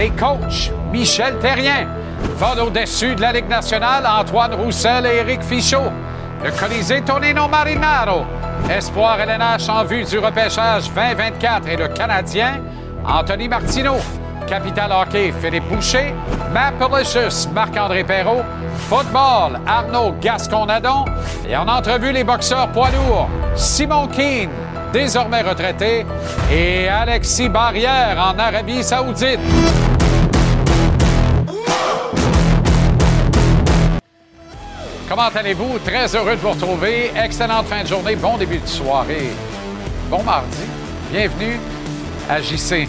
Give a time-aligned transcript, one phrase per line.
[0.00, 1.86] les coachs Michel Terrien
[2.38, 5.92] volent au-dessus de la Ligue nationale Antoine Roussel et Éric Fichaud.
[6.42, 8.24] Le Colisée Tonino Marinaro,
[8.70, 12.60] Espoir LNH en vue du repêchage 2024 et le Canadien
[13.06, 13.96] Anthony Martineau.
[14.46, 16.14] Capital Hockey, Philippe Boucher.
[16.52, 18.42] Mapalicious, Marc-André Perrault.
[18.88, 21.04] Football, Arnaud Gasconadon.
[21.46, 24.48] Et en entrevue, les boxeurs poids lourds, Simon Keane,
[24.92, 26.06] désormais retraité,
[26.50, 29.38] et Alexis Barrière en Arabie Saoudite.
[35.20, 35.78] Comment allez-vous?
[35.80, 37.10] Très heureux de vous retrouver.
[37.14, 39.28] Excellente fin de journée, bon début de soirée.
[40.08, 40.62] Bon mardi.
[41.12, 41.60] Bienvenue
[42.26, 42.88] à JC.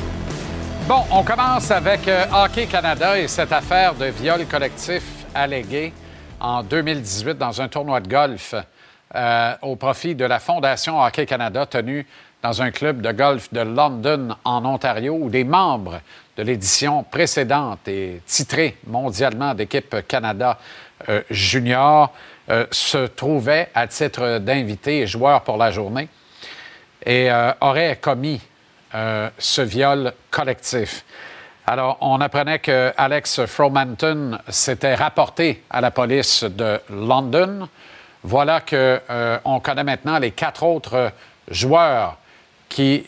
[0.87, 5.03] Bon, on commence avec euh, Hockey Canada et cette affaire de viol collectif
[5.35, 5.91] allégué
[6.39, 8.55] en 2018 dans un tournoi de golf
[9.13, 12.07] euh, au profit de la Fondation Hockey Canada tenue
[12.41, 15.99] dans un club de golf de London, en Ontario, où des membres
[16.37, 20.57] de l'édition précédente et titrés mondialement d'équipe Canada
[21.29, 22.11] junior
[22.49, 26.09] euh, se trouvaient à titre d'invités et joueurs pour la journée
[27.05, 28.41] et euh, auraient commis
[29.37, 31.05] ce viol collectif.
[31.65, 37.69] Alors, on apprenait que Alex Fromanton s'était rapporté à la police de London.
[38.23, 41.13] Voilà qu'on connaît maintenant les quatre autres
[41.49, 42.17] joueurs
[42.67, 43.05] qui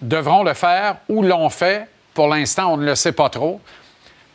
[0.00, 1.86] devront le faire ou l'ont fait.
[2.14, 3.60] Pour l'instant, on ne le sait pas trop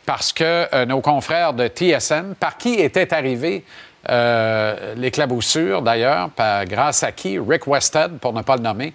[0.04, 3.64] parce que euh, nos confrères de TSN, par qui était arrivé
[4.08, 6.30] euh, l'éclaboussure d'ailleurs,
[6.66, 7.38] grâce à qui?
[7.38, 8.92] Rick Westhead, pour ne pas le nommer,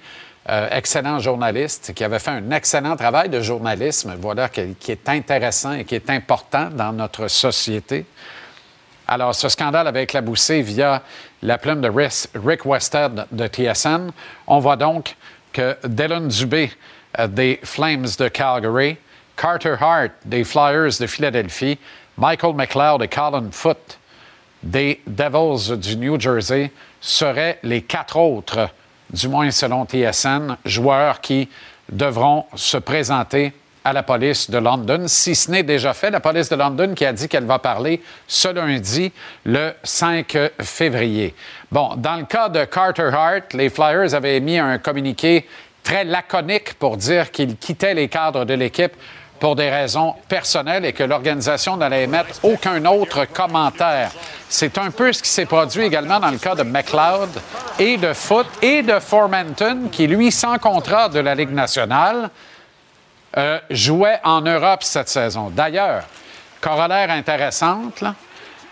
[0.50, 5.74] euh, excellent journaliste, qui avait fait un excellent travail de journalisme, voilà, qui, est intéressant
[5.74, 8.06] et qui est important dans notre société.
[9.08, 11.02] Alors, ce scandale avait éclaboussé via
[11.42, 14.12] la plume de Rick Westhead de TSN.
[14.46, 15.16] On voit donc
[15.52, 16.72] que Dylan Dubé
[17.28, 18.98] des Flames de Calgary,
[19.40, 21.78] Carter Hart des Flyers de Philadelphie,
[22.18, 23.98] Michael McLeod et Colin Foote
[24.62, 28.70] des Devils du New Jersey seraient les quatre autres,
[29.10, 31.48] du moins selon TSN, joueurs qui
[31.90, 33.54] devront se présenter
[33.86, 36.12] à la police de London, si ce n'est déjà fait.
[36.12, 39.14] La police de London qui a dit qu'elle va parler ce lundi,
[39.46, 41.34] le 5 février.
[41.72, 45.48] Bon, dans le cas de Carter Hart, les Flyers avaient émis un communiqué
[45.82, 48.92] très laconique pour dire qu'ils quittaient les cadres de l'équipe
[49.40, 54.12] pour des raisons personnelles et que l'organisation n'allait émettre aucun autre commentaire.
[54.50, 57.30] C'est un peu ce qui s'est produit également dans le cas de McLeod
[57.78, 62.30] et de Foot et de Formanton, qui, lui, sans contrat de la Ligue nationale,
[63.38, 65.50] euh, jouait en Europe cette saison.
[65.50, 66.04] D'ailleurs,
[66.60, 68.04] corollaire intéressante,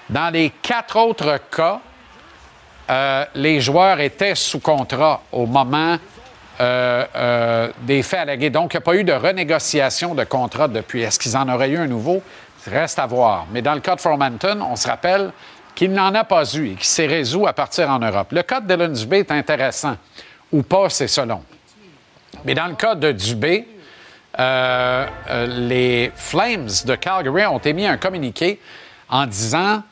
[0.10, 1.80] dans les quatre autres cas,
[2.90, 5.98] euh, les joueurs étaient sous contrat au moment
[6.60, 8.50] euh, euh, des faits allégués.
[8.50, 11.04] Donc, il n'y a pas eu de renégociation de contrat depuis.
[11.04, 12.24] Est-ce qu'ils en auraient eu un nouveau?
[12.66, 13.46] Reste à voir.
[13.52, 15.32] Mais dans le cas de Formanton, on se rappelle
[15.76, 18.32] qu'il n'en a pas eu et qu'il s'est résolu à partir en Europe.
[18.32, 19.98] Le cas de Dylan Dubé est intéressant.
[20.52, 21.44] Ou pas, c'est selon.
[22.44, 23.68] Mais dans le cas de Dubé,
[24.40, 25.06] euh,
[25.60, 28.60] les Flames de Calgary ont émis un communiqué
[29.10, 29.84] en disant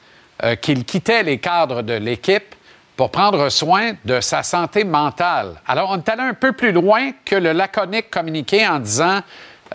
[0.62, 2.55] qu'ils quittaient les cadres de l'équipe
[2.96, 5.56] pour prendre soin de sa santé mentale.
[5.68, 9.20] Alors, on est allé un peu plus loin que le laconique communiqué en disant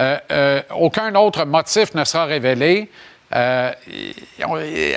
[0.01, 2.91] euh, euh, aucun autre motif ne sera révélé.
[3.33, 3.71] Euh,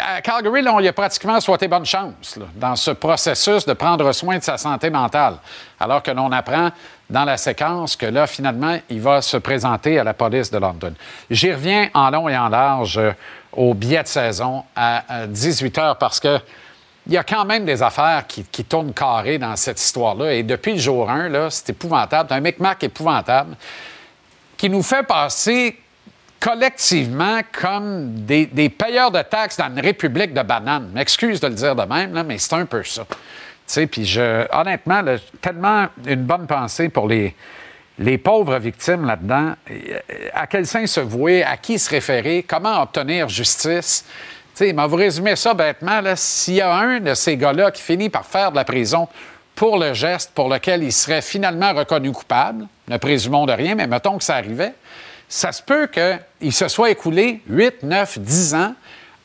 [0.02, 4.38] à Calgary, on y a pratiquement souhaité bonne chance dans ce processus de prendre soin
[4.38, 5.36] de sa santé mentale.
[5.80, 6.70] Alors que l'on apprend
[7.10, 10.94] dans la séquence que là, finalement, il va se présenter à la police de London.
[11.30, 13.00] J'y reviens en long et en large
[13.52, 16.40] au billet de saison à 18 heures parce que
[17.08, 20.34] il y a quand même des affaires qui, tournent carré dans cette histoire-là.
[20.34, 22.30] Et depuis le jour 1, là, c'est épouvantable.
[22.30, 23.56] C'est un micmac épouvantable
[24.56, 25.78] qui nous fait passer
[26.40, 30.92] collectivement comme des, payeurs de taxes dans une république de bananes.
[30.94, 33.06] M'excuse de le dire de même, là, mais c'est un peu ça.
[33.90, 35.02] Puis je, honnêtement,
[35.42, 37.36] tellement une bonne pensée pour les,
[38.00, 39.54] les pauvres victimes là-dedans.
[40.34, 44.06] À quel sein se vouer, à qui se référer, comment obtenir justice.
[44.56, 46.00] Tu sais, vous résumer ça bêtement.
[46.16, 49.08] S'il y a un de ces gars-là qui finit par faire de la prison
[49.56, 53.88] pour le geste pour lequel il serait finalement reconnu coupable, ne présumons de rien, mais
[53.88, 54.74] mettons que ça arrivait,
[55.28, 58.76] ça se peut qu'il se soit écoulé 8, 9, 10 ans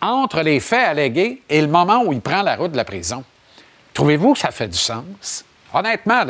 [0.00, 3.22] entre les faits allégués et le moment où il prend la route de la prison.
[3.92, 5.44] Trouvez-vous que ça fait du sens?
[5.74, 6.22] Honnêtement,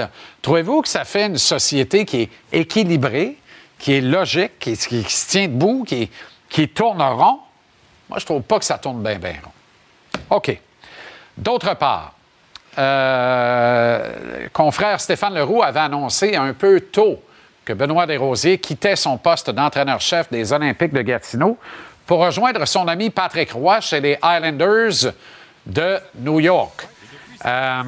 [0.42, 3.36] trouvez-vous que ça fait une société qui est équilibrée,
[3.78, 6.10] qui est logique, qui, se tient debout, qui,
[6.48, 7.38] qui tourne rond?
[8.08, 10.37] Moi, je trouve pas que ça tourne bien, bien rond.
[10.37, 10.58] OK.
[11.37, 12.14] D'autre part,
[12.78, 17.22] euh, confrère Stéphane Leroux avait annoncé un peu tôt
[17.64, 21.58] que Benoît Desrosiers quittait son poste d'entraîneur-chef des Olympiques de Gatineau
[22.06, 25.12] pour rejoindre son ami Patrick Roy chez les Highlanders
[25.66, 26.88] de New York.
[27.44, 27.82] Euh,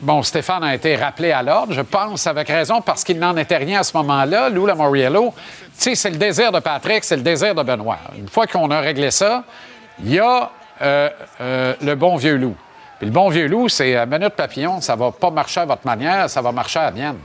[0.00, 3.58] bon, Stéphane a été rappelé à l'ordre, je pense, avec raison, parce qu'il n'en était
[3.58, 4.48] rien à ce moment-là.
[4.48, 5.34] Lou Lamoriello,
[5.80, 7.98] c'est le désir de Patrick, c'est le désir de Benoît.
[8.18, 9.44] Une fois qu'on a réglé ça,
[10.02, 10.50] il y a
[10.82, 11.08] euh,
[11.40, 12.56] euh, le bon vieux loup.
[12.98, 15.86] Puis le bon vieux loup, c'est à minute papillon, ça va pas marcher à votre
[15.86, 17.18] manière, ça va marcher à la mienne.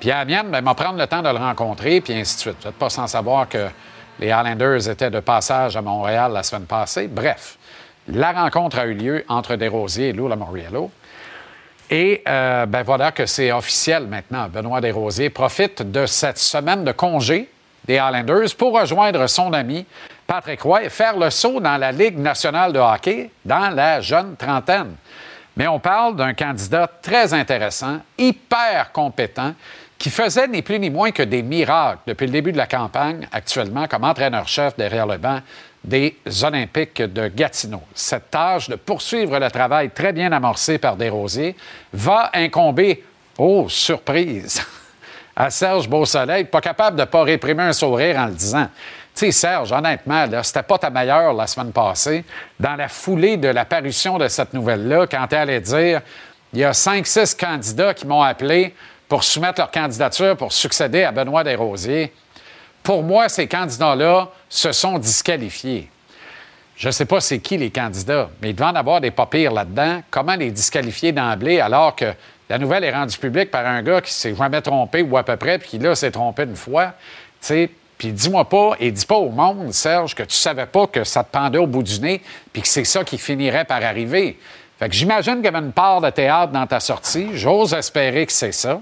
[0.00, 2.56] Puis à la mienne, ben, prendre le temps de le rencontrer, puis ainsi de suite.
[2.60, 3.68] Vous n'êtes pas sans savoir que
[4.18, 7.06] les Highlanders étaient de passage à Montréal la semaine passée.
[7.06, 7.58] Bref,
[8.08, 10.90] la rencontre a eu lieu entre Desrosiers et Lou Lamoriello.
[11.90, 14.48] Et euh, ben voilà que c'est officiel maintenant.
[14.48, 17.48] Benoît Desrosiers profite de cette semaine de congé
[17.86, 19.86] des Highlanders pour rejoindre son ami
[20.26, 24.36] Patrick Roy et faire le saut dans la Ligue nationale de hockey dans la jeune
[24.36, 24.96] trentaine.
[25.56, 29.54] Mais on parle d'un candidat très intéressant, hyper compétent,
[29.96, 33.26] qui faisait ni plus ni moins que des miracles depuis le début de la campagne,
[33.32, 35.40] actuellement comme entraîneur-chef derrière le banc
[35.86, 37.82] des Olympiques de Gatineau.
[37.94, 41.54] Cette tâche de poursuivre le travail très bien amorcé par Desrosiers
[41.92, 43.04] va incomber,
[43.38, 44.62] oh, surprise,
[45.36, 48.68] à Serge Beausoleil, pas capable de pas réprimer un sourire en le disant.
[49.14, 52.24] Tu sais, Serge, honnêtement, c'était pas ta meilleure la semaine passée.
[52.58, 56.02] Dans la foulée de l'apparition de cette nouvelle-là, quand tu allais dire
[56.52, 58.74] il y a cinq, six candidats qui m'ont appelé
[59.08, 62.12] pour soumettre leur candidature pour succéder à Benoît Desrosiers.
[62.86, 65.90] Pour moi, ces candidats-là se sont disqualifiés.
[66.76, 69.50] Je ne sais pas c'est qui les candidats, mais il devait avoir des pas pires
[69.50, 70.02] là-dedans.
[70.08, 72.14] Comment les disqualifier d'emblée alors que
[72.48, 75.36] la nouvelle est rendue publique par un gars qui s'est jamais trompé ou à peu
[75.36, 76.92] près, puis qui là s'est trompé une fois?
[77.48, 81.24] Puis dis-moi pas et dis pas au monde, Serge, que tu savais pas que ça
[81.24, 82.22] te pendait au bout du nez,
[82.52, 84.38] puis que c'est ça qui finirait par arriver.
[84.78, 87.30] Fait que j'imagine qu'il y avait une part de théâtre dans ta sortie.
[87.34, 88.80] J'ose espérer que c'est ça.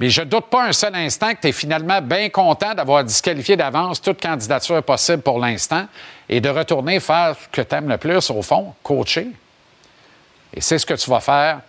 [0.00, 3.04] Mais je ne doute pas un seul instant que tu es finalement bien content d'avoir
[3.04, 5.86] disqualifié d'avance toute candidature possible pour l'instant
[6.28, 9.28] et de retourner faire ce que tu aimes le plus, au fond, coacher.
[10.52, 11.60] Et c'est ce que tu vas faire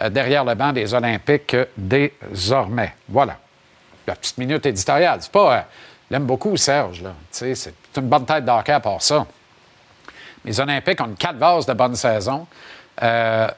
[0.00, 2.94] euh, derrière le banc des Olympiques désormais.
[3.08, 3.36] Voilà.
[4.06, 5.18] La petite minute éditoriale.
[5.20, 5.56] C'est pas.
[5.56, 5.60] Euh,
[6.10, 7.02] l'aime beaucoup, Serge.
[7.02, 7.12] Là.
[7.30, 9.26] C'est une bonne tête d'hockey à part ça.
[10.44, 12.46] Les Olympiques ont une quatre vases de bonne saison.
[13.02, 13.48] Euh,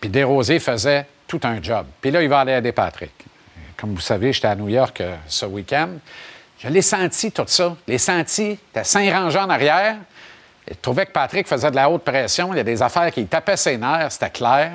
[0.00, 1.86] puis Desrosiers faisait tout un job.
[2.00, 3.12] Puis là, il va aller aider Patrick.
[3.82, 5.88] Comme vous savez, j'étais à New York euh, ce week-end.
[6.60, 7.74] Je l'ai senti, tout ça.
[7.88, 8.56] Je l'ai senti.
[8.72, 9.96] T'as cinq rangées en arrière.
[10.68, 12.54] Je trouvais que Patrick faisait de la haute pression.
[12.54, 14.70] Il y a des affaires qui tapaient ses nerfs, c'était clair.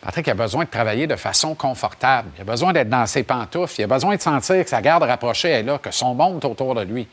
[0.00, 2.28] Patrick a besoin de travailler de façon confortable.
[2.38, 3.74] Il a besoin d'être dans ses pantoufles.
[3.80, 6.46] Il a besoin de sentir que sa garde rapprochée est là, que son monde est
[6.46, 7.08] autour de lui.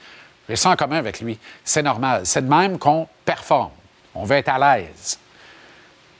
[0.47, 1.39] Je sens en commun avec lui.
[1.63, 2.21] C'est normal.
[2.25, 3.71] C'est de même qu'on performe.
[4.13, 5.17] On veut être à l'aise.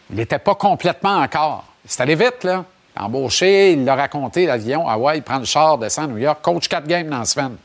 [0.10, 1.66] Il n'était pas complètement encore.
[1.86, 2.66] C'est allé vite, là.
[2.95, 4.85] Embauché, il l'a raconté, l'avion.
[5.14, 7.57] Il prend le char, descend à New York, coach quatre games dans la semaine.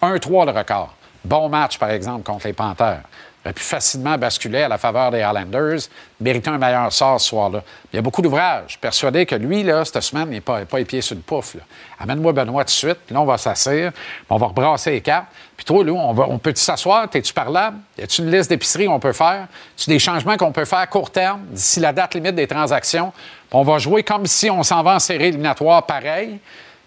[0.00, 0.94] 1-3 le record.
[1.24, 3.02] Bon match, par exemple, contre les Panthers.
[3.44, 5.80] Il aurait pu facilement basculer à la faveur des Highlanders,
[6.20, 7.62] mériter un meilleur sort ce soir-là.
[7.92, 8.78] Il y a beaucoup d'ouvrages.
[8.80, 11.56] Persuadé que lui, là, cette semaine, n'est pas, pas pieds sur le pouf.
[11.98, 13.90] Amène-moi Benoît tout de suite, puis là, on va s'asseoir,
[14.30, 15.26] on va rebrasser les cartes.
[15.56, 17.10] Puis toi, là, on, on peut-tu s'asseoir?
[17.10, 17.78] T'es-tu parlable?
[17.98, 19.48] Y a-tu une liste d'épicerie qu'on peut faire?
[19.78, 22.46] Y a des changements qu'on peut faire à court terme, d'ici la date limite des
[22.46, 23.12] transactions?
[23.52, 26.38] On va jouer comme si on s'en va en série éliminatoire pareil.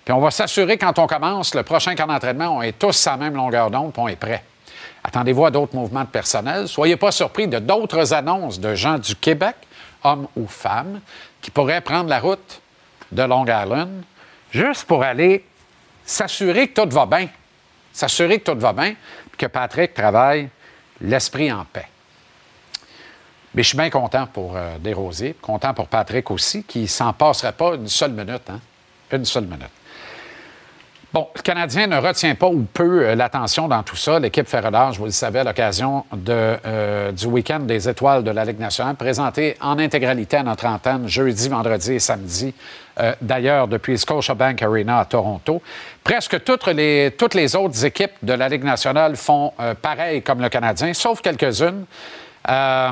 [0.03, 3.11] Puis on va s'assurer quand on commence, le prochain camp d'entraînement, on est tous à
[3.11, 4.43] la même longueur d'onde, puis on est prêt.
[5.03, 6.67] Attendez-vous à d'autres mouvements de personnel.
[6.67, 9.55] Soyez pas surpris de d'autres annonces de gens du Québec,
[10.03, 10.99] hommes ou femmes,
[11.41, 12.61] qui pourraient prendre la route
[13.11, 14.03] de Long Island
[14.51, 15.45] juste pour aller
[16.05, 17.27] s'assurer que tout va bien.
[17.93, 18.95] S'assurer que tout va bien,
[19.31, 20.49] puis que Patrick travaille
[21.01, 21.87] l'esprit en paix.
[23.55, 27.53] Mais je suis bien content pour euh, Desrosiers, content pour Patrick aussi, qui s'en passerait
[27.53, 28.49] pas une seule minute.
[28.49, 28.59] Hein?
[29.13, 29.69] Une seule minute.
[31.13, 34.19] Bon, le Canadien ne retient pas ou peu euh, l'attention dans tout ça.
[34.19, 38.43] L'équipe fait je vous le savez, à l'occasion euh, du week-end des étoiles de la
[38.43, 42.53] Ligue nationale, présentée en intégralité à notre antenne jeudi, vendredi et samedi,
[43.21, 45.61] d'ailleurs depuis Scotiabank Arena à Toronto.
[46.03, 50.49] Presque toutes les, toutes les autres équipes de la Ligue nationale font pareil comme le
[50.49, 51.85] Canadien, sauf quelques-unes.
[52.47, 52.91] Euh,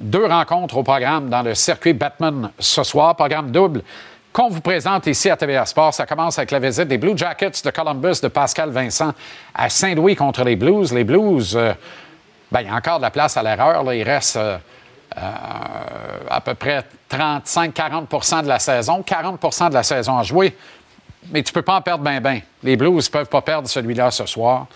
[0.00, 3.82] deux rencontres au programme dans le circuit Batman ce soir, programme double
[4.32, 5.94] qu'on vous présente ici à TVA Sport.
[5.94, 9.12] Ça commence avec la visite des Blue Jackets de Columbus de Pascal Vincent
[9.54, 10.92] à Saint-Louis contre les Blues.
[10.92, 11.72] Les Blues, euh,
[12.50, 13.92] ben, il y a encore de la place à l'erreur.
[13.92, 14.58] Il reste euh,
[15.16, 16.82] à peu près
[17.12, 20.56] 35-40% de la saison, 40% de la saison à jouer.
[21.30, 22.40] Mais tu ne peux pas en perdre bien, bien.
[22.64, 24.66] Les Blues ne peuvent pas perdre celui-là ce soir.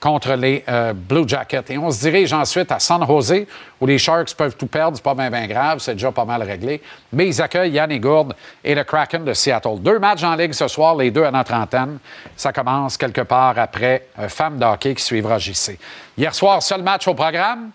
[0.00, 1.70] Contre les euh, Blue Jackets.
[1.70, 3.46] Et on se dirige ensuite à San Jose,
[3.80, 4.96] où les Sharks peuvent tout perdre.
[4.96, 6.80] C'est pas bien grave, c'est déjà pas mal réglé.
[7.12, 9.80] Mais ils accueillent Yannick Gourde et le Kraken de Seattle.
[9.80, 11.98] Deux matchs en Ligue ce soir, les deux à notre antenne.
[12.36, 15.78] Ça commence quelque part après un femme d'hockey qui suivra JC.
[16.16, 17.70] Hier soir, seul match au programme.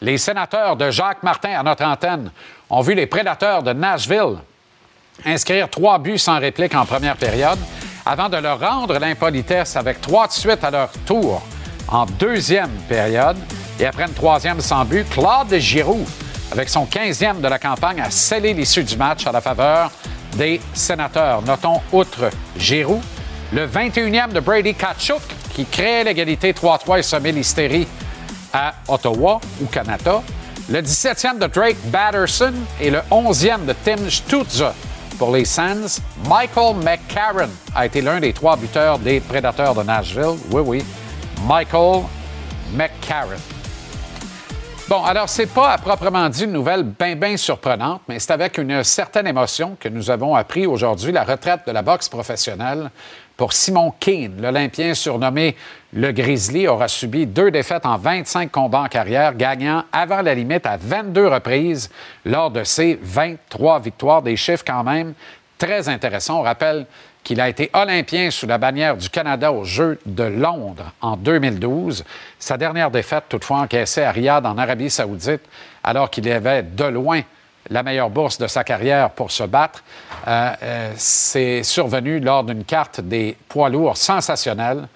[0.00, 2.30] Les sénateurs de Jacques Martin à notre antenne
[2.68, 4.36] ont vu les prédateurs de Nashville
[5.24, 7.58] inscrire trois buts sans réplique en première période
[8.04, 11.42] avant de leur rendre l'impolitesse avec trois de suite à leur tour
[11.88, 13.36] en deuxième période.
[13.78, 16.04] Et après une troisième sans but, Claude Giroux,
[16.52, 19.90] avec son 15e de la campagne, a scellé l'issue du match à la faveur
[20.36, 21.42] des sénateurs.
[21.42, 23.00] Notons, outre Giroux,
[23.52, 25.22] le 21e de Brady Kachuk,
[25.54, 27.86] qui crée l'égalité 3-3 et semait l'hystérie
[28.52, 30.22] à Ottawa ou Canada.
[30.68, 34.74] Le 17e de Drake Batterson et le 11e de Tim Stutza
[35.18, 36.00] pour les Sands.
[36.28, 40.36] Michael McCarron a été l'un des trois buteurs des Prédateurs de Nashville.
[40.50, 40.84] Oui, oui.
[41.46, 42.02] Michael
[42.72, 43.38] McCarron.
[44.88, 48.58] Bon, alors, c'est pas à proprement dit une nouvelle bien, bien surprenante, mais c'est avec
[48.58, 52.90] une certaine émotion que nous avons appris aujourd'hui la retraite de la boxe professionnelle
[53.36, 54.40] pour Simon Keane.
[54.42, 55.54] L'Olympien surnommé
[55.92, 60.66] le Grizzly aura subi deux défaites en 25 combats en carrière, gagnant avant la limite
[60.66, 61.90] à 22 reprises
[62.24, 64.22] lors de ses 23 victoires.
[64.22, 65.14] Des chiffres quand même
[65.58, 66.40] très intéressants.
[66.40, 66.86] On rappelle
[67.26, 72.04] qu'il a été olympien sous la bannière du Canada aux Jeux de Londres en 2012.
[72.38, 75.40] Sa dernière défaite, toutefois, encaissée à Riyad en Arabie saoudite,
[75.82, 77.22] alors qu'il avait de loin
[77.68, 79.82] la meilleure bourse de sa carrière pour se battre.
[80.28, 84.86] Euh, euh, c'est survenu lors d'une carte des poids lourds sensationnelle,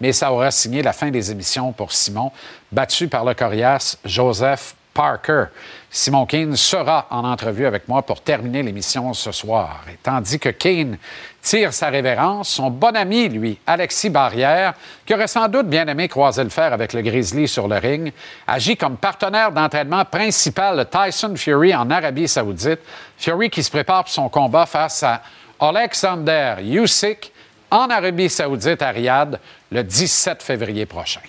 [0.00, 2.32] mais ça aura signé la fin des émissions pour Simon,
[2.72, 5.46] battu par le coriace Joseph Parker.
[5.90, 9.82] Simon Keane sera en entrevue avec moi pour terminer l'émission ce soir.
[9.92, 10.96] Et tandis que Keane
[11.42, 14.74] tire sa révérence, son bon ami, lui, Alexis Barrière,
[15.04, 18.12] qui aurait sans doute bien aimé croiser le fer avec le Grizzly sur le ring,
[18.46, 22.80] agit comme partenaire d'entraînement principal de Tyson Fury en Arabie saoudite.
[23.18, 25.22] Fury qui se prépare pour son combat face à
[25.60, 27.32] Alexander Usyk
[27.70, 31.20] en Arabie saoudite à Riyad le 17 février prochain.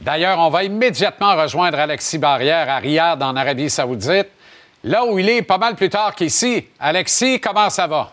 [0.00, 4.28] D'ailleurs, on va immédiatement rejoindre Alexis Barrière à Riyad, en Arabie Saoudite,
[4.82, 6.66] là où il est pas mal plus tard qu'ici.
[6.78, 8.10] Alexis, comment ça va?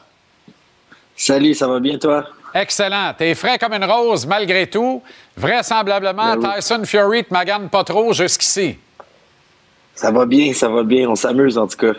[1.16, 2.26] Salut, ça va bien, toi?
[2.54, 3.14] Excellent.
[3.18, 5.02] T'es frais comme une rose malgré tout.
[5.36, 8.78] Vraisemblablement, ben Tyson Fury te magane pas trop jusqu'ici.
[9.96, 11.10] Ça va bien, ça va bien.
[11.10, 11.98] On s'amuse en tout cas.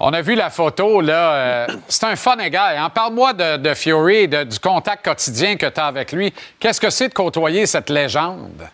[0.00, 1.34] On a vu la photo, là.
[1.34, 2.84] Euh, c'est un fun gars.
[2.84, 2.90] Hein?
[2.90, 6.32] Parle-moi de, Fury, du contact quotidien que tu as avec lui.
[6.58, 8.68] Qu'est-ce que c'est de côtoyer cette légende?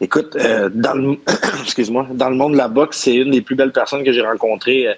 [0.00, 1.18] Écoute, euh, dans le
[1.62, 4.22] excuse-moi, dans le monde de la boxe, c'est une des plus belles personnes que j'ai
[4.22, 4.94] rencontrées euh,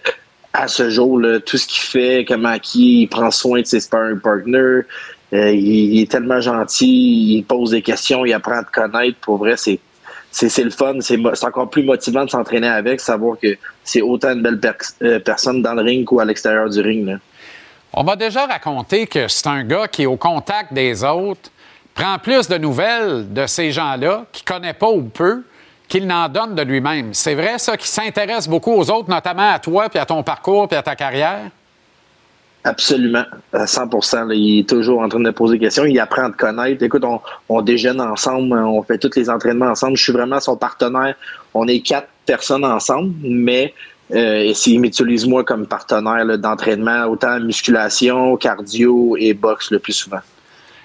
[0.53, 1.21] à ce jour.
[1.45, 4.83] Tout ce qu'il fait, comment il prend soin de ses sparring partners,
[5.33, 9.19] euh, il, est tellement gentil, il pose des questions, il apprend à te connaître.
[9.21, 9.81] Pour vrai, c'est
[10.31, 13.55] c'est le fun, c'est encore plus motivant de s'entraîner avec, savoir que
[13.85, 14.61] c'est autant une belle
[15.21, 17.19] personne dans le ring qu'à l'extérieur du ring.
[17.93, 21.51] On m'a déjà raconté que c'est un gars qui est au contact des autres
[21.95, 25.43] prend plus de nouvelles de ces gens-là, qui ne connaît pas ou peu,
[25.89, 27.13] qu'il n'en donne de lui-même.
[27.13, 30.69] C'est vrai, ça, qui s'intéresse beaucoup aux autres, notamment à toi, puis à ton parcours,
[30.69, 31.51] puis à ta carrière?
[32.65, 35.85] Absolument, à 100% Il est toujours en train de poser des questions.
[35.85, 36.83] Il apprend à te connaître.
[36.83, 37.05] Écoute,
[37.49, 39.97] on, déjeune ensemble, on fait tous les entraînements ensemble.
[39.97, 41.17] Je suis vraiment son partenaire.
[41.55, 43.75] On est quatre personnes ensemble, mais
[44.15, 50.21] euh, il m'utilise moi comme partenaire d'entraînement, autant musculation, cardio et boxe le plus souvent.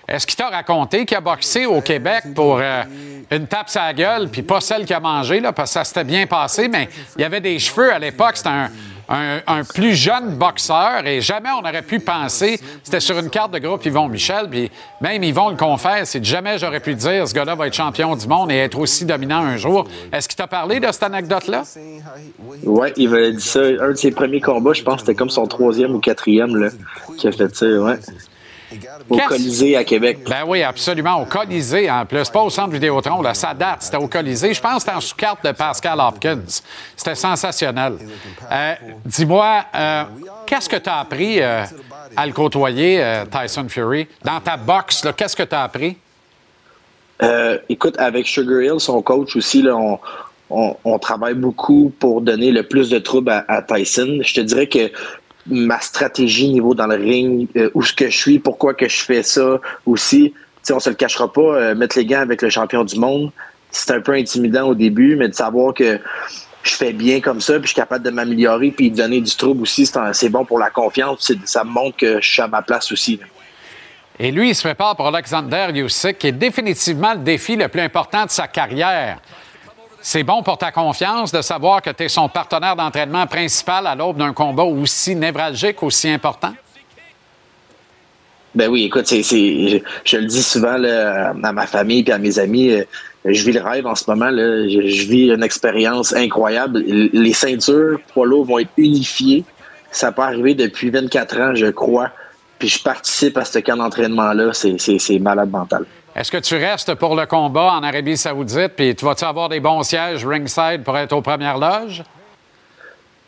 [0.07, 2.83] Est-ce qu'il t'a raconté qu'il a boxé au Québec pour euh,
[3.29, 6.05] une tape sa gueule, puis pas celle qu'il a mangée, là, parce que ça s'était
[6.05, 6.87] bien passé, mais
[7.17, 8.49] il y avait des cheveux à l'époque, c'était
[9.09, 13.59] un, plus jeune boxeur, et jamais on aurait pu penser, c'était sur une carte de
[13.59, 14.71] groupe Yvon Michel, puis
[15.01, 18.27] même Yvon le confesse, c'est jamais j'aurais pu dire, ce gars-là va être champion du
[18.27, 19.87] monde et être aussi dominant un jour.
[20.13, 21.63] Est-ce qu'il t'a parlé de cette anecdote-là?
[22.63, 23.59] Oui, il m'avait dit ça.
[23.59, 26.69] Un de ses premiers combats, je pense, c'était comme son troisième ou quatrième, là,
[27.17, 27.99] qui a fait ça, ouais.
[29.09, 30.19] Au Colisée à Québec.
[30.27, 31.21] Ben oui, absolument.
[31.21, 32.29] Au Colisée, en plus.
[32.29, 33.33] Pas au centre Vidéotron, là.
[33.33, 33.83] Ça date.
[33.83, 34.53] C'était au Colisée.
[34.53, 36.61] Je pense que c'était en sous-carte de Pascal Hopkins.
[36.95, 37.93] C'était sensationnel.
[38.51, 38.73] Euh,
[39.05, 40.03] dis-moi, euh,
[40.45, 41.63] qu'est-ce que tu as appris euh,
[42.15, 44.07] à le côtoyer, Tyson Fury?
[44.23, 45.97] Dans ta boxe, qu'est-ce que tu as appris?
[47.69, 49.75] écoute, avec Sugar Hill, son coach aussi, là,
[50.49, 54.19] on, travaille beaucoup pour donner le plus de troubles à, à Tyson.
[54.21, 54.91] Je te dirais que
[55.49, 58.99] ma stratégie niveau dans le ring, euh, où ce que je suis, pourquoi que je
[58.99, 60.33] fais ça aussi.
[60.63, 63.31] sais, on se le cachera pas, euh, mettre les gants avec le champion du monde,
[63.71, 65.99] c'est un peu intimidant au début, mais de savoir que
[66.63, 69.35] je fais bien comme ça, puis je suis capable de m'améliorer, puis de donner du
[69.35, 72.61] trouble aussi, c'est bon pour la confiance, ça me montre que je suis à ma
[72.61, 73.19] place aussi.
[74.19, 77.81] Et lui, il se prépare pour Alexander Usyk, qui est définitivement le défi le plus
[77.81, 79.19] important de sa carrière.
[80.09, 83.93] C'est bon pour ta confiance de savoir que tu es son partenaire d'entraînement principal à
[83.93, 86.53] l'aube d'un combat aussi névralgique, aussi important?
[88.55, 92.71] Ben oui, écoute, c'est, je, le dis souvent à ma famille et à mes amis,
[92.71, 92.85] euh,
[93.25, 94.29] je vis le rêve en ce moment.
[94.29, 96.79] Je, vis une expérience incroyable.
[96.79, 99.43] Les ceintures poids lourds vont être unifiées.
[99.91, 102.11] Ça peut arriver depuis 24 ans, je crois.
[102.59, 104.53] Puis je participe à ce camp d'entraînement-là.
[104.53, 105.85] C'est malade mental.
[106.17, 108.73] Est-ce que tu restes pour le combat en Arabie Saoudite?
[108.75, 112.03] Puis tu vas-tu avoir des bons sièges ringside pour être aux premières loges?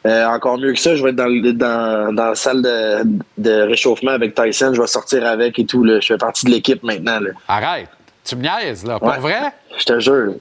[0.08, 4.34] Euh, encore mieux que ça, je vais être dans, dans, la salle de, réchauffement avec
[4.34, 4.72] Tyson.
[4.74, 5.86] Je vais sortir avec et tout.
[5.86, 7.20] Je fais partie de l'équipe maintenant.
[7.48, 7.90] Arrête.
[8.26, 8.98] Tu me niaises, là.
[8.98, 9.54] Pour vrai?
[9.78, 10.34] Je te jure.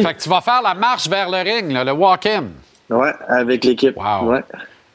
[0.00, 2.44] Fait que tu vas faire la marche vers le ring, le walk-in.
[2.90, 3.96] Oui, avec l'équipe.
[3.96, 4.36] Wow.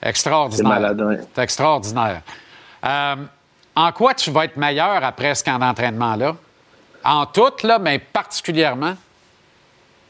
[0.01, 0.74] Extraordinaire.
[0.74, 2.22] C'est malade, C'est extraordinaire.
[2.86, 3.15] Euh,
[3.75, 6.36] en quoi tu vas être meilleur après ce camp d'entraînement-là?
[7.03, 8.95] En tout, là, mais particulièrement?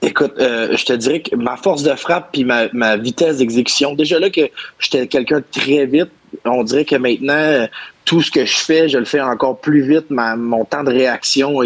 [0.01, 4.19] Écoute, euh, je te dirais que ma force de frappe puis ma, vitesse d'exécution, déjà
[4.19, 4.41] là que
[4.77, 6.09] j'étais quelqu'un de très vite,
[6.43, 7.67] on dirait que maintenant,
[8.03, 10.09] tout ce que je fais, je le fais encore plus vite.
[10.09, 11.61] mon temps de réaction,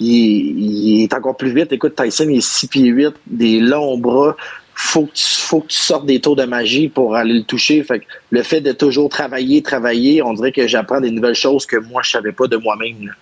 [0.00, 1.70] il, est encore plus vite.
[1.72, 4.36] Écoute, Tyson, il est 6 pieds 8, des longs bras.
[4.74, 7.82] Faut que, tu, faut que tu sortes des tours de magie pour aller le toucher.
[7.84, 11.76] Fait le fait de toujours travailler, travailler, on dirait que j'apprends des nouvelles choses que
[11.76, 13.14] moi, je savais pas de moi-même.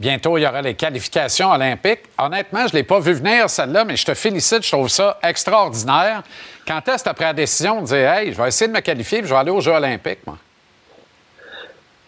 [0.00, 2.00] Bientôt, il y aura les qualifications olympiques.
[2.16, 4.64] Honnêtement, je ne l'ai pas vu venir, celle-là, mais je te félicite.
[4.64, 6.22] Je trouve ça extraordinaire.
[6.66, 8.72] Quand est-ce que tu as pris la décision de dire Hey, je vais essayer de
[8.72, 10.38] me qualifier et je vais aller aux Jeux olympiques, moi?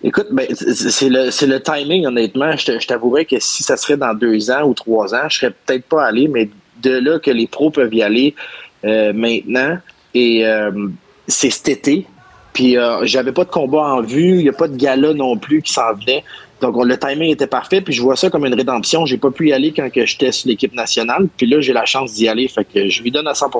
[0.03, 2.57] Écoute, ben, c'est le, timing, honnêtement.
[2.57, 5.85] Je t'avouerais que si ça serait dans deux ans ou trois ans, je serais peut-être
[5.85, 6.49] pas allé, mais
[6.83, 8.35] de là que les pros peuvent y aller
[8.87, 9.77] euh, maintenant,
[10.15, 10.89] et euh,
[11.29, 12.07] c'est cet été.
[12.53, 15.37] Puis euh, j'avais pas de combat en vue, il n'y a pas de gala non
[15.37, 16.25] plus qui s'en venait.
[16.63, 19.05] Donc, le timing était parfait, puis je vois ça comme une rédemption.
[19.05, 22.13] J'ai pas pu y aller quand j'étais sur l'équipe nationale, puis là, j'ai la chance
[22.13, 23.51] d'y aller, fait que je lui donne à 100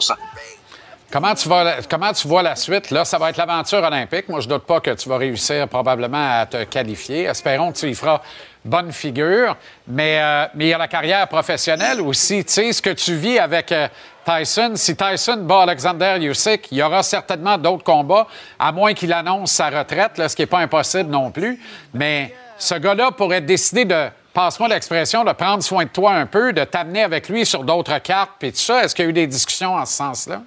[1.11, 2.91] Comment tu, vois, comment tu vois la suite?
[2.91, 4.29] Là, ça va être l'aventure olympique.
[4.29, 7.25] Moi, je doute pas que tu vas réussir probablement à te qualifier.
[7.25, 8.23] Espérons que tu y feras
[8.65, 9.57] bonne figure.
[9.89, 12.45] Mais, euh, mais il y a la carrière professionnelle aussi.
[12.47, 13.89] Tu sais, ce que tu vis avec euh,
[14.25, 18.27] Tyson, si Tyson bat Alexander Usyk, il y aura certainement d'autres combats,
[18.59, 21.61] à moins qu'il annonce sa retraite, ce qui n'est pas impossible non plus.
[21.93, 22.33] Mais
[22.63, 26.65] ce gars-là pourrait décider de, passe-moi l'expression, de prendre soin de toi un peu, de
[26.65, 28.85] t'amener avec lui sur d'autres cartes, puis tout ça.
[28.85, 30.43] Est-ce qu'il y a eu des discussions en ce sens-là?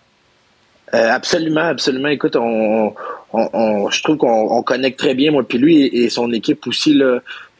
[0.93, 2.07] Euh, absolument, absolument.
[2.07, 2.93] Écoute, on,
[3.33, 6.93] je trouve qu'on connecte très bien, moi, puis lui et, son équipe aussi.
[6.93, 7.19] Là,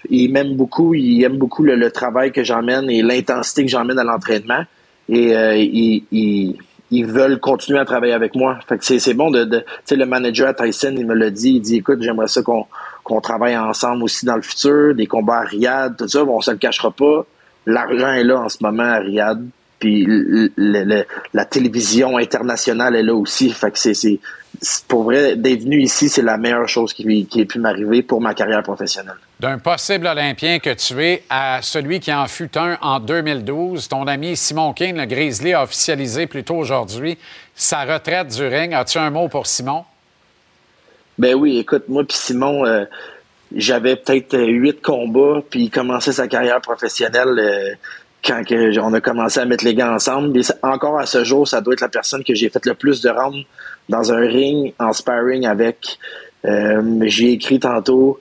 [0.09, 4.03] il m'aime beaucoup, il aime beaucoup le, travail que j'emmène et l'intensité que j'emmène à
[4.03, 4.63] l'entraînement.
[5.09, 6.55] Et euh, il,
[6.91, 8.59] ils veulent continuer à travailler avec moi.
[8.69, 11.29] Fait que c'est bon de, de tu sais, le manager à Tyson, il me l'a
[11.29, 12.65] dit, il dit, écoute, j'aimerais ça qu'on
[13.05, 16.49] qu'on travaille ensemble aussi dans le futur, des combats à Riyad, tout ça, on se
[16.49, 17.25] le cachera pas.
[17.67, 19.45] L'argent est là en ce moment à Riyad,
[19.77, 20.07] puis
[20.57, 23.51] la télévision internationale est là aussi.
[23.51, 24.19] Fait que c'est,
[24.87, 28.21] pour vrai, d'être venu ici, c'est la meilleure chose qui, qui ait pu m'arriver pour
[28.21, 29.17] ma carrière professionnelle.
[29.39, 34.07] D'un possible Olympien que tu es à celui qui en fut un en 2012, ton
[34.07, 37.19] ami Simon King, le Grizzly, a officialisé plus tôt aujourd'hui
[37.53, 38.73] sa retraite du ring.
[38.73, 39.83] As-tu un mot pour Simon?
[41.17, 42.85] Ben oui, écoute, moi puis Simon, euh,
[43.55, 47.73] j'avais peut-être huit combats, puis il commençait sa carrière professionnelle euh,
[48.25, 48.41] quand
[48.81, 50.39] on a commencé à mettre les gants ensemble.
[50.63, 53.09] encore à ce jour, ça doit être la personne que j'ai fait le plus de
[53.09, 53.45] rounds
[53.87, 55.99] dans un ring, en sparring avec.
[56.43, 58.19] Euh, j'ai écrit tantôt,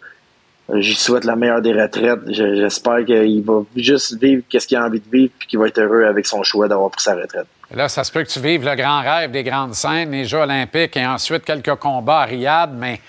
[0.74, 2.20] j'y souhaite la meilleure des retraites.
[2.28, 5.80] J'espère qu'il va juste vivre qu'est-ce qu'il a envie de vivre, puis qu'il va être
[5.80, 7.46] heureux avec son choix d'avoir pris sa retraite.
[7.72, 10.38] Là, ça se peut que tu vives le grand rêve des grandes scènes, les Jeux
[10.38, 13.00] olympiques et ensuite quelques combats à Riyad, mais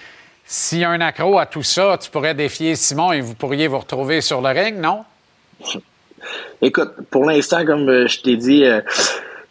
[0.46, 3.68] s'il y a un accro à tout ça, tu pourrais défier Simon et vous pourriez
[3.68, 5.04] vous retrouver sur le ring, non?
[6.62, 8.82] Écoute, pour l'instant, comme euh, je t'ai dit, euh,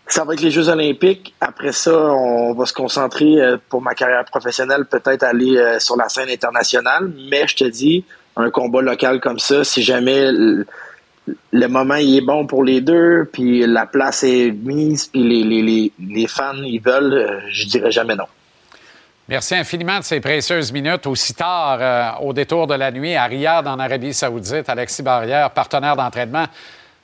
[0.06, 1.34] ça va être les Jeux olympiques.
[1.40, 6.08] Après ça, on va se concentrer euh, pour ma carrière professionnelle, peut-être aller sur la
[6.08, 7.10] scène internationale.
[7.30, 8.04] Mais je te dis,
[8.36, 10.30] un combat local comme ça, si jamais
[11.26, 16.26] le moment il est bon pour les deux, puis la place est mise, puis les,
[16.26, 18.26] fans ils veulent, euh, je dirais jamais non.
[19.26, 21.06] Merci infiniment de ces précieuses minutes.
[21.06, 25.50] Aussi tard, euh, au détour de la nuit, à Riyad, en Arabie Saoudite, Alexis Barrière,
[25.50, 26.44] partenaire d'entraînement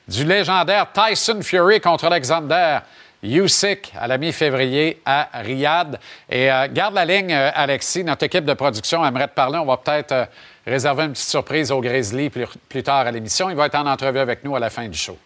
[0.07, 2.79] du légendaire Tyson Fury contre Alexander
[3.23, 5.99] Usyk à la mi-février à Riyad.
[6.29, 8.03] Et euh, garde la ligne, Alexis.
[8.03, 9.57] Notre équipe de production aimerait te parler.
[9.57, 10.27] On va peut-être
[10.65, 13.49] réserver une petite surprise au Grizzly plus, tard à l'émission.
[13.49, 15.17] Il va être en entrevue avec nous à la fin du show.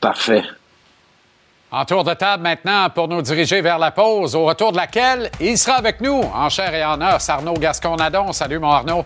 [0.00, 0.42] Parfait.
[1.70, 5.30] En tour de table maintenant pour nous diriger vers la pause, au retour de laquelle
[5.40, 8.32] il sera avec nous en chair et en os, Arnaud Gasconadon.
[8.32, 9.04] Salut, mon Arnaud.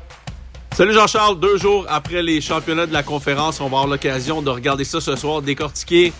[0.72, 4.50] Salut Jean-Charles, deux jours après les championnats de la conférence, on va avoir l'occasion de
[4.50, 6.12] regarder ça ce soir, décortiquer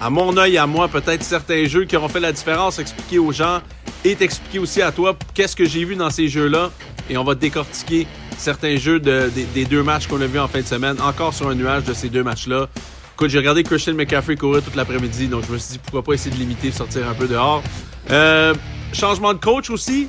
[0.00, 3.32] à mon œil, à moi, peut-être certains jeux qui auront fait la différence, expliquer aux
[3.32, 3.60] gens
[4.04, 6.70] et t'expliquer aussi à toi qu'est-ce que j'ai vu dans ces jeux-là.
[7.10, 8.06] Et on va décortiquer
[8.38, 11.54] certains jeux des deux matchs qu'on a vus en fin de semaine, encore sur un
[11.54, 12.68] nuage de ces deux matchs-là.
[13.14, 16.12] Écoute, j'ai regardé Christian McCaffrey courir toute l'après-midi, donc je me suis dit pourquoi pas
[16.12, 17.62] essayer de limiter, sortir un peu dehors.
[18.10, 18.54] Euh,
[18.92, 20.08] changement de coach aussi.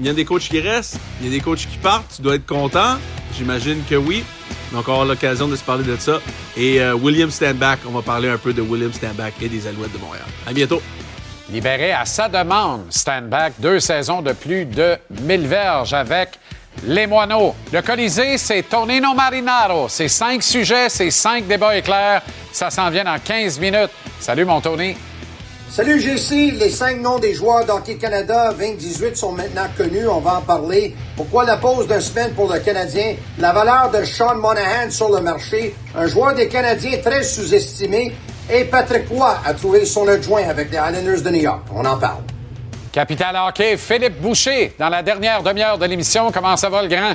[0.00, 2.14] Il y a des coachs qui restent, il y a des coachs qui partent.
[2.16, 2.96] Tu dois être content.
[3.36, 4.24] J'imagine que oui.
[4.72, 6.20] Donc, on aura l'occasion de se parler de ça.
[6.56, 9.92] Et euh, William Standback, on va parler un peu de William Standback et des Alouettes
[9.92, 10.24] de Montréal.
[10.46, 10.80] À bientôt.
[11.50, 16.38] Libéré à sa demande, Standback, deux saisons de plus de 1000 verges avec
[16.84, 17.54] les Moineaux.
[17.72, 19.88] Le Colisée, c'est Tonino Marinaro.
[19.88, 22.22] C'est cinq sujets, c'est cinq débats éclairs.
[22.52, 23.90] Ça s'en vient dans 15 minutes.
[24.20, 24.96] Salut, mon Tony.
[25.70, 30.36] Salut JC, les cinq noms des joueurs d'Hockey Canada 2018 sont maintenant connus, on va
[30.36, 30.96] en parler.
[31.14, 33.16] Pourquoi la pause d'une semaine pour le Canadien?
[33.38, 38.14] La valeur de Sean Monahan sur le marché, un joueur des Canadiens très sous-estimé,
[38.50, 41.62] et Patrick Roy a trouvé son adjoint avec les Islanders de New York.
[41.74, 42.22] On en parle.
[42.92, 47.14] Capital Hockey, Philippe Boucher, dans la dernière demi-heure de l'émission, comment ça va le grand?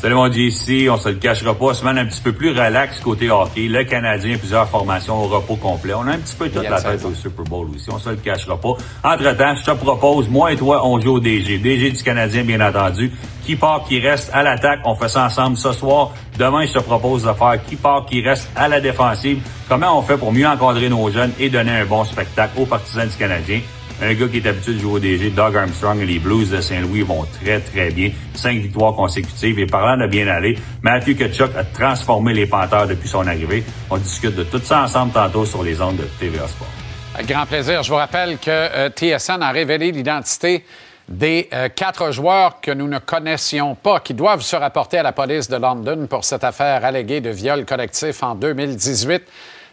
[0.00, 3.30] Salut mon JC, on se le cachera pas, semaine un petit peu plus relax côté
[3.30, 3.68] hockey.
[3.68, 5.94] Le Canadien, plusieurs formations au repos complet.
[5.94, 8.16] On a un petit peu toute la tête au Super Bowl aussi, on se le
[8.16, 8.74] cachera pas.
[9.04, 11.58] Entre-temps, je te propose, moi et toi, on joue au DG.
[11.58, 13.12] DG du Canadien, bien entendu.
[13.46, 16.10] Qui part, qui reste à l'attaque, on fait ça ensemble ce soir.
[16.36, 19.40] Demain, je te propose de faire qui part, qui reste à la défensive.
[19.68, 23.06] Comment on fait pour mieux encadrer nos jeunes et donner un bon spectacle aux partisans
[23.06, 23.60] du Canadien?
[24.02, 26.60] Un gars qui est habitué de jouer au DG, Doug Armstrong et les Blues de
[26.60, 28.10] Saint-Louis vont très, très bien.
[28.34, 29.58] Cinq victoires consécutives.
[29.60, 33.62] Et parlant de bien aller, Matthew Kachuk a transformé les Panthers depuis son arrivée.
[33.90, 36.68] On discute de tout ça ensemble tantôt sur les ondes de TVA Sport.
[37.14, 37.82] Avec grand plaisir.
[37.82, 40.64] Je vous rappelle que euh, TSN a révélé l'identité
[41.08, 45.12] des euh, quatre joueurs que nous ne connaissions pas, qui doivent se rapporter à la
[45.12, 49.22] police de London pour cette affaire alléguée de viol collectif en 2018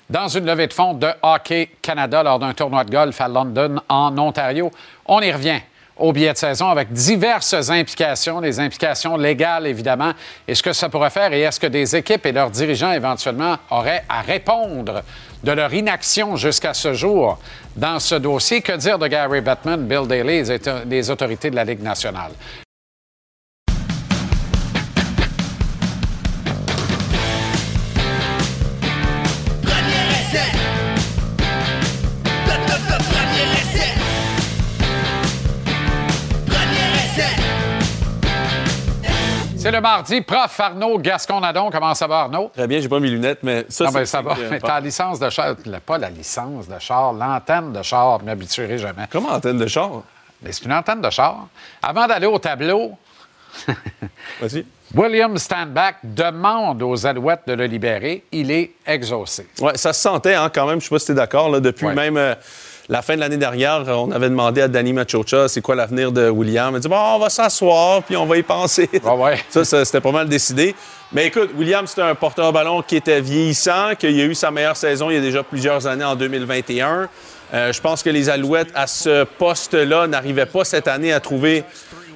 [0.09, 3.79] dans une levée de fonds de Hockey Canada lors d'un tournoi de golf à London,
[3.87, 4.71] en Ontario.
[5.05, 5.59] On y revient
[5.99, 10.13] au billet de saison avec diverses implications, les implications légales évidemment,
[10.47, 13.57] et ce que ça pourrait faire et est-ce que des équipes et leurs dirigeants éventuellement
[13.69, 15.03] auraient à répondre
[15.43, 17.37] de leur inaction jusqu'à ce jour
[17.75, 18.61] dans ce dossier.
[18.61, 20.43] Que dire de Gary Bettman, Bill Daly
[20.87, 22.31] les autorités de la Ligue nationale?
[39.59, 40.21] C'est le mardi.
[40.21, 41.69] Prof Arnaud Gascon-Nadon.
[41.69, 42.49] Comment ça va, Arnaud?
[42.53, 44.37] Très bien, j'ai pas mes lunettes, mais ça, ah ben, ça va.
[44.49, 45.53] Mais ta licence de char,
[45.85, 49.03] pas la licence de char, l'antenne de char, je m'habituerai jamais.
[49.11, 49.91] Comment antenne de char?
[50.49, 51.47] c'est une antenne de char.
[51.81, 52.97] Avant d'aller au tableau,
[54.39, 54.65] Vas-y.
[54.95, 58.23] William Standback demande aux Alouettes de le libérer.
[58.31, 59.47] Il est exaucé.
[59.59, 60.79] Oui, ça se sentait hein, quand même.
[60.79, 61.59] Je ne sais pas si tu es d'accord.
[61.59, 62.15] Depuis même.
[62.17, 62.35] Euh,
[62.89, 66.27] la fin de l'année dernière, on avait demandé à Danny Machocha c'est quoi l'avenir de
[66.27, 66.73] William?
[66.73, 68.89] Il a dit bon, on va s'asseoir puis on va y penser.
[69.05, 69.37] Ah ouais.
[69.49, 70.75] ça, c'était pas mal décidé.
[71.11, 75.11] Mais écoute, William, c'est un porteur-ballon qui était vieillissant, qui a eu sa meilleure saison
[75.11, 77.07] il y a déjà plusieurs années en 2021.
[77.53, 81.63] Euh, je pense que les Alouettes, à ce poste-là, n'arrivaient pas cette année à trouver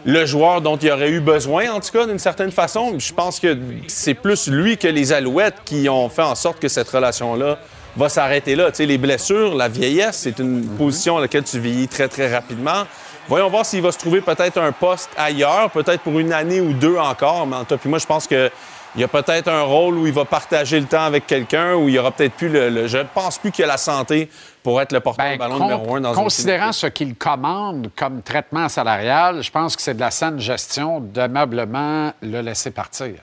[0.05, 2.95] le joueur dont il aurait eu besoin, en tout cas, d'une certaine façon.
[2.97, 3.57] Je pense que
[3.87, 7.59] c'est plus lui que les Alouettes qui ont fait en sorte que cette relation-là
[7.95, 8.71] va s'arrêter là.
[8.71, 12.33] Tu sais, les blessures, la vieillesse, c'est une position à laquelle tu vieillis très, très
[12.33, 12.83] rapidement.
[13.27, 16.73] Voyons voir s'il va se trouver peut-être un poste ailleurs, peut-être pour une année ou
[16.73, 17.47] deux encore.
[17.47, 18.51] Mais en tout cas, puis moi, je pense que
[18.95, 21.89] il y a peut-être un rôle où il va partager le temps avec quelqu'un, où
[21.89, 24.29] il y aura peut-être plus le, Je ne pense plus qu'il a la santé
[24.61, 28.69] pour être le porteur ben, ballon numéro un dans Considérant ce qu'il commande comme traitement
[28.69, 33.15] salarial, je pense que c'est de la saine gestion d'ameublement le laisser partir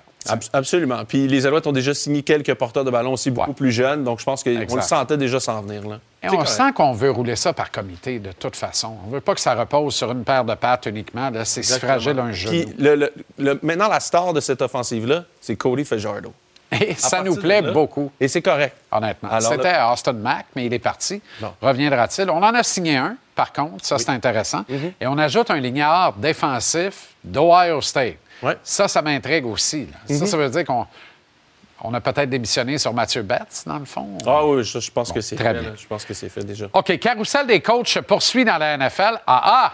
[0.52, 1.04] absolument.
[1.04, 4.20] Puis les Alouettes ont déjà signé quelques porteurs de ballon aussi beaucoup plus jeunes, donc
[4.20, 5.88] je pense qu'on le sentait déjà s'en venir.
[5.88, 6.00] Là.
[6.22, 8.96] Et on sent qu'on veut rouler ça par comité de toute façon.
[9.04, 11.30] On ne veut pas que ça repose sur une paire de pattes uniquement.
[11.44, 12.66] C'est si fragile un jeu.
[12.78, 16.32] Le, maintenant, la star de cette offensive-là, c'est Cody Fajardo.
[16.80, 18.12] Et ça nous plaît beaucoup.
[18.20, 18.76] Et c'est correct.
[18.92, 19.40] Honnêtement.
[19.40, 21.20] C'était Austin Mack, mais il est parti.
[21.60, 22.30] Reviendra-t-il?
[22.30, 23.84] On en a signé un, par contre.
[23.84, 24.60] Ça, c'est intéressant.
[24.70, 24.92] Mm-hmm.
[25.00, 28.18] Et on ajoute un lignard défensif d'Ohio State.
[28.62, 29.88] Ça, ça m'intrigue aussi.
[30.06, 30.26] Ça, mhm.
[30.26, 30.86] ça veut dire qu'on
[31.82, 34.18] on a peut-être démissionné sur Mathieu Betts, dans le fond.
[34.26, 35.56] Ah oui, je, pense que c'est fait.
[35.76, 36.66] Je pense que c'est fait déjà.
[36.72, 39.20] OK, carousel des coachs poursuit dans la NFL.
[39.26, 39.72] Ah ah!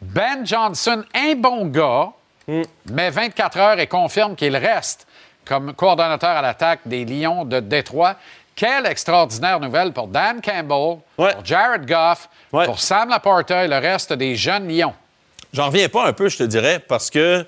[0.00, 2.12] Ben Johnson, un bon gars,
[2.46, 2.62] mm.
[2.92, 5.06] mais 24 heures et confirme qu'il reste
[5.44, 8.16] comme coordonnateur à l'attaque des Lions de Détroit.
[8.54, 14.12] Quelle extraordinaire nouvelle pour Dan Campbell, pour Jared Goff, pour Sam Laporta et le reste
[14.12, 14.94] des jeunes Lions.
[15.52, 17.46] J'en reviens pas un peu, je te dirais, parce que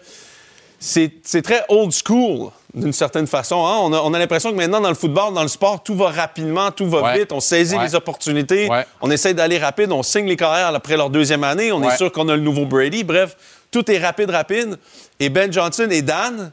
[0.81, 3.66] c'est très old school d'une certaine façon.
[3.66, 3.77] Hein.
[3.81, 6.88] On a, l'impression que maintenant, dans le football, dans le sport, tout va rapidement, tout
[6.88, 7.33] va vite.
[7.33, 8.69] On saisit les opportunités.
[9.01, 9.93] On essaie d'aller rapide.
[9.93, 11.71] On signe les carrières après leur deuxième année.
[11.71, 13.05] On est sûr qu'on a le nouveau Brady.
[13.05, 13.37] Bref,
[13.71, 14.79] tout est rapide, rapide.
[15.19, 16.51] Et Ben Johnson et Dan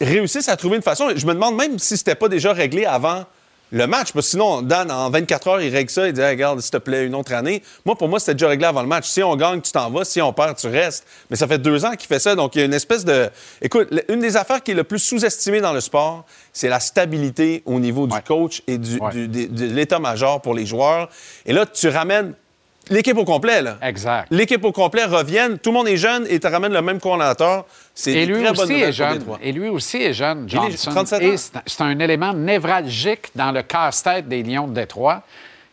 [0.00, 1.08] réussissent à trouver une façon.
[1.14, 3.24] Je me demande même si c'était pas déjà réglé avant
[3.72, 4.12] le match.
[4.12, 6.06] Parce que sinon, Dan, en 24 heures, il règle ça.
[6.06, 7.62] Il dit Regarde, s'il te plaît, une autre année.
[7.84, 9.08] Moi, pour moi, c'était déjà réglé avant le match.
[9.08, 10.04] Si on gagne, tu t'en vas.
[10.04, 11.06] Si on perd, tu restes.
[11.30, 12.34] Mais ça fait deux ans qu'il fait ça.
[12.34, 13.30] Donc, il y a une espèce de.
[13.62, 17.62] Écoute, une des affaires qui est le plus sous-estimée dans le sport, c'est la stabilité
[17.66, 21.08] au niveau du coach et du, de l'état-major pour les joueurs.
[21.46, 22.34] Et là, tu ramènes
[22.90, 23.78] L'équipe au complet, là.
[23.82, 24.26] Exact.
[24.30, 27.64] L'équipe au complet revient, tout le monde est jeune et tu ramènes le même coordinateur.
[27.94, 29.24] C'est et lui aussi est jeune.
[29.40, 30.90] Et lui aussi est jeune, Johnson.
[30.90, 31.22] 37
[31.56, 31.60] ans.
[31.66, 35.22] c'est un élément névralgique dans le casse-tête des Lions de Détroit.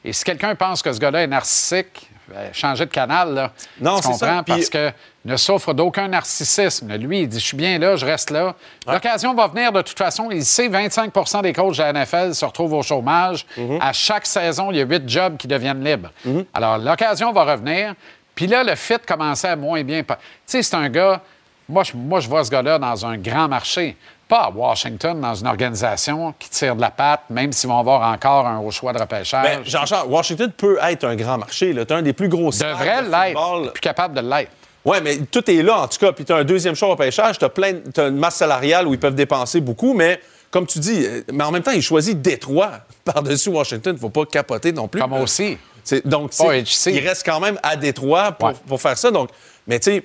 [0.05, 3.51] Et si quelqu'un pense que ce gars-là est narcissique, ben, changer de canal, là.
[3.81, 4.43] Non, c'est ça.
[4.45, 4.91] Parce que
[5.27, 6.95] ne souffre d'aucun narcissisme.
[6.95, 8.55] Lui, il dit Je suis bien là, je reste là.
[8.87, 10.29] L'occasion va venir de toute façon.
[10.31, 13.45] Il sait 25% des coachs de la NFL se retrouvent au chômage.
[13.57, 13.79] Mhm.
[13.81, 16.09] À chaque saison, il y a huit jobs qui deviennent libres.
[16.25, 16.45] Mhm.
[16.53, 17.93] Alors, l'occasion va revenir.
[18.33, 20.01] Puis là, le fit commençait à moins bien.
[20.03, 21.21] Tu sais, c'est un gars.
[21.69, 25.35] Moi je, moi, je vois ce gars-là dans un grand marché pas à Washington dans
[25.35, 28.93] une organisation qui tire de la patte, même s'ils vont avoir encore un haut choix
[28.93, 29.43] de repêchage.
[29.43, 31.73] Ben, Jean-Charles, Washington peut être un grand marché.
[31.73, 34.51] Tu un des plus gros Devrait l'être, plus capable de l'être.
[34.87, 36.13] Oui, mais tout est là, en tout cas.
[36.13, 38.87] Puis tu as un deuxième choix de repêchage, tu as, plein, as une masse salariale
[38.87, 41.81] où ils peuvent dépenser beaucoup, mais comme tu dis, euh, mais en même temps, ils
[41.81, 42.71] choisissent Détroit
[43.03, 43.93] par-dessus Washington.
[43.93, 45.01] Il ne faut pas capoter non plus.
[45.01, 45.57] Comme aussi.
[46.05, 49.11] Donc, il reste quand même à Détroit pour, pour faire ça.
[49.11, 49.29] Donc,
[49.67, 50.03] mais tu sais,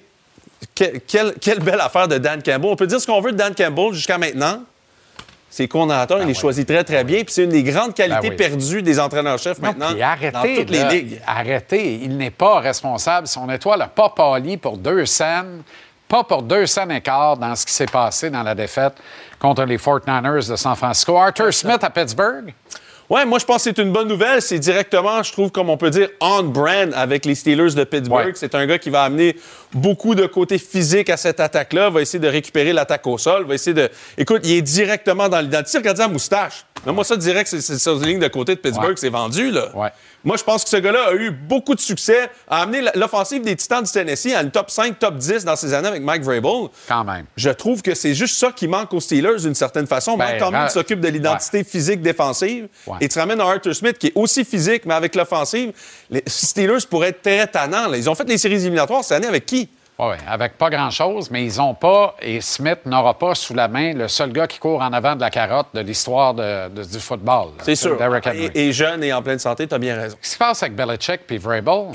[0.75, 2.71] quelle, belle affaire de Dan Campbell.
[2.71, 4.63] On peut dire ce qu'on veut de Dan Campbell jusqu'à maintenant.
[5.55, 7.25] C'est coordinateur, il les choisit très, très bien.
[7.25, 10.85] Puis c'est une des grandes qualités ben perdues des entraîneurs-chefs maintenant arrêtez, dans toutes les
[10.85, 11.21] ligues.
[11.27, 13.27] Arrêtez, il n'est pas responsable.
[13.27, 15.63] Son étoile n'a pas pâli pour deux scènes,
[16.09, 18.95] pas pour deux scènes et quart dans ce qui s'est passé dans la défaite
[19.39, 21.19] contre les 49ers de San Francisco.
[21.19, 22.55] Arthur Smith à Pittsburgh?
[23.13, 24.41] Ouais, moi, je pense que c'est une bonne nouvelle.
[24.41, 28.33] C'est directement, je trouve, comme on peut dire, on-brand avec les Steelers de Pittsburgh.
[28.35, 29.37] C'est un gars qui va amener
[29.75, 33.53] beaucoup de côté physique à cette attaque-là, va essayer de récupérer l'attaque au sol, va
[33.53, 33.91] essayer de.
[34.17, 35.77] Écoute, il est directement dans l'identité.
[35.77, 36.65] Regardez la moustache.
[36.87, 39.69] Mais moi, ça, direct, c'est sur une ligne de côté de Pittsburgh, c'est vendu, là.
[39.75, 39.91] Ouais.
[40.25, 43.57] Moi, je pense que ce gars-là a eu beaucoup de succès, a amené l'offensive des
[43.57, 46.69] Titans du Tennessee à une top 5, top 10 dans ces années avec Mike Vrabel.
[46.87, 47.27] Quand même.
[47.37, 50.17] Je trouve que c'est juste ça qui manque aux Steelers d'une certaine façon.
[50.17, 52.69] Ben, Mike Tomlin s'occupe de l'identité physique défensive
[53.01, 55.73] et tu ramènes un Arthur Smith qui est aussi physique, mais avec l'offensive.
[56.11, 57.93] Les Steelers pourraient être très tannants.
[57.93, 59.69] Ils ont fait les séries éliminatoires cette année avec qui?
[60.05, 63.93] Oui, avec pas grand-chose, mais ils n'ont pas, et Smith n'aura pas sous la main
[63.93, 67.51] le seul gars qui court en avant de la carotte de l'histoire du football.
[67.63, 67.97] C'est sûr.
[68.53, 70.17] Et, jeune et en pleine santé, tu as bien raison.
[70.17, 71.93] Qu'est-ce qui se passe avec Belichick puis Vrabel?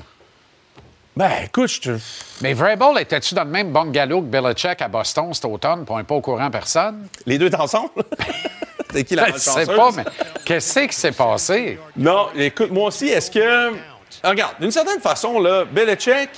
[1.18, 1.98] Ben, écoute, je te...
[2.40, 6.06] Mais Vrabel, était-tu dans le même bungalow que Belichick à Boston cet automne pour un
[6.06, 7.10] pas au courant personne?
[7.26, 7.90] Les deux ensemble?
[8.94, 10.06] C'est qui la Je sais pas, mais
[10.46, 11.78] qu'est-ce qui s'est passé?
[11.98, 13.74] Non, écoute, moi aussi, est-ce que...
[14.24, 16.30] Regarde, d'une certaine façon, là, Belichick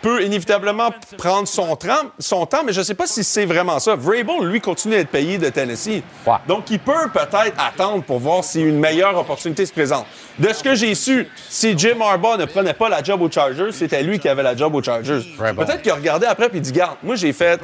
[0.00, 1.76] peut inévitablement prendre son,
[2.18, 3.94] son temps, mais je ne sais pas si c'est vraiment ça.
[3.94, 6.02] Vrabel, lui, continue à être payé de Tennessee.
[6.46, 10.06] Donc, il peut peut-être attendre pour voir si une meilleure opportunité se présente.
[10.38, 13.72] De ce que j'ai su, si Jim Harbaugh ne prenait pas la job aux Chargers,
[13.72, 15.20] c'était lui qui avait la job aux Chargers.
[15.38, 17.60] Peut-être qu'il a regardé après et dit Garde, moi, j'ai fait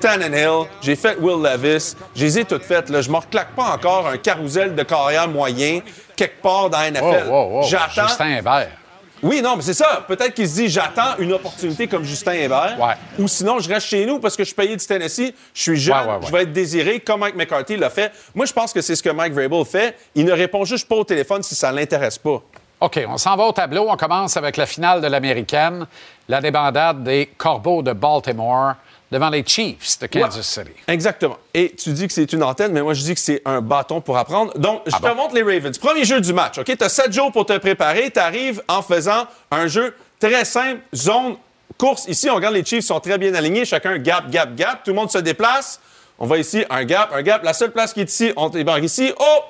[0.00, 2.90] Tannenhill, j'ai fait Will Levis, j'ai les ai toutes faites.
[2.90, 3.00] Là.
[3.00, 5.80] Je ne me reclaque pas encore un carrousel de carrière moyen
[6.16, 7.30] quelque part dans la NFL.
[7.68, 8.08] J'attends.
[8.08, 8.81] Justin Hébert.
[9.22, 10.04] Oui, non, mais c'est ça.
[10.08, 12.76] Peut-être qu'il se dit j'attends une opportunité comme Justin Hébert.
[13.18, 15.76] Ou sinon, je reste chez nous parce que je suis payé du Tennessee, je suis
[15.76, 18.12] jeune, je vais être désiré, comme Mike McCarthy l'a fait.
[18.34, 19.96] Moi, je pense que c'est ce que Mike Vrabel fait.
[20.14, 22.42] Il ne répond juste pas au téléphone si ça ne l'intéresse pas.
[22.80, 23.86] OK, on s'en va au tableau.
[23.88, 25.86] On commence avec la finale de l'Américaine,
[26.28, 28.74] la débandade des Corbeaux de Baltimore
[29.12, 30.70] devant les Chiefs de Kansas City.
[30.88, 31.36] Exactement.
[31.52, 34.00] Et tu dis que c'est une antenne, mais moi, je dis que c'est un bâton
[34.00, 34.58] pour apprendre.
[34.58, 35.76] Donc, je ah te montre les Ravens.
[35.76, 36.64] Premier jeu du match, OK?
[36.64, 38.10] Tu as sept jours pour te préparer.
[38.10, 41.36] Tu arrives en faisant un jeu très simple, zone,
[41.76, 42.06] course.
[42.08, 43.66] Ici, on regarde les Chiefs sont très bien alignés.
[43.66, 44.82] Chacun gap, gap, gap.
[44.82, 45.78] Tout le monde se déplace.
[46.18, 47.44] On va ici, un gap, un gap.
[47.44, 49.12] La seule place qui est ici, on débarque ici.
[49.20, 49.40] Oh!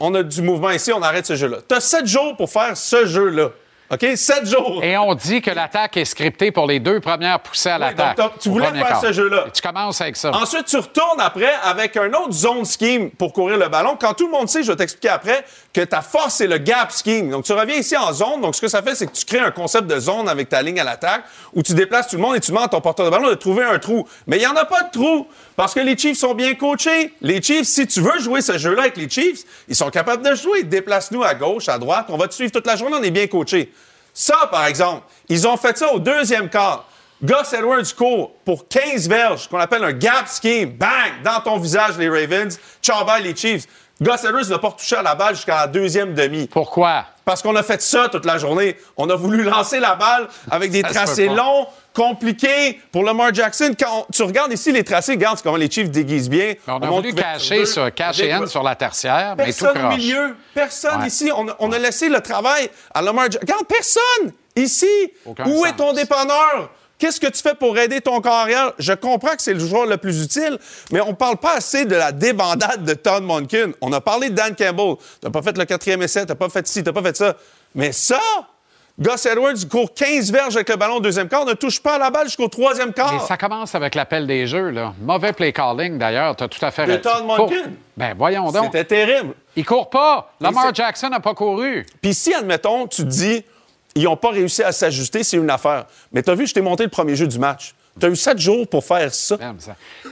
[0.00, 1.58] On a du mouvement ici, on arrête ce jeu-là.
[1.68, 3.50] Tu as sept jours pour faire ce jeu-là.
[3.94, 4.16] OK?
[4.16, 4.82] Sept jours.
[4.82, 8.18] Et on dit que l'attaque est scriptée pour les deux premières poussées à l'attaque.
[8.40, 9.46] tu voulais faire ce jeu-là.
[9.52, 10.30] Tu commences avec ça.
[10.32, 13.96] Ensuite, tu retournes après avec un autre zone scheme pour courir le ballon.
[14.00, 16.92] Quand tout le monde sait, je vais t'expliquer après, que ta force, c'est le gap
[16.92, 17.30] scheme.
[17.30, 18.40] Donc, tu reviens ici en zone.
[18.40, 20.62] Donc, ce que ça fait, c'est que tu crées un concept de zone avec ta
[20.62, 23.04] ligne à l'attaque où tu déplaces tout le monde et tu demandes à ton porteur
[23.06, 24.06] de ballon de trouver un trou.
[24.28, 27.12] Mais il n'y en a pas de trou parce que les Chiefs sont bien coachés.
[27.20, 30.34] Les Chiefs, si tu veux jouer ce jeu-là avec les Chiefs, ils sont capables de
[30.36, 30.62] jouer.
[30.62, 32.06] Déplace-nous à gauche, à droite.
[32.08, 32.96] On va te suivre toute la journée.
[32.98, 33.72] On est bien coachés.
[34.12, 36.86] Ça, par exemple, ils ont fait ça au deuxième quart.
[37.20, 40.70] Gus Edwards court pour 15 verges, qu'on appelle un gap scheme.
[40.70, 41.22] Bang!
[41.24, 42.58] Dans ton visage, les Ravens.
[42.82, 43.66] Ciao, bye, les Chiefs.
[44.00, 46.48] Gus Edwards n'a pas touché à la balle jusqu'à la deuxième demi.
[46.48, 47.04] Pourquoi?
[47.24, 48.76] Parce qu'on a fait ça toute la journée.
[48.96, 53.72] On a voulu lancer la balle avec des tracés longs, compliqués pour Lamar Jackson.
[53.78, 56.54] Quand on- tu regardes ici les tracés, regarde comment les Chiefs déguisent bien.
[56.66, 59.88] On a voulu cacher, sur, cacher Des- N sur la tertiaire, mais tout Personne au
[59.96, 60.36] milieu.
[60.54, 61.06] Personne Ouais.
[61.06, 61.30] ici.
[61.34, 63.40] On, a- on a laissé le travail à Lamar Jackson.
[63.42, 64.86] Regarde, personne ici.
[65.24, 65.66] Aucun Où sens.
[65.68, 66.70] est ton dépanneur?
[67.04, 68.72] Qu'est-ce que tu fais pour aider ton carrière?
[68.78, 70.56] Je comprends que c'est le joueur le plus utile,
[70.90, 73.74] mais on parle pas assez de la débandade de Todd Monken.
[73.82, 74.94] On a parlé de Dan Campbell.
[75.20, 77.36] T'as pas fait le quatrième essai, t'as pas fait ci, t'as pas fait ça.
[77.74, 78.22] Mais ça,
[78.98, 81.98] Gus Edwards court 15 verges avec le ballon au deuxième quart, ne touche pas à
[81.98, 83.12] la balle jusqu'au troisième quart.
[83.12, 84.94] Mais ça commence avec l'appel des jeux, là.
[85.02, 86.34] Mauvais play calling, d'ailleurs.
[86.36, 87.02] Tu as tout à fait raison.
[87.02, 87.76] Todd Monken.
[87.98, 88.64] Ben, voyons donc.
[88.72, 89.34] C'était terrible.
[89.56, 90.32] Il court pas.
[90.40, 91.84] Lamar Jackson n'a pas couru.
[92.00, 93.44] Puis si, admettons, tu te dis,
[93.94, 95.86] ils n'ont pas réussi à s'ajuster, c'est une affaire.
[96.12, 97.74] Mais tu as vu, je t'ai monté le premier jeu du match.
[97.98, 99.36] Tu as eu sept jours pour faire ça.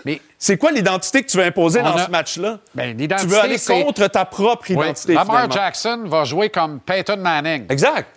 [0.05, 2.59] Mais C'est quoi l'identité que tu veux imposer dans a- ce match-là?
[2.75, 5.15] Ben, tu veux aller contre ta propre oui, identité.
[5.15, 5.55] Lamar finalement.
[5.55, 7.67] Jackson va jouer comme Peyton Manning.
[7.71, 8.09] Exact.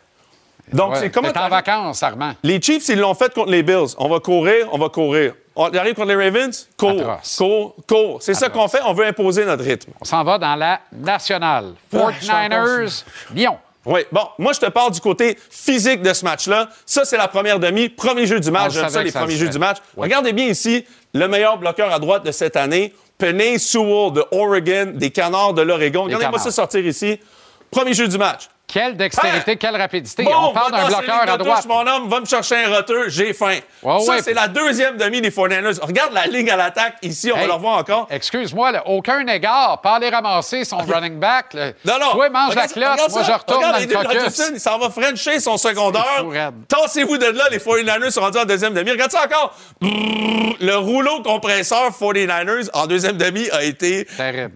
[0.72, 1.32] Donc, Ouais, c'est comment.
[1.32, 2.34] T'es en vacances, Armand.
[2.44, 3.94] Les Chiefs, ils l'ont fait contre les Bills.
[3.98, 5.34] On va courir, on va courir.
[5.56, 7.36] On arrive contre les Ravens, cours, Atroce.
[7.38, 8.18] cours, cours.
[8.22, 9.92] C'est ça qu'on fait, on veut imposer notre rythme.
[10.02, 11.74] On s'en va dans la nationale.
[11.94, 13.58] Ah, 49ers, Lyon.
[13.86, 16.70] Oui, bon, moi, je te parle du côté physique de ce match-là.
[16.86, 18.74] Ça, c'est la première demi, premier jeu du match.
[18.74, 19.78] J'aime ça, les ça premiers jeux du match.
[19.96, 24.94] Regardez bien ici, le meilleur bloqueur à droite de cette année, Penny Sewell de Oregon,
[24.96, 26.04] des Canards de l'Oregon.
[26.04, 27.20] Regardez-moi ça sortir ici.
[27.72, 28.50] Premier jeu du match.
[28.68, 29.56] Quelle dextérité, Ah!
[29.56, 30.24] quelle rapidité.
[30.24, 31.58] Bon, On parle d'un bloqueur à droite.
[31.62, 33.58] touche, mon homme, va me chercher un retour, j'ai faim.
[33.82, 34.22] Ça, ouais.
[34.22, 35.80] c'est la deuxième demi des 49ers.
[35.82, 38.08] Regarde la ligne à l'attaque ici, on va le revoir encore.
[38.10, 39.80] Excuse-moi, là, aucun égard.
[39.82, 41.54] Pas aller ramasser son running back.
[41.54, 41.68] là.
[41.86, 42.12] Non, non.
[42.14, 43.32] Toi, mange la Regarde- regarde Moi, ça.
[43.32, 44.22] je retourne Regarde dans le Aiden caucus.
[44.22, 46.24] Hutchinson, il s'en va frencher son secondaire.
[46.68, 48.92] Tassez-vous de là, les 49ers sont rendus en deuxième demi.
[48.92, 49.56] Regarde ça encore.
[49.80, 54.54] Brrr, le rouleau compresseur 49ers en deuxième demi a été, Terrible.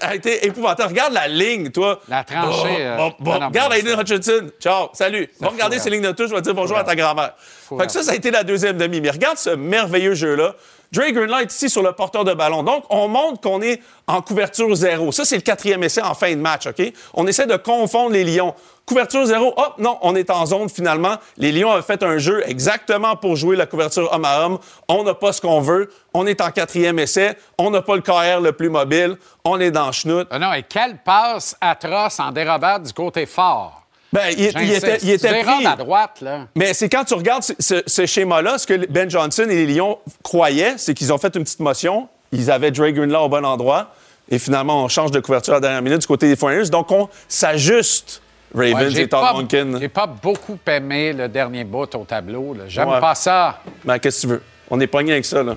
[0.00, 0.88] a été épouvantable.
[0.90, 2.00] Regarde la ligne, toi.
[2.08, 2.96] La tranchée, euh,
[3.28, 4.50] bon, non, non, Regarde Aiden Hutchinson.
[4.60, 5.28] Ciao, salut.
[5.40, 7.34] Va regarder ces lignes de touche, je vais dire bonjour à ta grand-mère.
[7.36, 9.00] Fait que ça, ça a été la deuxième demi.
[9.00, 10.54] Mais regarde ce merveilleux jeu-là.
[10.90, 12.62] Dre Greenlight ici sur le porteur de ballon.
[12.62, 15.12] Donc, on montre qu'on est en couverture zéro.
[15.12, 16.82] Ça, c'est le quatrième essai en fin de match, OK?
[17.12, 18.54] On essaie de confondre les Lions.
[18.86, 21.16] Couverture zéro, hop, non, on est en zone finalement.
[21.36, 24.58] Les Lions ont fait un jeu exactement pour jouer la couverture homme à homme.
[24.88, 25.90] On n'a pas ce qu'on veut.
[26.14, 27.36] On est en quatrième essai.
[27.58, 29.18] On n'a pas le carrière le plus mobile.
[29.44, 30.28] On est dans chenoute.
[30.30, 33.87] Ah non, et quelle passe atroce en dérobade du côté fort.
[34.12, 35.66] Ben, il, était, il était Tu dérodes pris.
[35.66, 36.46] à droite, là.
[36.54, 39.74] Mais c'est quand tu regardes ce, ce- ce schéma-là, ce que Ben Johnson et les
[39.74, 42.08] Lions croyaient, c'est qu'ils ont fait une petite motion.
[42.32, 43.88] Ils avaient Dre Greenlaw au bon endroit.
[44.30, 46.70] Et finalement, on change de couverture à la dernière minute du côté des 49ers.
[46.70, 48.20] Donc, on s'ajuste,
[48.54, 49.78] Ravens Ouais, et Todd Monken.
[49.80, 52.54] j'ai pas beaucoup aimé le dernier bout au tableau.
[52.66, 53.00] J'aime Ouais.
[53.00, 53.60] pas ça.
[53.84, 54.42] Ben, qu'est-ce que tu veux?
[54.70, 55.54] On est pogné avec ça, là.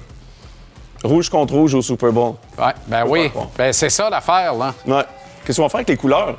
[1.04, 2.36] Rouge contre rouge au Super Bowl.
[2.58, 3.30] Ouais, ben oui.
[3.34, 3.50] Bon.
[3.58, 4.74] Ben, c'est ça l'affaire, là.
[4.86, 5.04] Ouais.
[5.46, 6.38] Qu'est-ce qu'on va faire avec les couleurs?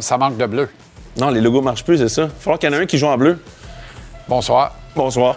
[0.00, 0.68] Ça manque de bleu.
[1.16, 2.22] Non, les logos marchent plus, c'est ça.
[2.22, 3.38] Il va falloir qu'il y en ait un qui joue en bleu.
[4.28, 4.74] Bonsoir.
[4.94, 5.36] Bonsoir.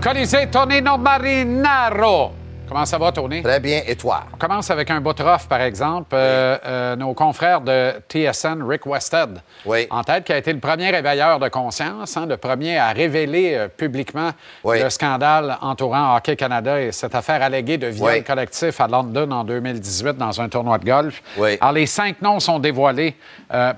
[0.00, 2.43] Colisée Tonino Marinaro.
[2.66, 3.42] Comment ça va, Tony?
[3.42, 3.82] Très bien.
[3.86, 4.24] Et toi?
[4.32, 6.08] On commence avec un bout rough, par exemple.
[6.14, 9.86] Euh, euh, nos confrères de TSN, Rick Westhead, Oui.
[9.90, 13.54] en tête, qui a été le premier éveilleur de conscience, hein, le premier à révéler
[13.54, 14.30] euh, publiquement
[14.64, 14.82] Oui.
[14.82, 19.44] le scandale entourant Hockey Canada et cette affaire alléguée de viol collectif à London en
[19.44, 21.22] 2018 dans un tournoi de golf.
[21.60, 23.14] Alors, les cinq noms sont dévoilés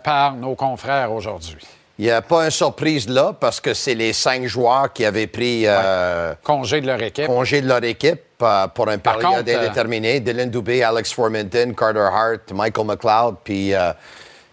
[0.04, 1.56] par nos confrères aujourd'hui.
[1.98, 5.26] Il n'y a pas une surprise là parce que c'est les cinq joueurs qui avaient
[5.26, 7.26] pris euh, Congé de leur équipe.
[7.26, 10.20] congé de leur équipe euh, pour une Par période contre, euh, indéterminée.
[10.20, 13.72] Dylan Dubé, Alex Formenton, Carter Hart, Michael McLeod, puis,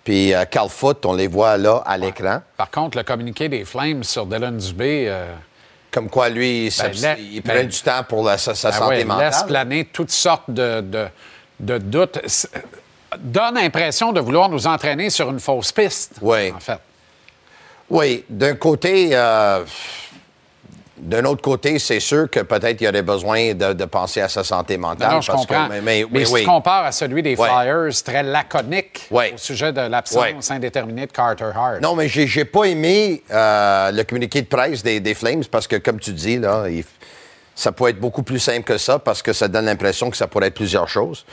[0.05, 2.41] puis Cal Foot, on les voit là à l'écran.
[2.55, 5.13] Par contre, le communiqué des Flames sur Dylan Dubé...
[5.91, 8.69] Comme quoi, lui, il, s'abs- la- il ben- prend du temps pour la- sa, sa
[8.69, 9.25] Ah santé ouais, mentale.
[9.27, 11.05] laisse planer toutes sortes de, de,
[11.59, 12.19] de doutes.
[13.19, 16.13] Donne l'impression de vouloir nous entraîner sur une fausse piste.
[16.19, 16.51] Oui.
[16.51, 16.79] En fait.
[17.93, 19.63] Oui, d'un côté, euh,
[20.97, 24.29] d'un autre côté, c'est sûr que peut-être il y aurait besoin de, de penser à
[24.29, 25.09] sa santé mentale.
[25.09, 25.67] Non, non, je parce que- comprends.
[25.69, 26.39] mais, mais mais- mais si oui.
[26.41, 27.35] tu compares à celui des.
[27.35, 31.81] Flyers, très laconique au sujet de l'absence indéterminée de Carter Hart.
[31.81, 35.67] Non, mais j'ai, j'ai pas aimé euh, le communiqué de presse des, des Flames parce
[35.67, 36.85] que, comme tu dis, là, il-
[37.55, 40.25] ça peut être beaucoup plus simple que ça parce que ça donne l'impression que ça
[40.25, 41.25] pourrait être plusieurs choses.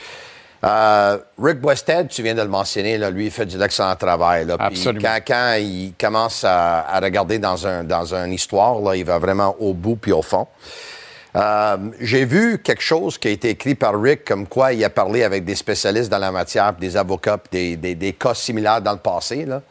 [0.62, 4.44] Euh, Rick Westhead, tu viens de le mentionner, là, lui, il fait du excellent travail.
[4.44, 5.08] Là, Absolument.
[5.08, 9.18] Quand, quand il commence à, à regarder dans, un, dans une histoire, là, il va
[9.18, 10.46] vraiment au bout puis au fond.
[11.36, 14.90] Euh, J'ai vu quelque chose qui a été écrit par Rick, comme quoi il a
[14.90, 18.92] parlé avec des spécialistes dans la matière, des avocats, des, des, des, cas similaires dans
[18.92, 19.46] le passé.
[19.46, 19.62] Là.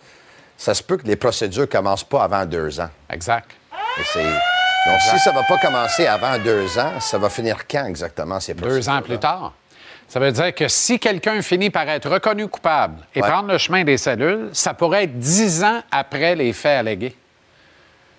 [0.58, 2.90] Ça se peut que les procédures ne commencent pas avant deux ans.
[3.10, 3.52] Exact.
[3.98, 8.40] Donc, si ça ne va pas commencer avant deux ans, ça va finir quand exactement
[8.40, 8.80] ces procédures?
[8.80, 9.54] Deux ans plus tard.
[10.10, 13.30] Ça veut dire que si quelqu'un finit par être reconnu coupable et Ouais.
[13.30, 17.16] prendre le chemin des cellules, ça pourrait être dix ans après les faits allégués.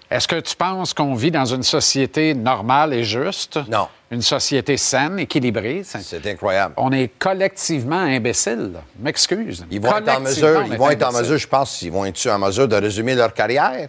[0.09, 3.59] Est-ce que tu penses qu'on vit dans une société normale et juste?
[3.69, 3.89] Non.
[4.11, 5.83] Une société saine, équilibrée?
[5.85, 6.75] C'est- incroyable.
[6.77, 8.73] On est collectivement imbéciles.
[8.99, 9.65] M'excuse.
[9.71, 12.27] Ils vont être en mesure, ils vont être en mesure, je pense, ils vont être
[12.29, 13.89] en mesure de résumer leur carrière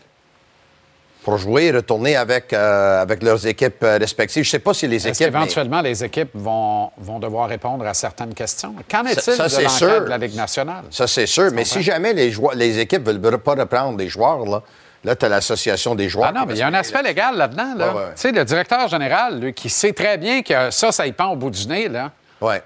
[1.23, 4.43] pour jouer et retourner avec, euh, avec leurs équipes euh, respectives.
[4.43, 5.19] Je ne sais pas si les équipes.
[5.19, 8.73] mais- qu'éventuellement, les équipes vont, vont devoir répondre à certaines questions?
[8.89, 10.01] Qu'en est-il ça, de l'enquête sûr.
[10.01, 10.83] de la Ligue nationale?
[10.89, 11.51] Ça, c'est sûr.
[11.53, 14.63] Mais si jamais les, joueurs, les équipes ne veulent pas reprendre les joueurs, là,
[15.03, 16.31] là tu as l'association des joueurs.
[16.33, 17.75] Ah non, mais il y a un aspect légal là-dedans.
[17.75, 17.93] Là.
[17.93, 18.01] Ouais.
[18.15, 21.27] Tu sais, le directeur général, lui, qui sait très bien que ça, ça y pend
[21.27, 22.11] au bout du nez, là,
[22.41, 22.63] Ouais.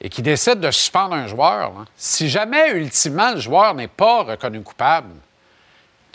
[0.00, 4.22] et qui décide de suspendre un joueur, là, si jamais, ultimement, le joueur n'est pas
[4.22, 5.08] reconnu coupable,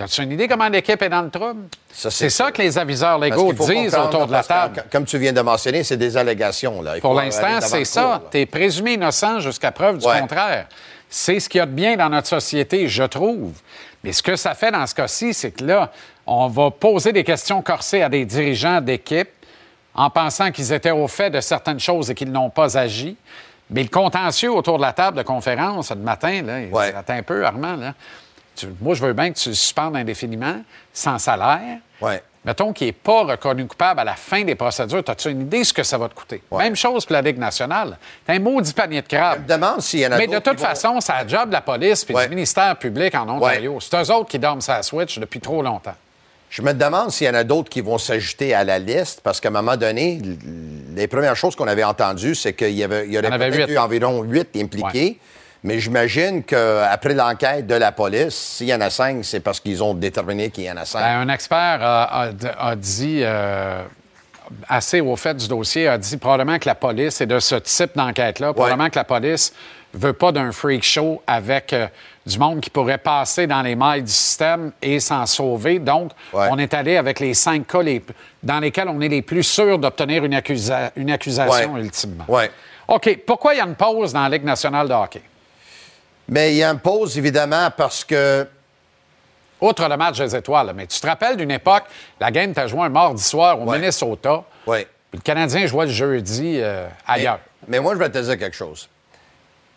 [0.02, 1.62] as-tu une idée comment l'équipe est dans le trouble?
[1.92, 4.84] C'est ça que les aviseurs légaux disent autour de la que, table.
[4.92, 6.82] Comme tu viens de mentionner, c'est des allégations.
[6.82, 6.98] Là.
[6.98, 8.22] Il Pour l'instant, c'est ça.
[8.32, 10.20] Tu es présumé innocent jusqu'à preuve du Ouais.
[10.22, 10.68] contraire.
[11.10, 13.52] C'est ce qu'il y a de bien dans notre société, je trouve.
[14.04, 15.92] Mais ce que ça fait dans ce cas-ci, c'est que là,
[16.26, 19.30] on va poser des questions corsées à des dirigeants d'équipe
[19.94, 23.18] en pensant qu'ils étaient au fait de certaines choses et qu'ils n'ont pas agi.
[23.70, 26.94] Mais le contentieux autour de la table de conférence ce matin, là, il- Ouais.
[27.08, 27.94] un peu, Armand, là.
[28.56, 30.62] Tu- moi, je veux bien que tu le suspendes indéfiniment,
[30.94, 31.78] sans salaire.
[32.02, 32.22] Ouais.
[32.44, 35.04] Mettons qu'il n'est pas reconnu coupable à la fin des procédures.
[35.08, 36.42] As-tu une idée de ce que ça va te coûter?
[36.50, 36.64] Ouais.
[36.64, 37.98] Même chose pour la Ligue nationale.
[38.26, 39.44] T'as un maudit panier de Je crabes.
[39.44, 41.28] me demande s'il y en a Mais de d'autres toute qui vont- façon, c'est la
[41.28, 42.24] job de la police et Ouais.
[42.24, 43.78] du ministère public en Ontario.
[43.80, 45.94] C'est eux autres qui dorment sa switch depuis trop longtemps.
[46.50, 49.40] Je me demande s'il y en a d'autres qui vont s'ajouter à la liste, parce
[49.40, 50.20] qu'à un moment donné,
[50.96, 53.78] les premières choses qu'on avait entendues, c'est qu'il y, avait, il y aurait peut-être eu
[53.78, 55.20] environ huit impliqués.
[55.64, 59.84] Mais j'imagine qu'après l'enquête de la police, s'il y en a cinq, c'est parce qu'ils
[59.84, 61.02] ont déterminé qu'il y en a cinq.
[61.02, 62.30] Ben, un expert a, a-
[62.70, 63.84] a dit, euh,
[64.68, 67.92] assez au fait du dossier, a dit probablement que la police est de ce type
[67.96, 68.54] d'enquête-là.
[68.54, 69.54] Probablement que la police
[69.94, 71.88] veut pas d'un freak show avec euh,
[72.26, 75.78] du monde qui pourrait passer dans les mailles du système et s'en sauver.
[75.80, 76.48] Donc, Ouais.
[76.50, 78.04] on est allé avec les cinq cas les-
[78.42, 81.82] dans lesquels on est les plus sûrs d'obtenir une, accusa- une accusation Ouais.
[81.82, 82.26] ultimement.
[82.88, 83.20] OK.
[83.28, 85.22] Pourquoi il y a une pause dans la Ligue nationale de hockey?
[86.32, 88.48] Mais il y a une pause, évidemment, parce que
[89.60, 91.84] Outre le match des étoiles, mais tu te rappelles d'une époque,
[92.20, 93.78] la game t'a joué un mardi soir au Ouais.
[93.78, 94.44] Minnesota.
[94.66, 97.40] Puis le Canadien jouait le jeudi euh, ailleurs.
[97.68, 98.90] Mais, mais moi, je vais te dire quelque chose.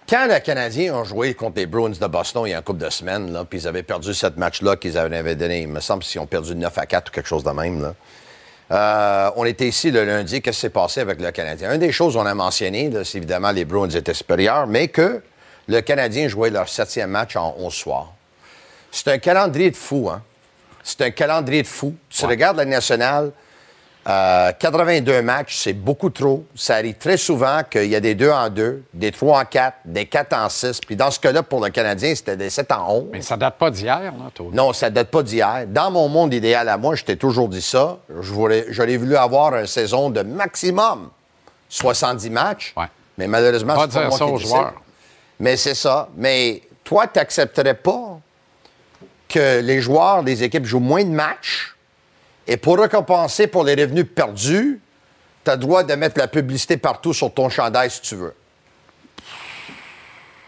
[0.08, 2.82] Quand les Canadiens ont joué contre les Bruins de Boston il y a un couple
[2.82, 6.18] de semaines, puis ils avaient perdu cette match-là qu'ils avaient donné, il me semble qu'ils
[6.18, 7.82] ont perdu 9 à 4 ou quelque chose de même.
[7.82, 7.94] Là.
[8.70, 10.40] Euh, on était ici le lundi.
[10.40, 11.74] Qu'est-ce qui s'est passé avec le Canadien?
[11.74, 15.22] Une des choses qu'on a mentionnées, c'est évidemment les Bruins étaient supérieurs, mais que
[15.66, 18.12] le Canadien jouait leur septième match en 11 soirs.
[18.90, 20.22] C'est un calendrier de fou, hein?
[20.82, 21.94] C'est un calendrier de fou.
[22.10, 23.32] Tu regardes la nationale,
[24.06, 26.44] euh, 82 matchs, c'est beaucoup trop.
[26.54, 29.76] Ça arrive très souvent qu'il y a des 2 en 2, des 3 en 4,
[29.86, 30.80] des 4 en 6.
[30.86, 33.04] Puis dans ce cas-là, pour le Canadien, c'était des 7 en 11.
[33.12, 34.48] Mais ça date pas d'hier, là, toi.
[34.52, 35.64] Non, ça date pas d'hier.
[35.68, 37.96] Dans mon monde idéal à moi, je t'ai toujours dit ça.
[38.20, 41.08] J'aurais voulu avoir une saison de maximum
[41.70, 42.74] 70 matchs.
[42.76, 42.84] Ouais.
[43.16, 44.74] Mais malheureusement, c'est pas dire moi ça qui aux joueurs.
[45.40, 46.08] Mais c'est ça.
[46.16, 48.18] Mais toi, tu n'accepterais pas
[49.28, 51.74] que les joueurs des équipes jouent moins de matchs
[52.46, 54.80] et pour récompenser pour les revenus perdus,
[55.44, 58.34] tu as le droit de mettre la publicité partout sur ton chandail si tu veux.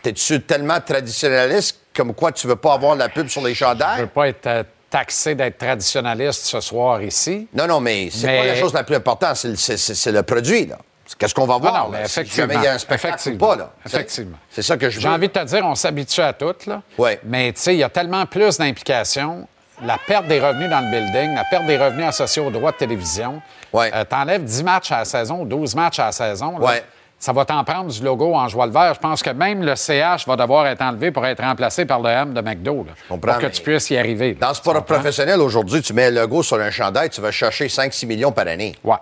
[0.02, 3.70] T'es-tu tellement traditionnaliste comme quoi tu veux pas avoir la pub sur les Je veux
[3.70, 4.06] chandails?
[4.06, 7.48] pas être euh, taxé d'être traditionnaliste ce soir ici.
[7.54, 9.94] Non, non, mais c'est Mais- pas la chose la plus importante, c'est le, c'est- c'est-
[9.94, 10.78] c'est le produit, là.
[11.18, 11.84] Qu'est-ce qu'on va voir?
[11.84, 12.54] non, mais là, effectivement.
[12.56, 13.46] il y a un spectacle ou Effectivement.
[13.48, 13.70] pas, là.
[13.86, 14.36] Effectivement.
[14.50, 15.02] C'est ça que je veux.
[15.02, 16.82] J'ai envie de te dire, on s'habitue à tout, là.
[16.98, 17.20] Ouais.
[17.24, 19.46] Mais tu sais, il y a tellement plus d'implications.
[19.84, 22.76] La perte des revenus dans le building, la perte des revenus associés aux droits de
[22.78, 23.42] télévision.
[23.72, 23.90] Ouais.
[23.94, 26.58] Euh, T'enlèves 10 matchs à la saison, 12 matchs à la saison.
[26.58, 26.64] là.
[26.66, 26.84] Ouais.
[27.18, 28.92] Ça va t'en prendre du logo en joie le vert.
[28.94, 32.10] Je pense que même le CH va devoir être enlevé pour être remplacé par le
[32.10, 32.84] M de McDo.
[32.86, 34.32] là, comprends, pour que tu puisses y arriver.
[34.34, 34.38] là.
[34.40, 37.30] Dans le Tu sport professionnel, aujourd'hui, tu mets un logo sur un chandail, tu vas
[37.30, 38.76] chercher 5-6 millions par année.
[38.84, 38.96] Ouais.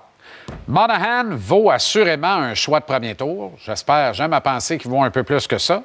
[0.66, 3.52] Monahan vaut assurément un choix de premier tour.
[3.64, 5.82] J'espère, j'aime à penser qu'il vaut un peu plus que ça.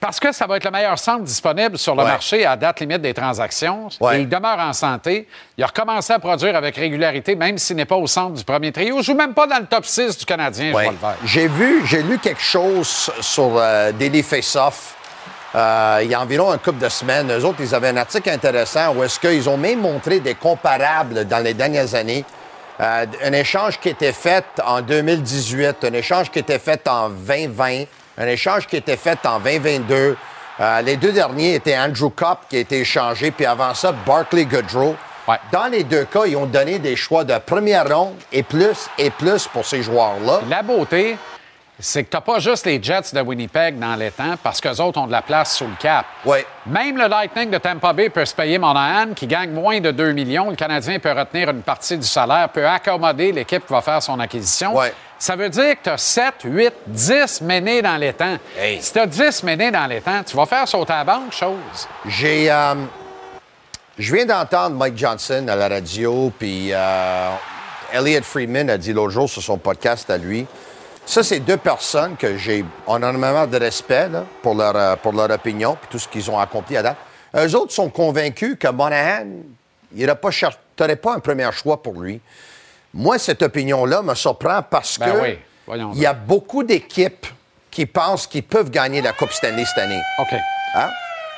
[0.00, 2.08] Parce que ça va être le meilleur centre disponible sur le Ouais.
[2.10, 3.88] marché à date limite des transactions.
[4.00, 4.18] Ouais.
[4.18, 5.28] Et il demeure en santé.
[5.56, 8.72] Il a recommencé à produire avec régularité, même s'il n'est pas au centre du premier
[8.72, 8.96] trio.
[8.96, 10.90] Il ne joue même pas dans le top 6 du Canadien, Ouais.
[11.24, 14.96] J'ai vu, j'ai lu quelque chose sur euh, Daily Face-Off.
[15.54, 17.30] euh, il y a environ un couple de semaines.
[17.30, 21.26] Eux autres, ils avaient un article intéressant où est-ce qu'ils ont même montré des comparables
[21.26, 22.24] dans les dernières années
[22.80, 27.84] Euh, un échange qui était fait en 2018, un échange qui était fait en 2020,
[28.18, 30.16] un échange qui était fait en 2022.
[30.60, 34.44] Euh, les deux derniers étaient Andrew Kopp qui a été échangé, puis avant ça, Barkley
[34.44, 34.96] Goodrow.
[35.28, 35.36] Ouais.
[35.52, 39.10] Dans les deux cas, ils ont donné des choix de première ronde et plus et
[39.10, 40.40] plus pour ces joueurs-là.
[40.48, 41.16] La beauté,
[41.78, 44.80] c'est que tu n'as pas juste les Jets de Winnipeg dans les temps parce qu'eux
[44.80, 46.06] autres ont de la place sous le cap.
[46.24, 46.38] Oui.
[46.66, 50.12] Même le Lightning de Tampa Bay peut se payer Monahan, qui gagne moins de 2
[50.12, 50.50] millions.
[50.50, 54.20] Le Canadien peut retenir une partie du salaire, peut accommoder l'équipe qui va faire son
[54.20, 54.76] acquisition.
[54.76, 54.92] Ouais.
[55.18, 58.36] Ça veut dire que tu as 7, 8, 10 menés dans les temps.
[58.58, 58.80] Hey.
[58.80, 61.32] Si tu as 10 menés dans les temps, tu vas faire sauter à la banque,
[61.32, 61.88] chose.
[62.06, 62.50] J'ai.
[62.50, 62.74] euh,
[63.98, 67.30] je viens d'entendre Mike Johnson à la radio, puis euh,
[67.92, 70.46] Elliot Friedman a dit l'autre jour sur son podcast à lui.
[71.04, 75.30] Ça, c'est deux personnes que j'ai énormément de respect là, pour, leur, euh, pour leur
[75.30, 76.96] opinion puis tout ce qu'ils ont accompli à date.
[77.36, 79.26] Eux autres sont convaincus que Monahan,
[79.94, 82.20] il n'aurait pas, cher- pas un premier choix pour lui.
[82.94, 85.38] Moi, cette opinion-là me surprend parce Ben que oui,
[85.94, 87.26] il y a beaucoup d'équipes
[87.70, 90.00] qui pensent qu'ils peuvent gagner la Coupe Stanley cette année.
[90.18, 90.34] OK.
[90.74, 90.90] Hein?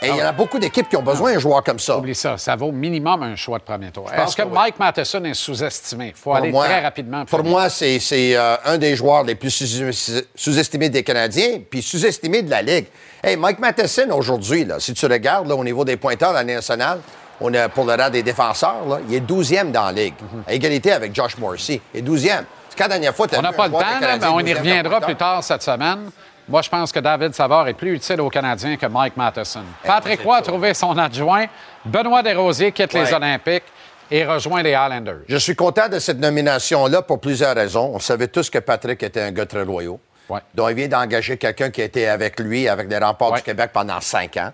[0.05, 1.97] Et il y en a beaucoup d'équipes qui ont besoin d'un joueur comme ça.
[1.99, 2.37] Oublie ça.
[2.39, 4.11] Ça vaut minimum un choix de premier tour.
[4.13, 4.55] Est-ce que, que oui.
[4.55, 6.09] Mike Matheson est sous-estimé?
[6.09, 7.25] Il faut Pour aller moi- très rapidement.
[7.25, 7.99] Pour moi, c'est
[8.37, 12.87] euh, un des joueurs les plus sous- sous-estimés des Canadiens, puis sous-estimé de la Ligue.
[13.23, 17.01] Hey, Mike Matheson, aujourd'hui, si tu regardes là, au niveau des pointeurs de l'année nationale,
[17.41, 20.15] on a, pour le rang des défenseurs, là, il est 12e dans la Ligue,
[20.47, 21.81] à égalité avec Josh Morrissey.
[21.93, 22.45] Il est 12e.
[22.69, 24.53] C'est quand la dernière fois tu On n'a pas le temps, là, mais on y
[24.53, 26.11] reviendra plus tard cette semaine.
[26.49, 29.63] Moi, je pense que David Savard est plus utile aux Canadiens que Mike Matheson.
[29.83, 31.47] Patrick Roy a trouvé son adjoint.
[31.85, 33.13] Benoît Desrosiers quitte les.
[33.15, 33.65] Olympiques
[34.11, 35.21] et rejoint les Highlanders.
[35.27, 37.93] Je suis content de cette nomination-là pour plusieurs raisons.
[37.95, 39.97] On savait tous que Patrick était un gars très loyal.
[40.29, 40.41] Ouais.
[40.55, 43.39] Donc, il vient d'engager quelqu'un qui a été avec lui, avec les remparts Ouais.
[43.39, 44.53] du Québec pendant cinq ans.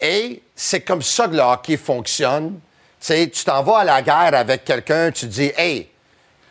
[0.00, 2.60] Et c'est comme ça que le hockey fonctionne.
[3.04, 5.88] Tu t'en vas à la guerre avec quelqu'un, tu dis, hey,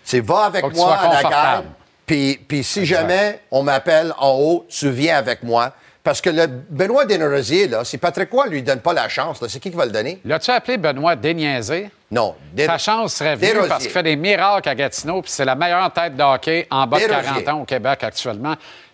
[0.06, 1.64] tu vas avec Faut moi à la guerre.
[2.06, 5.74] Puis, puis si jamais on m'appelle en haut, tu viens avec moi.
[6.04, 9.60] Parce que le Benoît Desrosiers, là, si Patrick Roy lui donne pas la chance, c'est
[9.60, 10.20] qui qui va le donner?
[10.24, 11.90] L'as-tu appelé Benoît déniaisé?
[12.12, 12.36] Non.
[12.54, 13.70] Des- Sa chance serait venue Desrosiers.
[13.70, 16.86] parce qu'il fait des miracles à Gatineau, puis c'est la meilleure tête de hockey en
[16.86, 17.44] bas de Desrosiers.
[17.44, 18.54] 40 ans au Québec actuellement.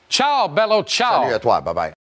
[0.10, 1.24] Ciao, bello, ciao!
[1.24, 1.60] Salut à toi.
[1.60, 1.92] Bye-bye.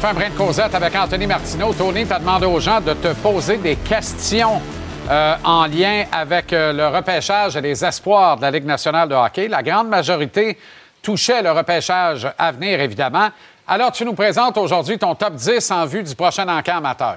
[0.00, 1.72] On avec Anthony Martineau.
[1.74, 4.62] Tony t'a demandé aux gens de te poser des questions
[5.10, 9.16] euh, en lien avec euh, le repêchage et les espoirs de la Ligue nationale de
[9.16, 9.48] hockey.
[9.48, 10.56] La grande majorité
[11.02, 13.30] touchait le repêchage à venir, évidemment.
[13.66, 17.16] Alors, tu nous présentes aujourd'hui ton top 10 en vue du prochain encamp amateur.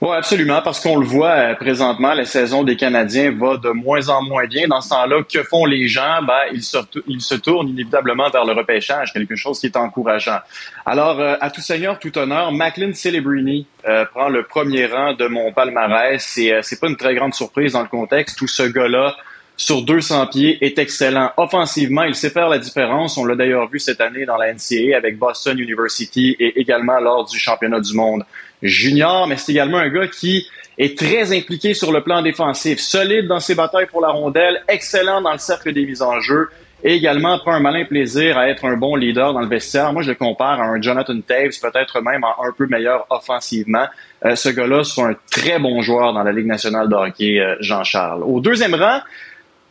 [0.00, 4.08] Oui, absolument, parce qu'on le voit euh, présentement, la saison des Canadiens va de moins
[4.08, 4.66] en moins bien.
[4.66, 6.20] Dans ce temps-là, que font les gens?
[6.26, 10.40] Ben, ils, se, tournent inévitablement vers le repêchage, quelque chose qui est encourageant.
[10.84, 15.26] Alors, euh, à tout seigneur, tout honneur, Macklin Celebrini euh, prend le premier rang de
[15.26, 16.22] mon palmarès.
[16.22, 18.36] C'est, pas une très grande surprise dans le contexte.
[18.36, 19.14] Tout ce gars-là,
[19.56, 21.30] sur 200 pieds, est excellent.
[21.36, 23.16] Offensivement, il sait faire la différence.
[23.16, 27.24] On l'a d'ailleurs vu cette année dans la NCAA avec Boston University et également lors
[27.24, 28.24] du championnat du monde
[28.64, 30.46] junior, mais c'est également un gars qui
[30.78, 35.22] est très impliqué sur le plan défensif, solide dans ses batailles pour la rondelle, excellent
[35.22, 36.48] dans le cercle des mises en jeu
[36.84, 39.92] et également prend un malin plaisir à être un bon leader dans le vestiaire.
[39.94, 43.86] Moi, je le compare à un Jonathan Taves, peut-être même un peu meilleur offensivement.
[44.26, 47.56] Euh, ce gars-là sera un très bon joueur dans la Ligue nationale de hockey, euh,
[47.60, 48.22] Jean-Charles.
[48.22, 49.00] Au deuxième rang,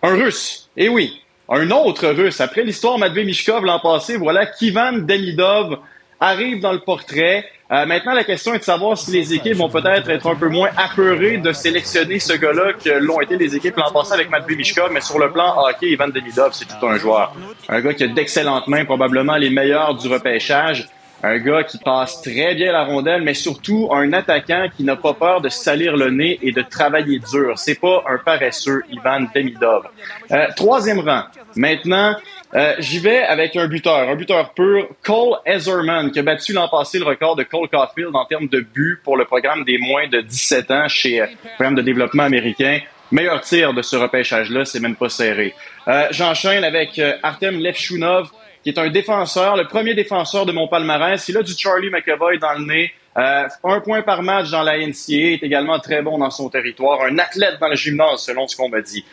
[0.02, 0.72] un Russe.
[0.76, 2.42] Et oui, un autre Russe.
[2.42, 5.78] Après l'histoire Matvey Mishkov l'an passé, voilà Kivan Demidov
[6.24, 7.46] arrive dans le portrait.
[7.72, 10.48] Euh, maintenant, la question est de savoir si les équipes vont peut-être être un peu
[10.48, 14.56] moins apeurées de sélectionner ce gars-là que l'ont été les équipes l'an passé avec Matvey
[14.56, 14.92] Mishkov.
[14.92, 17.34] Mais sur le plan hockey, Ivan Demidov, c'est tout un joueur.
[17.68, 20.88] Un gars qui a d'excellentes mains, probablement les meilleurs du repêchage.
[21.26, 25.14] Un gars qui passe très bien la rondelle, mais surtout un attaquant qui n'a pas
[25.14, 27.58] peur de salir le nez et de travailler dur.
[27.58, 29.86] C'est pas un paresseux, Ivan Demidov.
[30.32, 31.24] Euh, troisième rang.
[31.56, 32.18] Maintenant,
[32.56, 36.68] euh, j'y vais avec un buteur, un buteur pur, Cole Ezerman, qui a battu l'an
[36.68, 40.10] passé le record de Cole Caulfield en termes de buts pour le programme des moins
[40.10, 42.80] de 17 ans chez euh, le programme de développement américain.
[43.14, 45.54] Meilleur tir de ce repêchage-là, c'est même pas serré.
[45.88, 48.32] Euh, J'enchaîne avec euh, Artem Levchunov,
[48.64, 51.28] qui est un défenseur, le premier défenseur de mon palmarès.
[51.28, 52.94] Il a du Charlie McAvoy dans le nez.
[53.18, 57.02] Euh, un point par match dans la NCA, est également très bon dans son territoire.
[57.04, 59.06] Un athlète dans le gymnase, selon ce qu'on m'a dit.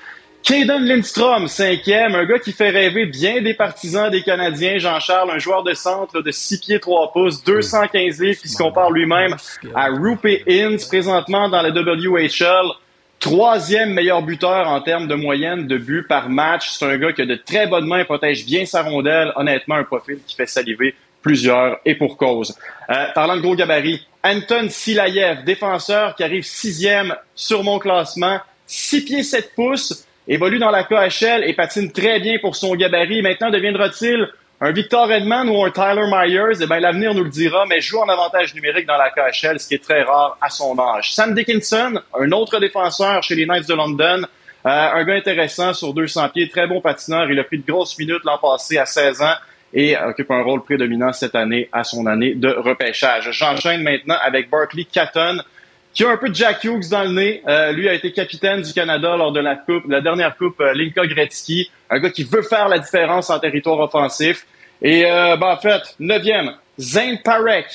[0.43, 4.79] Caden Lindstrom, cinquième, un gars qui fait rêver bien des partisans des Canadiens.
[4.79, 8.91] Jean-Charles, un joueur de centre de 6 pieds 3 pouces, 215 livres, qui se compare
[8.91, 9.37] lui-même
[9.75, 12.71] à Rupe Inns, présentement dans la WHL.
[13.21, 16.71] Troisième meilleur buteur en termes de moyenne de buts par match.
[16.71, 19.31] C'est un gars qui a de très bonnes mains, protège bien sa rondelle.
[19.37, 22.57] Honnêtement, un profil qui fait saliver plusieurs et pour cause.
[22.89, 29.05] Euh, parlant de gros gabarit, Anton Silayev, défenseur qui arrive sixième sur mon classement, 6
[29.05, 33.21] pieds 7 pouces, évolue dans la KHL et patine très bien pour son gabarit.
[33.21, 34.29] Maintenant, deviendra-t-il
[34.63, 36.59] un Victor Edman ou un Tyler Myers?
[36.61, 39.67] Eh bien, l'avenir nous le dira, mais joue en avantage numérique dans la KHL, ce
[39.67, 41.15] qui est très rare à son âge.
[41.15, 44.23] Sam Dickinson, un autre défenseur chez les Knights de London,
[44.67, 47.31] euh, un gars intéressant sur 200 pieds, très bon patineur.
[47.31, 49.35] Il a pris de grosses minutes l'an passé à 16 ans
[49.73, 53.31] et occupe un rôle prédominant cette année à son année de repêchage.
[53.33, 55.39] J'enchaîne maintenant avec Barkley Catton,
[55.93, 57.43] qui a un peu de Jack Hughes dans le nez.
[57.49, 60.73] Euh, lui a été capitaine du Canada lors de la coupe, la dernière coupe euh,
[60.75, 64.47] Linka Gretzky, un gars qui veut faire la différence en territoire offensif.
[64.83, 67.67] Et euh, ben, en fait, neuvième, Zane Parek,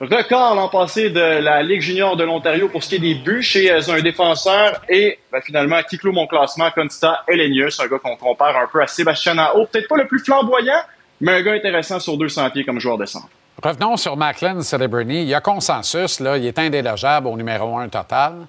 [0.00, 3.42] record l'an passé de la Ligue junior de l'Ontario pour ce qui est des buts
[3.42, 4.80] chez euh, un défenseur.
[4.88, 8.82] Et ben, finalement, qui clôt mon classement, Consta Elenius, un gars qu'on compare un peu
[8.82, 9.66] à Sébastien Nao.
[9.66, 10.82] Peut-être pas le plus flamboyant,
[11.20, 13.28] mais un gars intéressant sur 200 pieds comme joueur de centre.
[13.62, 15.22] Revenons sur Macklin Celebrini.
[15.22, 16.36] Il y a consensus, là.
[16.36, 18.46] Il est indélogeable au numéro un total.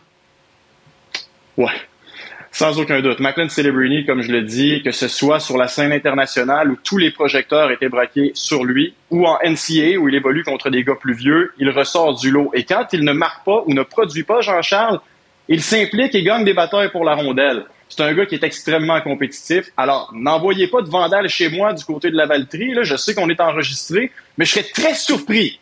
[1.57, 1.71] Ouais.
[2.51, 3.19] Sans aucun doute.
[3.19, 6.97] Macklin Celebrini, comme je le dis, que ce soit sur la scène internationale où tous
[6.97, 10.95] les projecteurs étaient braqués sur lui, ou en NCA où il évolue contre des gars
[10.95, 12.51] plus vieux, il ressort du lot.
[12.53, 15.01] Et quand il ne marque pas ou ne produit pas, Jean-Charles,
[15.49, 17.65] il s'implique et gagne des batailles pour la rondelle.
[17.89, 19.71] C'est un gars qui est extrêmement compétitif.
[19.77, 22.73] Alors, n'envoyez pas de vandales chez moi du côté de la Valtrie.
[22.73, 22.83] Là.
[22.83, 25.59] Je sais qu'on est enregistré, mais je serais très surpris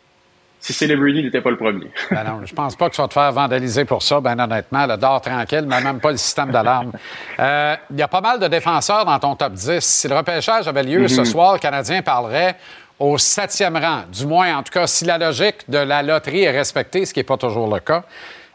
[0.64, 1.90] si Celebrity n'était pas le premier.
[2.10, 4.86] ben non, je pense pas que tu vas te faire vandaliser pour ça, ben honnêtement.
[4.86, 6.92] Le dort tranquille, mais même pas le système d'alarme.
[7.40, 9.80] Euh, il y a pas mal de défenseurs dans ton top 10.
[9.80, 12.56] Si le repêchage avait lieu ce soir, le Canadien parlerait
[12.98, 14.02] au septième rang.
[14.10, 17.18] Du moins, en tout cas, si la logique de la loterie est respectée, ce qui
[17.18, 18.04] n'est pas toujours le cas.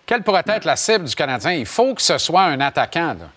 [0.05, 1.51] Quelle pourrait être la cible du Canadien?
[1.51, 3.15] Il faut que ce soit un attaquant.
[3.20, 3.28] Là.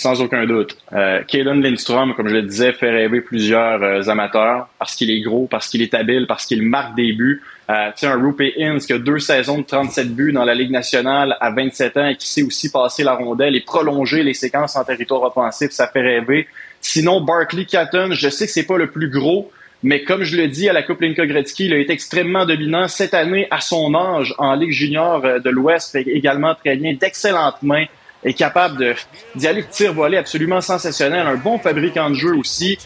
[0.00, 0.78] Sans aucun doute.
[0.94, 5.46] Euh, Lindstrom, comme je le disais, fait rêver plusieurs euh, amateurs parce qu'il est gros,
[5.46, 7.42] parce qu'il est habile, parce qu'il marque des buts.
[7.68, 10.70] Euh, tu sais, un Inns qui a deux saisons de 37 buts dans la Ligue
[10.70, 14.74] nationale à 27 ans et qui sait aussi passer la rondelle et prolonger les séquences
[14.74, 16.48] en territoire offensif, ça fait rêver.
[16.80, 20.48] Sinon, Barkley Catton, je sais que c'est pas le plus gros, mais comme je le
[20.48, 23.94] dis à la Coupe Linka Gretzky, il a été extrêmement dominant cette année à son
[23.94, 27.84] âge en Ligue junior euh, de l'Ouest, fait également très bien, d'excellentes mains
[28.24, 28.94] est capable
[29.34, 32.78] d'y aller de tir volé absolument sensationnel, un bon fabricant de jeu aussi.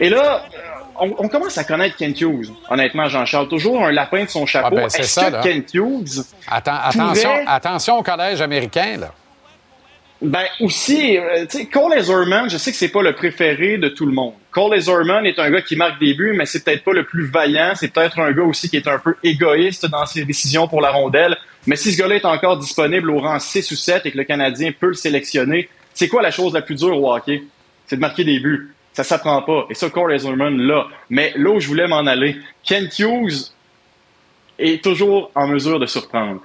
[0.00, 0.44] Et là,
[1.00, 3.48] on, commence à connaître Kent Hughes, honnêtement, Jean-Charles.
[3.48, 4.76] Toujours un lapin de son chapeau.
[4.78, 6.24] Ah ben, Est-ce que Kent Hughes.
[6.48, 9.12] attention, attention au collège américain, là.
[10.20, 13.88] Ben aussi, euh, tu sais, Cole Ezerman, je sais que c'est pas le préféré de
[13.88, 14.32] tout le monde.
[14.50, 17.26] Cole Ezerman est un gars qui marque des buts, mais c'est peut-être pas le plus
[17.26, 17.74] vaillant.
[17.76, 20.90] C'est peut-être un gars aussi qui est un peu égoïste dans ses décisions pour la
[20.90, 21.36] rondelle.
[21.68, 24.24] Mais si ce gars-là est encore disponible au rang 6 ou 7 et que le
[24.24, 27.44] Canadien peut le sélectionner, c'est quoi la chose la plus dure au hockey?
[27.86, 28.74] C'est de marquer des buts.
[28.94, 29.66] Ça s'apprend pas.
[29.70, 30.88] Et ça, Cole Ezerman, là.
[31.10, 33.52] Mais là où je voulais m'en aller, Kent Hughes
[34.58, 36.40] est toujours en mesure de surprendre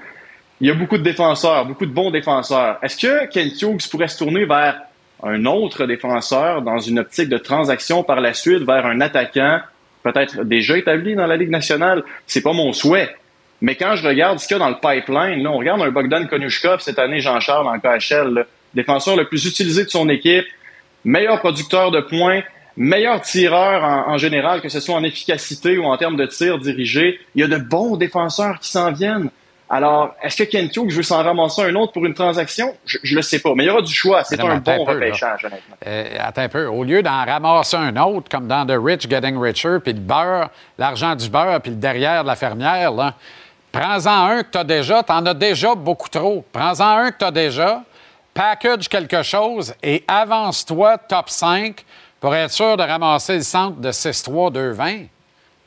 [0.64, 2.80] il y a beaucoup de défenseurs, beaucoup de bons défenseurs.
[2.82, 4.80] Est-ce que Kent Hughes pourrait se tourner vers
[5.22, 9.60] un autre défenseur dans une optique de transaction par la suite vers un attaquant
[10.04, 12.04] peut-être déjà établi dans la Ligue nationale?
[12.28, 13.14] C'est pas mon souhait.
[13.60, 15.92] Mais quand je regarde ce qu'il y a dans le pipeline, là, on regarde un
[15.92, 20.46] Bogdan Konushkov cette année, Jean-Charles, en KHL, défenseur le plus utilisé de son équipe,
[21.04, 22.40] meilleur producteur de points,
[22.78, 26.58] meilleur tireur en, en, général, que ce soit en efficacité ou en termes de tir
[26.58, 27.20] dirigé.
[27.36, 29.30] Il y a de bons défenseurs qui s'en viennent.
[29.70, 32.76] Alors, est-ce que Kent Hughes veut s'en ramasser un autre pour une transaction?
[32.86, 34.24] Je ne le sais pas, mais il y aura du choix.
[34.24, 35.76] C'est un bon repêchage, honnêtement.
[35.88, 36.66] Euh, attends un peu.
[36.68, 40.50] Au lieu d'en ramasser un autre, comme dans The Rich Getting Richer, puis le beurre,
[40.78, 43.16] l'argent du beurre, puis le derrière de la fermière, là,
[43.72, 45.02] prends-en un que tu as déjà.
[45.02, 46.46] Tu en as déjà beaucoup trop.
[46.52, 47.82] Prends-en un que tu as déjà,
[48.34, 51.84] package quelque chose et avance-toi top 5
[52.20, 55.08] pour être sûr de ramasser le centre de 6-3-2-20.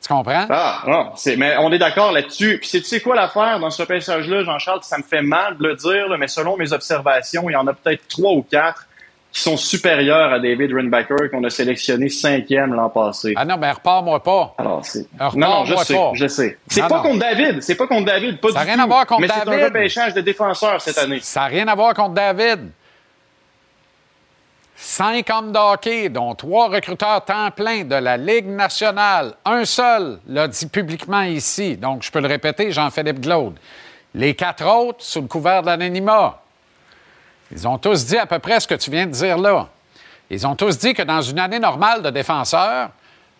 [0.07, 0.45] Tu comprends?
[0.49, 1.11] Ah, non.
[1.37, 2.59] Mais on est d'accord là-dessus.
[2.59, 4.79] Puis, tu sais quoi l'affaire dans ce passage-là, Jean-Charles?
[4.83, 7.73] Ça me fait mal de le dire, mais selon mes observations, il y en a
[7.73, 8.87] peut-être trois ou quatre
[9.33, 13.33] qui sont supérieurs à David Rinbacker, qu'on a sélectionné cinquième l'an passé.
[13.35, 14.55] Ah non, mais repars-moi pas.
[14.57, 15.07] Alors, c'est.
[15.19, 16.57] Non, non, je sais, je sais.
[16.69, 17.61] C'est pas contre David.
[17.61, 18.39] C'est pas contre David.
[18.39, 19.43] Pas ça n'a rien à voir contre mais David.
[19.45, 21.19] Mais c'est un repêchage de défenseurs cette année.
[21.21, 22.69] Ça n'a rien à voir contre David.
[24.79, 29.33] Cinq hommes d'hockey, dont trois recruteurs temps plein de la Ligue nationale.
[29.43, 33.57] Un seul l'a dit publiquement ici, donc je peux le répéter, Jean-Philippe Glaude.
[34.13, 36.39] Les quatre autres, sous le couvert de l'anonymat,
[37.51, 39.67] ils ont tous dit à peu près ce que tu viens de dire là.
[40.29, 42.91] Ils ont tous dit que dans une année normale de défenseur,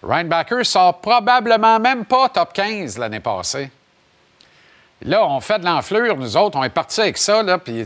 [0.01, 3.69] Ryan Backer sort probablement même pas top 15 l'année passée.
[5.03, 7.85] Là, on fait de l'enflure, nous autres, on est partis avec ça, là, puis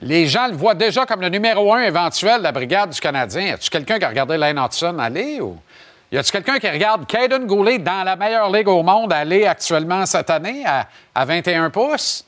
[0.00, 3.54] les gens le voient déjà comme le numéro un éventuel de la brigade du Canadien.
[3.54, 5.58] As-tu quelqu'un qui a regardé Lane Hudson aller ou?
[6.12, 10.06] Y a-tu quelqu'un qui regarde Caden Goulet dans la meilleure ligue au monde aller actuellement
[10.06, 12.24] cette année à, à 21 pouces?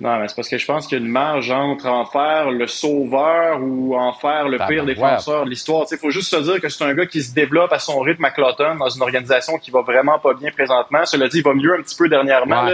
[0.00, 2.52] Non, mais c'est parce que je pense qu'il y a une marge entre en faire
[2.52, 5.86] le sauveur ou en faire le pire défenseur de l'histoire.
[5.90, 8.24] Il faut juste se dire que c'est un gars qui se développe à son rythme
[8.24, 11.04] à Cloton dans une organisation qui va vraiment pas bien présentement.
[11.04, 12.68] Cela dit, il va mieux un petit peu dernièrement.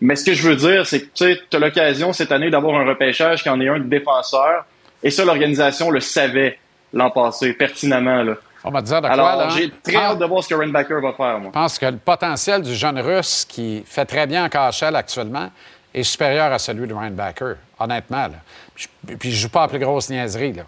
[0.00, 2.84] Mais ce que je veux dire, c'est que tu as l'occasion cette année d'avoir un
[2.84, 4.64] repêchage qui en est un de défenseur.
[5.02, 6.58] Et ça, l'organisation le savait
[6.92, 8.22] l'an passé, pertinemment.
[8.22, 8.34] Là.
[8.64, 11.38] On va dire de Alors, j'ai très hâte de voir ce que Backer va faire,
[11.38, 11.48] moi.
[11.48, 15.50] Je pense que le potentiel du jeune russe qui fait très bien en KHL actuellement
[15.92, 18.28] est supérieur à celui de Ryan Backer, honnêtement.
[18.28, 19.16] Là.
[19.18, 20.62] Puis, je joue pas à plus grosse niaiserie, là.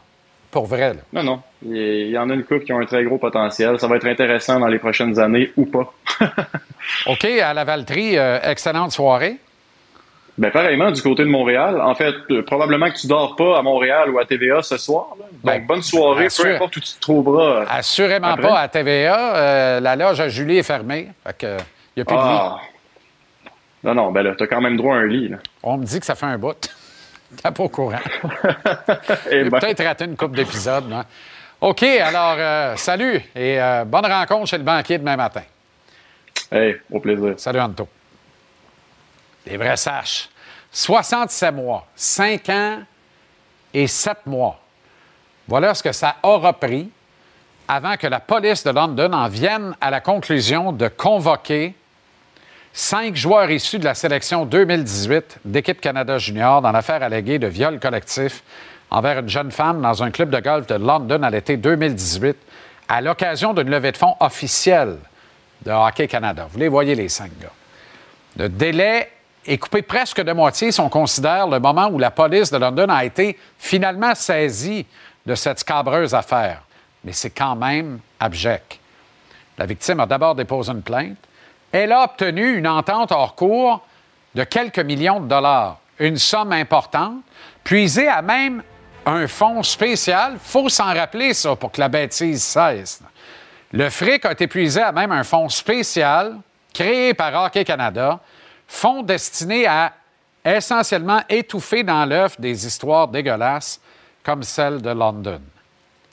[0.57, 0.95] Pour vrai.
[0.95, 1.01] Là.
[1.13, 1.43] Non, non.
[1.67, 3.79] Il y en a une coupe qui ont un très gros potentiel.
[3.79, 5.93] Ça va être intéressant dans les prochaines années ou pas.
[7.09, 9.37] OK, à la Valtrie, euh, excellente soirée.
[10.39, 11.79] Ben pareillement du côté de Montréal.
[11.83, 15.09] En fait, euh, probablement que tu dors pas à Montréal ou à TVA ce soir.
[15.45, 17.67] Ben, bonne soirée, peu importe où tu te trouveras.
[17.69, 19.37] Assurément pas à TVA.
[19.37, 21.11] Euh, la loge à Julie est fermée.
[21.23, 21.57] Fait que
[21.95, 22.39] il n'y a plus de lit.
[22.41, 22.61] Ah.
[23.85, 25.33] Non, non, ben là, t'as quand même droit à un lit.
[25.63, 26.57] On me dit que ça fait un bout.
[27.43, 27.99] T'es pas au courant.
[29.31, 29.59] Eh J'ai ben.
[29.59, 30.85] peut-être raté une coupe d'épisodes.
[31.61, 35.43] OK, alors, euh, salut et bonne rencontre chez le banquier demain matin.
[36.51, 37.35] Hey, au plaisir.
[37.39, 37.89] Salut, Anto.
[39.47, 40.29] Les vrais saches.
[40.71, 42.83] 67 mois, 5 ans
[43.73, 44.61] et 7 mois.
[45.49, 46.91] Voilà ce que ça aura pris
[47.69, 51.75] avant que la police de London en vienne à la conclusion de convoquer
[52.77, 57.81] cinq joueurs issus de la sélection 2018 d'équipe Canada Junior dans l'affaire alléguée de viol
[57.81, 58.43] collectif
[58.91, 62.37] envers une jeune femme dans un club de golf de London à l'été 2018
[62.87, 64.99] à l'occasion d'une levée de fonds officielle
[65.65, 66.47] de Hockey Canada.
[66.53, 67.51] Vous les voyez, les cinq gars.
[68.37, 69.11] Le délai
[69.47, 72.91] est coupé presque de moitié si on considère le moment où la police de London
[72.91, 74.85] a été finalement saisie
[75.25, 76.61] de cette scabreuse affaire.
[77.05, 78.79] Mais c'est quand même abject.
[79.57, 81.17] La victime a d'abord déposé une plainte.
[81.73, 83.85] Elle a obtenu une entente hors cours
[84.35, 87.23] de quelques millions de dollars, une somme importante,
[87.65, 88.63] puisée à même
[89.05, 90.37] un fonds spécial.
[90.43, 93.03] faut s'en rappeler, ça, pour que la bêtise cesse.
[93.73, 96.37] Le fric a été puisé à même un fonds spécial
[96.73, 98.21] créé par Hockey Canada
[98.67, 99.93] fonds destinés à
[100.45, 103.81] essentiellement étouffer dans l'œuf des histoires dégueulasses
[104.23, 105.41] comme celle de London.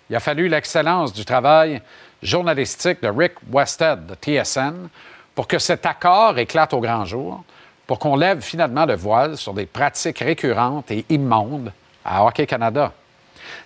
[0.09, 1.81] Il a fallu l'excellence du travail
[2.21, 4.87] journalistique de Rick Westhead de TSN
[5.35, 7.43] pour que cet accord éclate au grand jour,
[7.87, 11.71] pour qu'on lève finalement le voile sur des pratiques récurrentes et immondes
[12.05, 12.93] à Hockey Canada.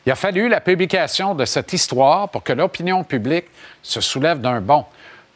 [0.06, 3.46] Il a fallu la publication de cette histoire pour que l'opinion publique
[3.84, 4.86] se soulève d'un bond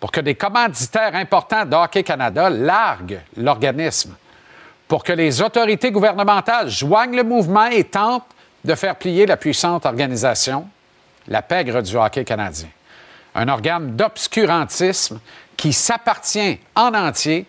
[0.01, 4.15] pour que des commanditaires importants d'Hockey Canada larguent l'organisme,
[4.87, 8.25] pour que les autorités gouvernementales joignent le mouvement et tentent
[8.65, 10.67] de faire plier la puissante organisation,
[11.27, 12.69] la pègre du hockey canadien.
[13.35, 15.19] Un organe d'obscurantisme
[15.61, 17.45] qui s'appartient en entier,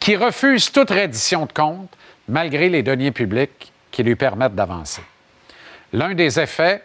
[0.00, 1.88] qui refuse toute reddition de compte,
[2.26, 5.02] malgré les deniers publics qui lui permettent d'avancer.
[5.92, 6.82] L'un des effets,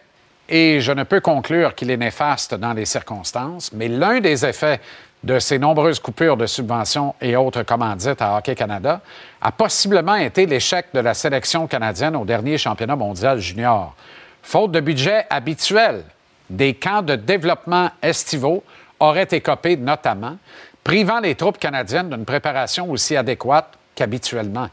[0.47, 4.79] et je ne peux conclure qu'il est néfaste dans les circonstances, mais l'un des effets
[5.23, 9.01] de ces nombreuses coupures de subventions et autres commandites à Hockey Canada
[9.41, 13.95] a possiblement été l'échec de la sélection canadienne au dernier championnat mondial junior.
[14.43, 16.03] Faute de budget habituel,
[16.51, 18.63] des camps de développement estivaux
[18.99, 20.37] auraient écopé notamment,
[20.87, 24.69] privant les troupes canadiennes d'une préparation aussi adéquate qu'habituellement.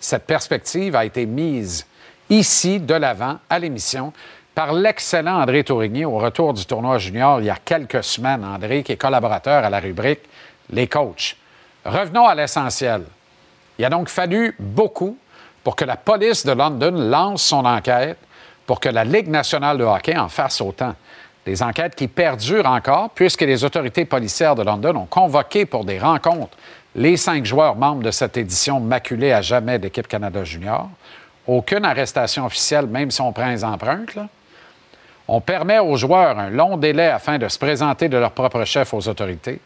[0.00, 1.86] Cette perspective a été mise
[2.28, 4.12] ici de l'avant à l'émission
[4.52, 8.44] par l'excellent André Tourigny au retour du tournoi junior il y a quelques semaines.
[8.44, 10.22] André, qui est collaborateur à la rubrique
[10.70, 11.36] Les coachs.
[11.84, 13.04] Revenons à l'essentiel.
[13.78, 15.16] Il a donc fallu beaucoup
[15.62, 18.18] pour que la police de London lance son enquête,
[18.66, 20.96] pour que la Ligue nationale de hockey en fasse autant.
[21.46, 25.98] Des enquêtes qui perdurent encore, puisque les autorités policières de London ont convoqué pour des
[25.98, 26.56] rencontres
[26.94, 30.88] les cinq joueurs membres de cette édition maculée à jamais d'équipe Canada Junior.
[31.46, 34.16] Aucune arrestation officielle, même si on prend les empreintes.
[35.26, 38.94] On permet aux joueurs un long délai afin de se présenter de leur propre chef
[38.94, 39.60] aux autorités.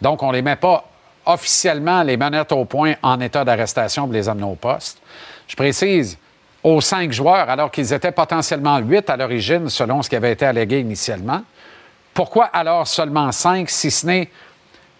[0.00, 0.84] Donc, on ne les met pas
[1.26, 5.00] officiellement les manettes au point en état d'arrestation pour les amener au poste.
[5.46, 6.18] Je précise,
[6.64, 10.46] aux cinq joueurs, alors qu'ils étaient potentiellement huit à l'origine, selon ce qui avait été
[10.46, 11.42] allégué initialement.
[12.12, 14.30] Pourquoi alors seulement cinq, si ce n'est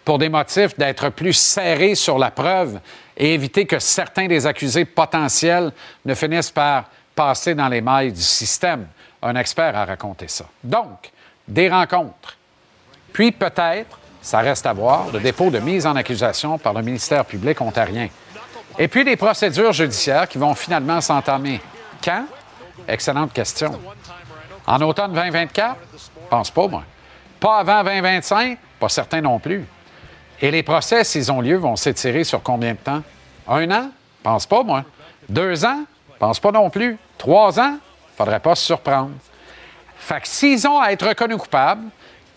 [0.05, 2.79] pour des motifs d'être plus serrés sur la preuve
[3.17, 5.71] et éviter que certains des accusés potentiels
[6.05, 6.85] ne finissent par
[7.15, 8.87] passer dans les mailles du système?
[9.25, 10.45] un expert a raconté ça.
[10.63, 11.11] Donc,
[11.47, 12.37] des rencontres.
[13.11, 17.25] Puis peut-être, ça reste à voir, le dépôt de mise en accusation par le ministère
[17.25, 18.09] public ontarien.
[18.77, 21.61] Et puis des procédures judiciaires qui vont finalement s'entamer.
[22.03, 22.25] Quand?
[22.87, 23.79] Excellente question.
[24.67, 25.75] En automne 2024?
[26.29, 26.83] Pense pas, moi.
[27.39, 28.57] Pas avant 2025?
[28.79, 29.65] Pas certain non plus.
[30.41, 33.01] Et les procès, s'ils ont lieu, vont s'étirer sur combien de temps?
[33.47, 33.91] Un an?
[34.21, 34.83] Pense pas, moi.
[35.29, 35.85] Deux ans?
[36.19, 36.97] Pense pas non plus.
[37.17, 37.77] Trois ans?
[38.17, 39.11] Faudrait pas se surprendre.
[39.97, 41.85] Fait que s'ils ont à être reconnus coupables,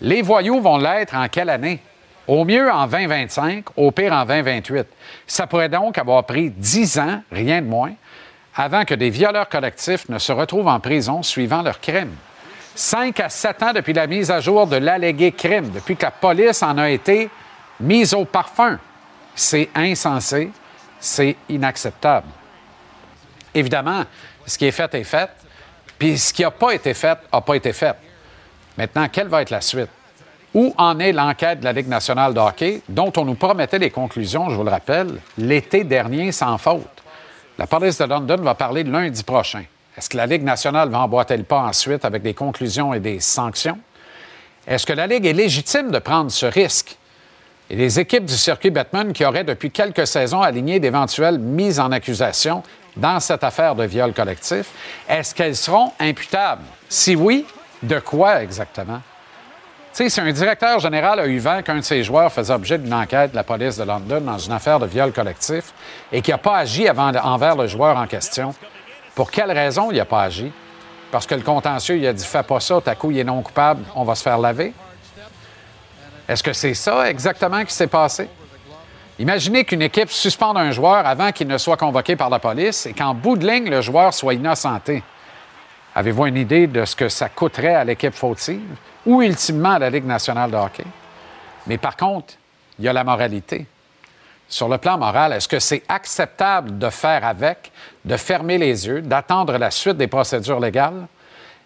[0.00, 1.82] les voyous vont l'être en quelle année?
[2.28, 4.86] Au mieux en 2025, au pire en 2028.
[5.26, 7.94] Ça pourrait donc avoir pris dix ans, rien de moins,
[8.54, 12.14] avant que des violeurs collectifs ne se retrouvent en prison suivant leur crime.
[12.74, 16.10] Cinq à sept ans depuis la mise à jour de l'allégué crime, depuis que la
[16.10, 17.30] police en a été
[17.80, 18.78] mise au parfum.
[19.34, 20.50] C'est insensé,
[21.00, 22.26] c'est inacceptable.
[23.54, 24.04] Évidemment,
[24.44, 25.30] ce qui est fait est fait,
[25.98, 27.96] puis ce qui n'a pas été fait n'a pas été fait.
[28.76, 29.88] Maintenant, quelle va être la suite?
[30.54, 34.48] Où en est l'enquête de la Ligue nationale de dont on nous promettait les conclusions,
[34.48, 36.86] je vous le rappelle, l'été dernier sans faute?
[37.58, 39.64] La police de London va parler lundi prochain.
[39.96, 43.20] Est-ce que la Ligue nationale va emboîter le pas ensuite avec des conclusions et des
[43.20, 43.78] sanctions?
[44.66, 46.96] Est-ce que la Ligue est légitime de prendre ce risque?
[47.68, 51.92] Et les équipes du circuit Batman qui auraient depuis quelques saisons aligné d'éventuelles mises en
[51.92, 52.62] accusation
[52.96, 54.70] dans cette affaire de viol collectif,
[55.08, 56.64] est-ce qu'elles seront imputables?
[56.88, 57.44] Si oui,
[57.82, 59.00] de quoi exactement?
[59.92, 62.94] Sais, si un directeur général a eu vent qu'un de ses joueurs faisait objet d'une
[62.94, 65.72] enquête de la police de London dans une affaire de viol collectif
[66.12, 68.54] et qui n'a pas agi envers le joueur en question,
[69.14, 70.52] pour quelle raison il n'a pas agi?
[71.10, 73.82] Parce que le contentieux, il a dit Fais pas ça, ta couille est non coupable,
[73.94, 74.72] on va se faire laver?
[76.28, 78.28] Est-ce que c'est ça exactement qui s'est passé?
[79.18, 82.92] Imaginez qu'une équipe suspende un joueur avant qu'il ne soit convoqué par la police et
[82.92, 85.02] qu'en bout de ligne, le joueur soit innocenté.
[85.94, 88.76] Avez-vous une idée de ce que ça coûterait à l'équipe fautive?
[89.08, 90.84] Ou ultimement à la Ligue nationale de hockey?
[91.66, 92.34] Mais par contre,
[92.78, 93.66] il y a la moralité.
[94.46, 97.72] Sur le plan moral, est-ce que c'est acceptable de faire avec,
[98.04, 101.06] de fermer les yeux, d'attendre la suite des procédures légales?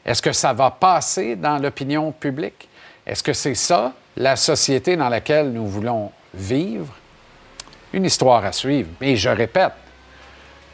[0.07, 2.69] Est-ce que ça va passer dans l'opinion publique?
[3.05, 6.95] Est-ce que c'est ça, la société dans laquelle nous voulons vivre?
[7.93, 8.89] Une histoire à suivre.
[9.01, 9.73] Mais je répète,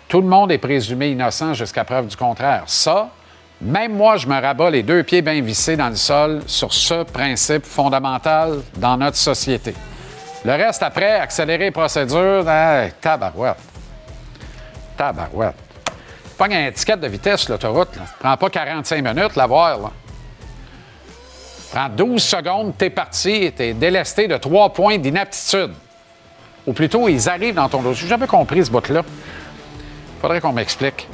[0.06, 2.64] tout le monde est présumé innocent jusqu'à preuve du contraire.
[2.66, 3.10] Ça,
[3.60, 7.02] même moi, je me rabats les deux pieds bien vissés dans le sol sur ce
[7.02, 9.74] principe fondamental dans notre société.
[10.44, 13.56] Le reste, après, accélérer les procédures, hey, tabarouette.
[14.96, 15.56] Tabarouette.
[16.36, 17.90] Pogne un ticket de vitesse l'autoroute.
[18.20, 19.78] Prends pas 45 minutes, l'avoir.
[19.78, 19.90] Là.
[21.72, 25.72] Prends 12 secondes, t'es parti, t'es délesté de trois points d'inaptitude.
[26.64, 28.02] Ou plutôt, ils arrivent dans ton dossier.
[28.02, 29.02] J'ai jamais compris ce bout-là.
[30.20, 31.08] Faudrait qu'on m'explique.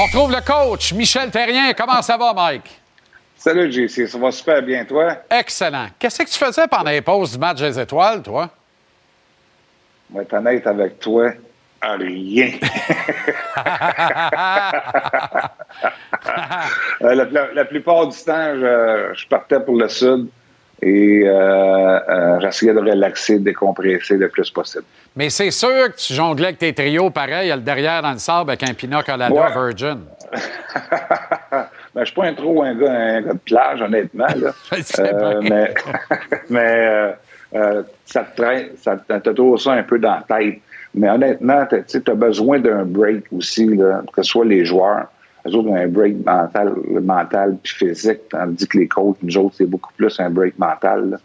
[0.00, 1.72] On retrouve le coach, Michel Terrien.
[1.72, 2.80] Comment ça va, Mike?
[3.36, 4.06] Salut, JC.
[4.06, 5.16] Ça va super bien, toi?
[5.28, 5.88] Excellent.
[5.98, 8.48] Qu'est-ce que tu faisais pendant les pauses du match des étoiles, toi?
[10.08, 11.32] Je vais être honnête avec toi.
[11.82, 12.52] Rien.
[17.00, 20.28] Euh, la, la, plupart du temps, je, je, partais pour le sud
[20.80, 24.84] et euh, euh, j'essayais de relaxer, de décompresser le plus possible.
[25.16, 28.02] Mais c'est sûr que tu jonglais avec tes trios pareil, il y a le derrière
[28.02, 29.52] dans le sable avec un Pinot Colada ouais.
[29.52, 29.98] Virgin.
[31.50, 31.66] ben,
[31.96, 34.26] je suis pas un trop un gars, un gars de plage, honnêtement.
[34.36, 34.52] Là.
[35.00, 35.74] euh, mais
[36.50, 37.12] mais euh,
[37.54, 40.60] euh, ça te traîne, ça te toujours ça un peu dans la tête.
[40.94, 45.08] Mais honnêtement, tu as besoin d'un break aussi, là, que ce soit les joueurs.
[45.46, 49.56] Eux autres ont un break mental, mental puis physique, tandis que les coachs, nous autres,
[49.58, 51.18] c'est beaucoup plus un break mental.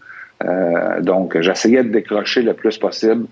[0.44, 3.26] Euh, donc, j'essayais de décrocher le plus possible,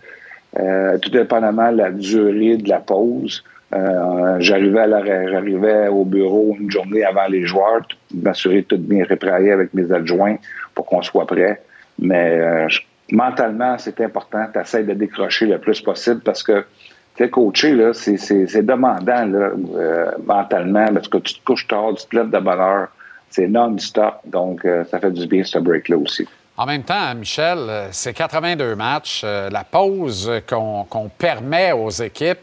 [0.60, 3.44] euh, tout dépendamment de la durée de la pause.
[3.74, 7.82] Euh, j'arrivais à la, j'arrivais au bureau une journée avant les joueurs,
[8.14, 10.36] m'assurer de tout bien réparer avec mes adjoints
[10.76, 11.62] pour qu'on soit prêt.
[12.00, 12.68] Mais
[13.12, 14.46] mentalement, c'est important.
[14.54, 16.66] Tu essaies de décrocher le plus possible parce que
[17.16, 21.44] tu sais, coacher, là, c'est, c'est, c'est demandant là, euh, mentalement parce que tu te
[21.46, 22.88] couches tard, tu te lèves de bonne heure.
[23.30, 24.20] C'est non-stop.
[24.26, 26.28] Donc, euh, ça fait du bien ce break-là aussi.
[26.58, 29.22] En même temps, Michel, c'est 82 matchs.
[29.24, 32.40] Euh, la pause qu'on, qu'on permet aux équipes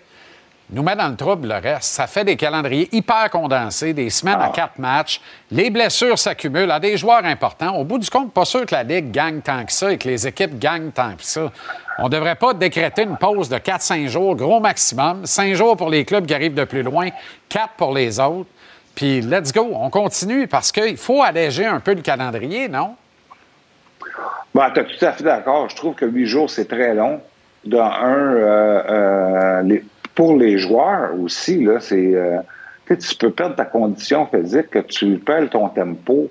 [0.70, 1.84] nous met dans le trouble le reste.
[1.84, 4.46] Ça fait des calendriers hyper condensés, des semaines ah.
[4.46, 5.20] à quatre matchs.
[5.50, 7.74] Les blessures s'accumulent à des joueurs importants.
[7.76, 10.08] Au bout du compte, pas sûr que la Ligue gagne tant que ça et que
[10.08, 11.50] les équipes gagnent tant que ça.
[12.00, 15.26] On ne devrait pas décréter une pause de 4-5 jours, gros maximum.
[15.26, 17.08] 5 jours pour les clubs qui arrivent de plus loin,
[17.48, 18.48] 4 pour les autres.
[18.94, 22.94] Puis let's go, on continue parce qu'il faut alléger un peu le calendrier, non?
[24.54, 25.68] Bon, tu es tout à fait d'accord.
[25.68, 27.20] Je trouve que 8 jours, c'est très long.
[27.64, 29.78] Dans un, euh, euh,
[30.14, 32.14] pour les joueurs aussi, là, c'est.
[32.14, 32.38] Euh,
[32.86, 36.30] tu peux perdre ta condition physique, que tu perds ton tempo.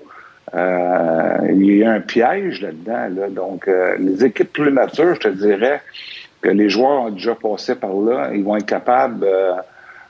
[0.54, 3.28] Euh, il y a un piège là-dedans.
[3.30, 5.80] Donc, euh, les équipes plus matures, je te dirais
[6.40, 8.30] que les joueurs ont déjà passé par là.
[8.32, 9.52] Ils vont être capables euh,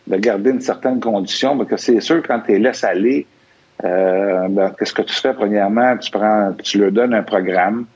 [0.07, 1.55] de garder une certaine condition.
[1.55, 3.26] Mais que c'est sûr, quand tu les laisses aller,
[3.82, 5.32] ben, qu'est-ce que tu fais?
[5.32, 7.86] Premièrement, tu prends, tu leur donnes un programme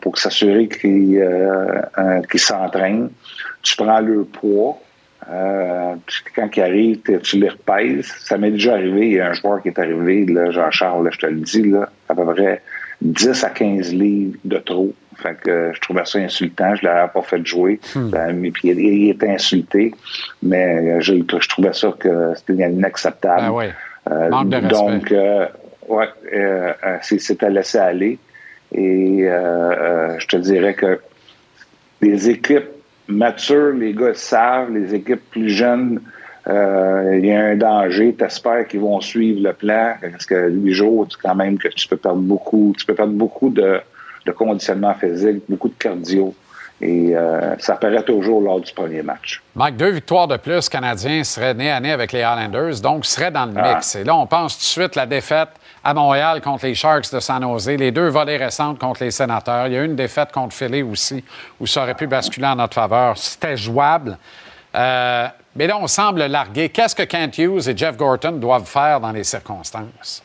[0.00, 1.20] pour s'assurer qu'ils
[2.36, 3.10] s'entraînent.
[3.62, 4.80] Tu prends le poids.
[5.30, 5.94] Euh,
[6.34, 8.06] quand ils arrivent, tu les repèses.
[8.20, 9.08] Ça m'est déjà arrivé.
[9.08, 12.14] Il y a un joueur qui est arrivé, Jean-Charles, je te le dis, là, à
[12.14, 12.62] peu près
[13.02, 14.92] 10 à 15 livres de trop.
[15.16, 16.74] Fait que je trouvais ça insultant.
[16.76, 17.80] Je ne l'avais pas fait jouer.
[17.94, 18.10] Hmm.
[18.10, 19.92] Ben, il, était insulté.
[20.42, 23.50] Mais euh, je, je trouvais ça que c'était inacceptable.
[23.50, 23.72] Ouais.
[24.10, 25.46] euh, donc, euh,
[25.88, 26.72] ouais, euh,
[27.02, 28.18] c'était laissé aller.
[28.72, 31.00] Et je te dirais que
[32.00, 32.68] les équipes
[33.08, 36.00] mature, les gars savent, les équipes plus jeunes,
[36.48, 38.14] euh, il y a un danger.
[38.16, 39.94] Tu espères qu'ils vont suivre le plan.
[40.00, 43.50] Parce que huit jours, quand même que tu peux perdre beaucoup, tu peux perdre beaucoup
[43.50, 43.80] de,
[44.24, 46.34] de conditionnement physique, beaucoup de cardio.
[46.80, 49.42] Et euh, ça apparaît toujours lors du premier match.
[49.56, 53.32] Mike, deux victoires de plus Canadiens seraient nés à nez avec les Islanders, donc seraient
[53.32, 53.74] dans le ah.
[53.74, 53.96] mix.
[53.96, 55.48] Et là, on pense tout de suite la défaite
[55.88, 59.68] à Montréal contre les Sharks de San Jose, les deux volées récentes contre les Sénateurs.
[59.68, 61.24] Il y a eu une défaite contre Philly aussi,
[61.58, 63.16] où ça aurait pu basculer en notre faveur.
[63.16, 64.18] C'était jouable.
[64.74, 65.26] Euh,
[65.56, 66.68] mais là, on semble larguer.
[66.68, 70.22] Qu'est-ce que Kent Hughes et Jeff Gorton doivent faire dans les circonstances?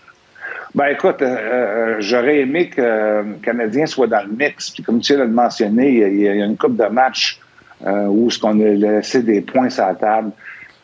[0.75, 4.69] Ben écoute, euh, euh, j'aurais aimé que le Canadien soit dans le mix.
[4.69, 7.39] Puis comme tu l'as mentionné, il y, a, une coupe de matchs
[7.85, 10.31] où ce qu'on a laissé des points sur la table.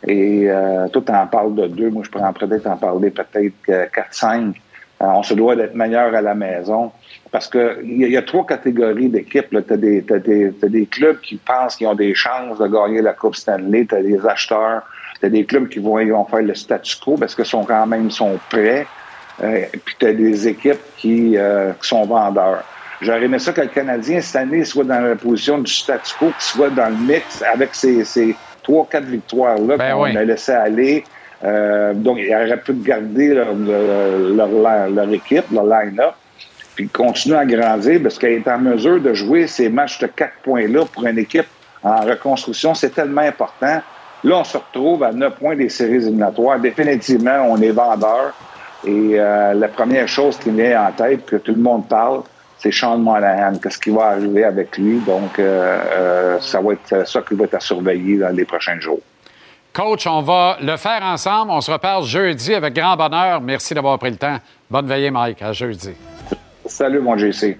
[0.07, 0.49] Et
[0.93, 1.89] toi, tu en parles de deux.
[1.89, 4.55] Moi, je pourrais peut-être en parler peut-être quatre, cinq.
[4.99, 6.91] On se doit d'être meilleur à la maison.
[7.31, 9.49] Parce que il y, a trois catégories d'équipes.
[9.49, 13.85] Tu as, des clubs qui pensent qu'ils ont des chances de gagner la Coupe Stanley.
[13.87, 14.81] Tu as des acheteurs.
[15.19, 17.85] Tu as des clubs qui vont, vont faire le statu quo parce que sont quand
[17.85, 18.87] même sont prêts.
[19.43, 22.63] Euh, puis tu as des équipes qui, euh, qui sont vendeurs.
[23.01, 26.25] J'aurais aimé ça que le Canadien, cette année, soit dans la position du statu quo,
[26.27, 30.51] qu'il soit dans le mix avec ces, ces trois, quatre victoires-là ben qu'on a laissé
[30.51, 31.03] aller.
[31.43, 36.13] Euh, donc, ils auraient pu garder leur, leur, leur, équipe, leur line-up,
[36.75, 40.35] puis continuer à grandir parce qu'elle est en mesure de jouer ces matchs de quatre
[40.43, 41.47] points-là pour une équipe
[41.83, 42.73] en reconstruction.
[42.73, 43.81] C'est tellement important.
[44.23, 46.59] Là, on se retrouve à neuf points des séries éliminatoires.
[46.59, 48.33] Définitivement, on est vendeur.
[48.85, 52.21] Et euh, la première chose qui met en tête, que tout le monde parle,
[52.57, 53.57] c'est Sean Monahan.
[53.61, 54.99] Qu'est-ce qui va arriver avec lui?
[54.99, 58.79] Donc, euh, euh, ça va être ça qui va être à surveiller dans les prochains
[58.79, 59.01] jours.
[59.79, 61.51] Coach, on va le faire ensemble.
[61.51, 63.39] On se reparle jeudi avec grand bonheur.
[63.39, 64.37] Merci d'avoir pris le temps.
[64.69, 65.41] Bonne veillée, Mike.
[65.41, 65.91] À jeudi.
[66.65, 67.57] Salut, mon JC.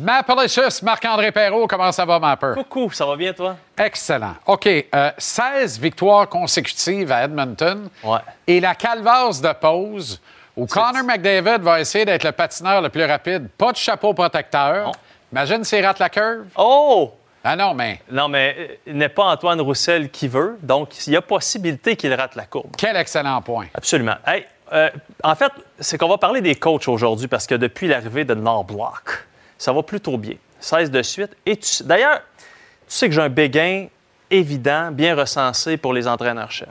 [0.00, 2.52] Mapalicious, Marc-André Perrault, comment ça va, Mapper?
[2.54, 3.56] Coucou, ça va bien, toi?
[3.76, 4.34] Excellent.
[4.46, 7.90] OK, 16 euh, victoires consécutives à Edmonton.
[8.02, 8.18] Ouais.
[8.46, 10.18] Et la calvasse de pause
[10.56, 13.48] où Connor McDavid va essayer d'être le patineur le plus rapide.
[13.58, 14.92] Pas de chapeau protecteur.
[15.32, 16.46] Imagine s'il rate la curve.
[16.56, 17.12] Oh!
[17.44, 18.00] Ah non, mais.
[18.10, 21.96] Non, mais euh, il n'est pas Antoine Roussel qui veut, donc il y a possibilité
[21.96, 22.70] qu'il rate la courbe.
[22.76, 23.66] Quel excellent point.
[23.74, 24.16] Absolument.
[24.26, 24.88] Hey, euh,
[25.22, 29.26] en fait, c'est qu'on va parler des coachs aujourd'hui parce que depuis l'arrivée de Block
[29.60, 30.36] ça va plutôt bien.
[30.58, 31.36] 16 de suite.
[31.44, 32.46] Et d'ailleurs, tu
[32.88, 33.88] sais que j'ai un béguin
[34.30, 36.68] évident, bien recensé pour les entraîneurs-chefs.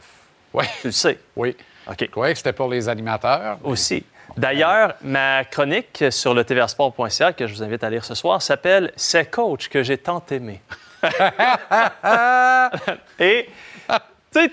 [0.54, 0.66] Oui.
[0.82, 1.20] Tu le sais?
[1.36, 1.56] Oui.
[1.88, 2.10] OK.
[2.16, 3.60] Oui, c'était pour les animateurs.
[3.64, 4.04] Aussi.
[4.36, 8.92] D'ailleurs, ma chronique sur le tvrsport.ca, que je vous invite à lire ce soir, s'appelle
[8.96, 10.60] C'est coach que j'ai tant aimé.
[13.20, 13.50] Et,
[14.34, 14.52] tu sais,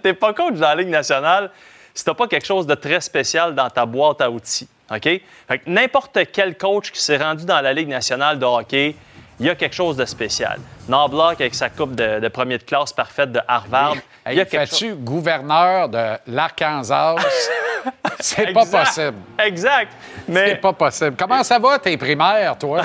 [0.00, 1.50] t'es pas coach dans la Ligue nationale
[1.92, 4.68] si t'as pas quelque chose de très spécial dans ta boîte à outils.
[4.90, 5.20] OK?
[5.66, 8.96] n'importe quel coach qui s'est rendu dans la Ligue nationale de hockey,
[9.38, 10.58] il y a quelque chose de spécial.
[10.88, 13.96] Narblock avec sa coupe de, premier de classe parfaite de Harvard.
[14.26, 14.96] il y a quelque chose...
[14.98, 17.16] gouverneur de l'Arkansas?
[18.20, 19.16] C'est pas possible.
[19.38, 19.92] Exact.
[20.28, 20.50] Mais...
[20.50, 21.16] C'est pas possible.
[21.18, 22.82] Comment ça va, tes primaires, toi?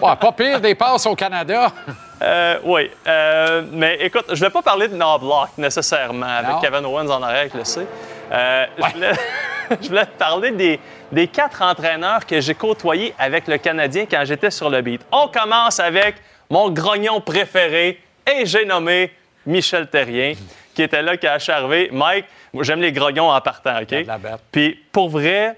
[0.00, 1.70] pas pire des passes au Canada.
[2.22, 2.90] Euh, oui.
[3.06, 7.22] Euh, mais écoute, je ne vais pas parler de Narblock nécessairement, avec Kevin Owens en
[7.22, 7.86] arrière, je le sais.
[8.32, 10.80] Euh, je, voulais, te parler des,
[11.12, 15.00] des quatre entraîneurs que j'ai côtoyés avec le Canadien quand j'étais sur le beat.
[15.12, 16.16] On commence avec
[16.50, 19.12] mon grognon préféré et j'ai nommé
[19.46, 20.34] Michel Terrien,
[20.74, 21.88] qui était là je suis arrivé.
[21.92, 23.94] Mike, moi, j'aime les grognons en partant, OK?
[24.50, 25.56] Puis pour vrai,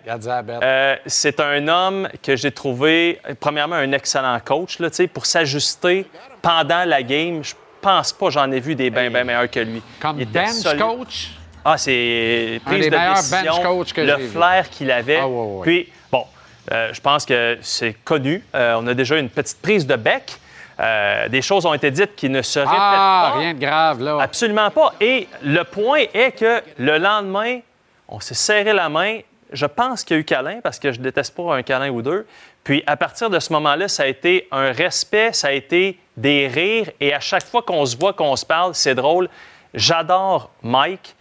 [0.62, 6.06] euh, c'est un homme que j'ai trouvé, premièrement, un excellent coach là, pour s'ajuster
[6.42, 7.42] pendant la game.
[7.44, 9.82] Je pense pas j'en ai vu des bien, bien meilleurs que lui.
[10.00, 11.30] Comme bench coach?
[11.64, 15.20] Ah, c'est prise de décision, le flair qu'il avait.
[15.22, 15.26] Ah,
[15.62, 16.24] Puis, bon,
[16.72, 18.44] euh, je pense que c'est connu.
[18.54, 20.38] Euh, on a déjà une petite prise de bec.
[20.78, 24.18] Euh, des choses ont été dites qui ne se répètent ah, rien de grave, là.
[24.20, 24.94] Absolument pas.
[25.00, 27.60] Et le point est que le lendemain,
[28.08, 29.18] on s'est serré la main.
[29.52, 32.00] Je pense qu'il y a eu câlin, parce que je déteste pas un câlin ou
[32.00, 32.26] deux.
[32.64, 36.48] Puis, à partir de ce moment-là, ça a été un respect, ça a été des
[36.48, 36.90] rires.
[37.00, 39.28] Et à chaque fois qu'on se voit, qu'on se parle, c'est drôle.
[39.74, 41.14] J'adore Mike.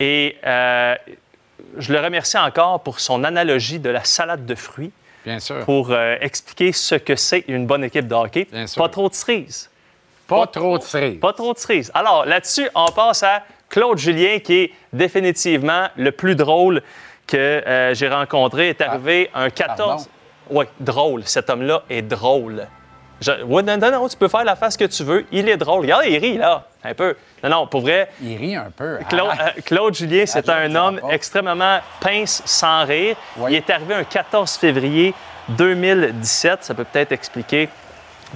[0.00, 0.94] Et euh,
[1.78, 4.92] je le remercie encore pour son analogie de la salade de fruits.
[5.24, 5.64] Bien sûr.
[5.64, 8.46] Pour euh, expliquer ce que c'est une bonne équipe de hockey.
[8.50, 8.82] Bien sûr.
[8.82, 9.70] Pas trop de cerises.
[10.26, 11.20] Pas, trop de cerises.
[11.20, 11.90] Pas trop de cerises.
[11.94, 16.82] Alors, là-dessus, on passe à Claude Julien, qui est définitivement le plus drôle
[17.26, 18.70] que euh, j'ai rencontré.
[18.70, 20.08] est arrivé un 14.
[20.50, 21.22] Oui, drôle.
[21.24, 22.66] Cet homme-là est drôle.
[23.46, 25.24] Oui, non, non, non, tu peux faire la face que tu veux.
[25.32, 25.82] Il est drôle.
[25.82, 27.16] Regarde, il rit, là, un peu.
[27.44, 28.08] Non, non, pour vrai.
[28.22, 28.98] Il rit un peu.
[29.08, 29.48] Claude, ah.
[29.48, 33.16] euh, Claude Julien, c'est un homme extrêmement pince sans rire.
[33.48, 35.14] Il est arrivé un 14 février
[35.50, 36.64] 2017.
[36.64, 37.68] Ça peut peut-être expliquer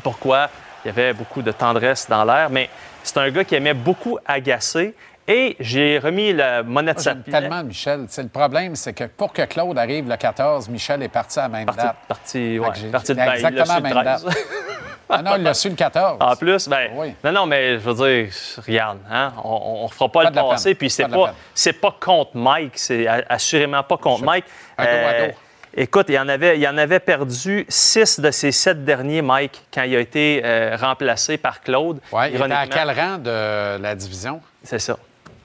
[0.02, 0.50] pourquoi
[0.84, 2.68] il y avait beaucoup de tendresse dans l'air, mais
[3.02, 4.94] c'est un gars qui aimait beaucoup agacer.
[5.26, 8.06] Et j'ai remis la monnaie de sa tellement Michel.
[8.16, 11.48] le problème, c'est que pour que Claude arrive le 14, Michel est parti à la
[11.48, 11.96] même date.
[12.08, 14.24] Parti, ouais, parti de Exactement à la même date.
[15.08, 16.18] Ah non, il l'a su le 14.
[16.20, 16.90] En plus, ben,
[17.24, 18.32] non, non, mais je veux dire,
[18.66, 20.74] regarde, hein, on ne fera pas, le passer.
[20.74, 24.44] Puis c'est pas, c'est pas contre Mike, c'est assurément pas contre Mike.
[24.80, 25.30] Euh,
[25.74, 29.82] écoute, il en, avait, il en avait perdu six de ses sept derniers, Mike, quand
[29.82, 32.00] il a été euh, remplacé par Claude.
[32.12, 34.40] Oui, il était à quel rang de la division?
[34.62, 34.96] C'est ça.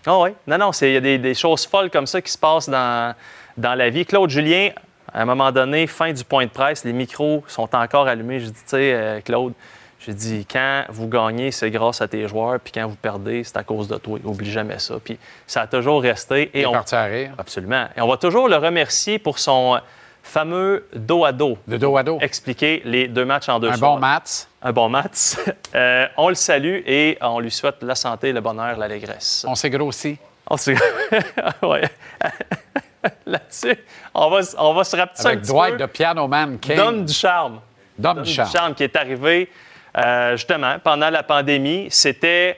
[0.05, 0.31] Ah oui.
[0.45, 3.15] Non, non, il y a des, choses folles comme ça qui se passent dans,
[3.55, 4.05] dans la vie.
[4.05, 4.71] Claude Julien,
[5.13, 8.39] à un moment donné, fin du point de presse, les micros sont encore allumés.
[8.39, 9.53] Je dis, tu sais, euh, Claude,
[9.99, 13.57] je dis, quand vous gagnez, c'est grâce à tes joueurs, puis quand vous perdez, c'est
[13.57, 14.19] à cause de toi.
[14.23, 14.95] Oublie jamais ça.
[15.03, 16.49] Puis ça a toujours resté.
[16.53, 16.71] Et Il on...
[16.71, 17.31] parti à rire.
[17.37, 17.87] Absolument.
[17.95, 19.79] Et on va toujours le remercier pour son
[20.23, 21.57] fameux dos à dos.
[21.67, 22.17] Le dos à dos.
[22.19, 24.45] Expliquer les deux matchs en deux Un bon match.
[24.61, 25.35] Un bon match.
[25.75, 29.43] Euh, on le salue et on lui souhaite la santé, le bonheur, l'allégresse.
[29.47, 30.19] On s'est grossi.
[30.47, 30.75] On s'est...
[31.63, 31.79] oui.
[33.25, 33.77] Là-dessus,
[34.13, 36.77] on va, on va se rapetisser un petit Dwight de Piano Man King.
[36.77, 37.59] Dom du charme.
[37.97, 38.73] Dom, du charme.
[38.73, 39.49] qui est arrivé
[39.97, 41.87] euh, justement pendant la pandémie.
[41.89, 42.57] C'était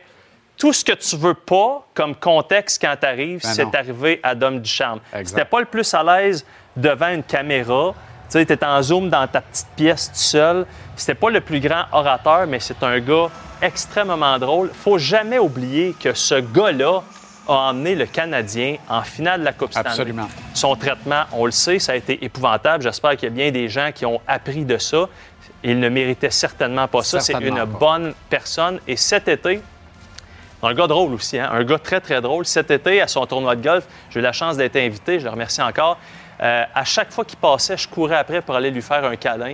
[0.58, 4.36] tout ce que tu veux pas comme contexte quand tu arrives, ben c'est arrivé à
[4.36, 5.00] Dom du charme.
[5.24, 7.94] C'était pas le plus à l'aise devant une caméra.
[8.30, 10.66] Tu sais, en zoom dans ta petite pièce tout seul.
[10.96, 13.30] C'était pas le plus grand orateur, mais c'est un gars
[13.62, 14.72] extrêmement drôle.
[14.74, 17.04] Faut jamais oublier que ce gars-là
[17.48, 19.90] a emmené le Canadien en finale de la Coupe Stanley.
[19.90, 20.28] Absolument.
[20.54, 22.84] Son traitement, on le sait, ça a été épouvantable.
[22.84, 25.08] J'espère qu'il y a bien des gens qui ont appris de ça.
[25.64, 27.20] Il ne méritait certainement pas ça.
[27.20, 28.80] C'est une bonne personne.
[28.88, 29.62] Et cet été,
[30.62, 31.50] un gars drôle aussi, hein?
[31.52, 32.46] un gars très, très drôle.
[32.46, 35.32] Cet été, à son tournoi de golf, j'ai eu la chance d'être invité, je le
[35.32, 35.98] remercie encore.
[36.42, 39.54] Euh, à chaque fois qu'il passait, je courais après pour aller lui faire un câlin.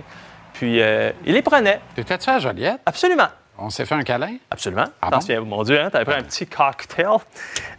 [0.52, 1.80] Puis euh, il les prenait.
[1.94, 2.80] T'étais-tu à Joliette?
[2.84, 3.28] Absolument.
[3.64, 4.36] On s'est fait un câlin?
[4.50, 4.86] Absolument.
[5.00, 5.10] Ah
[5.44, 7.06] mon Dieu, hein, t'avais pris un petit cocktail.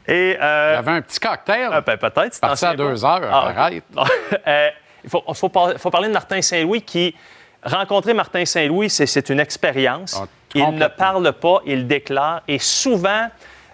[0.08, 1.70] Et, euh, un petit cocktail?
[1.74, 2.40] Euh, ben, peut-être.
[2.40, 3.84] Parti à deux heures, ah, arrête.
[4.48, 4.70] Euh,
[5.04, 5.50] il faut, faut,
[5.90, 7.14] parler de Martin Saint-Louis qui...
[7.66, 10.20] Rencontrer Martin Saint-Louis, c'est une expérience.
[10.22, 12.42] Ah, il ne parle pas, il déclare.
[12.48, 13.30] Et souvent,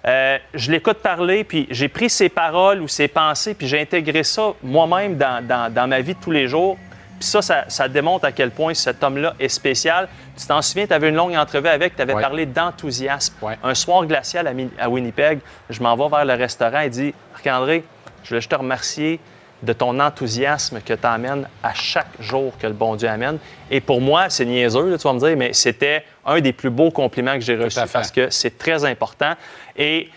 [0.06, 4.24] euh, je l'écoute parler, puis j'ai pris ses paroles ou ses pensées, puis j'ai intégré
[4.24, 6.78] ça moi-même dans, dans, dans, ma vie de tous les jours.
[7.20, 10.08] Puis ça, ça, démontre à quel point cet homme-là est spécial.
[10.38, 13.36] Tu t'en souviens, tu avais une longue entrevue avec, tu avais parlé d'enthousiasme.
[13.64, 15.40] Un soir glacial à, Winnipeg,
[15.70, 17.84] je m'en vais vers le restaurant et dit Marc-André,
[18.24, 19.20] je voulais juste te remercier
[19.62, 23.38] de ton enthousiasme que tu amènes à chaque jour que le bon Dieu amène.
[23.70, 26.92] Et pour moi, c'est niaiseux, tu vas me dire, mais c'était un des plus beaux
[26.92, 29.34] compliments que j'ai reçus parce que c'est très important.
[29.78, 30.10] Et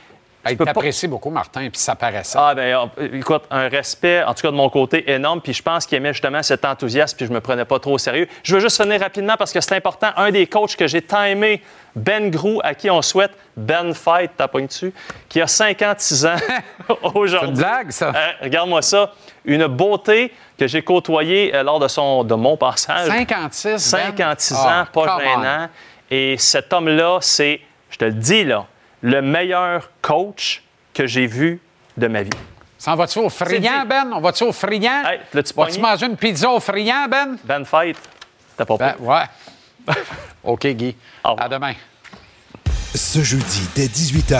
[0.50, 2.38] il t'apprécie beaucoup, Martin, puis ça paraissait.
[2.40, 5.86] Ah, bien, écoute, un respect, en tout cas de mon côté, énorme, puis je pense
[5.86, 8.28] qu'il aimait justement cet enthousiasme, puis je me prenais pas trop au sérieux.
[8.42, 10.08] Je veux juste finir rapidement parce que c'est important.
[10.16, 11.62] Un des coachs que j'ai tant aimé,
[11.94, 14.92] Ben Grou, à qui on souhaite Ben Fight, t'as pas dessus,
[15.28, 16.36] qui a 56 ans
[17.14, 17.38] aujourd'hui.
[17.40, 18.08] C'est une blague, ça?
[18.08, 19.12] Euh, regarde-moi ça.
[19.44, 23.08] Une beauté que j'ai côtoyée euh, lors de, son, de mon passage.
[23.08, 24.60] 56 56 ben?
[24.60, 25.68] ans, ah, pas gênant.
[26.10, 27.60] Et cet homme-là, c'est,
[27.90, 28.66] je te le dis, là,
[29.02, 30.62] le meilleur coach
[30.94, 31.60] que j'ai vu
[31.96, 32.30] de ma vie.
[32.78, 34.10] Ça va-tu au friand, Ben?
[34.14, 35.04] On va-tu au friand?
[35.04, 37.36] Hey, Vas-tu manger une pizza au friand, Ben?
[37.44, 37.96] Ben Fight.
[38.56, 39.94] T'as pas ben, Ouais.
[40.44, 40.96] OK, Guy.
[41.22, 41.74] À demain.
[42.94, 44.38] Ce jeudi, dès 18h,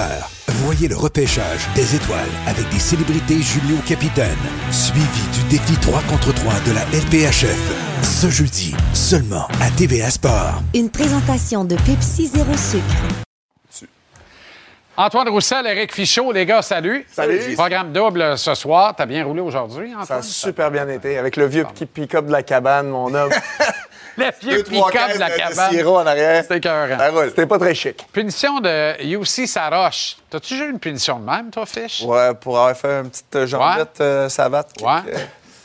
[0.49, 4.37] voici Voyez le repêchage des étoiles avec des célébrités Julio Capitaine,
[4.71, 5.01] suivi
[5.33, 8.03] du défi 3 contre 3 de la LPHF.
[8.03, 10.63] Ce jeudi, seulement à TVA Sport.
[10.75, 13.23] Une présentation de Pepsi Zéro Sucre.
[15.05, 17.05] Antoine Roussel, Eric Fichaud, les gars, salut.
[17.11, 17.57] Salut.
[17.57, 18.95] Programme double ce soir.
[18.97, 20.23] T'as bien roulé aujourd'hui, Ça a Antoine?
[20.23, 21.19] super bien été.
[21.19, 23.33] Avec le vieux petit pick-up de la cabane, mon homme.
[24.17, 25.71] Le vieux pick-up de la cabane.
[25.73, 26.43] sirop en arrière.
[26.43, 26.97] C'était écœurant.
[26.99, 27.31] Ça roule.
[27.31, 28.07] C'était pas très chic.
[28.13, 30.19] Punition de UC Saroche.
[30.31, 32.03] T'as-tu eu une punition de même, toi, Fish?
[32.05, 34.69] Ouais, pour avoir fait une petite euh, jambette euh, savate.
[34.83, 35.01] Ouais.
[35.15, 35.19] euh,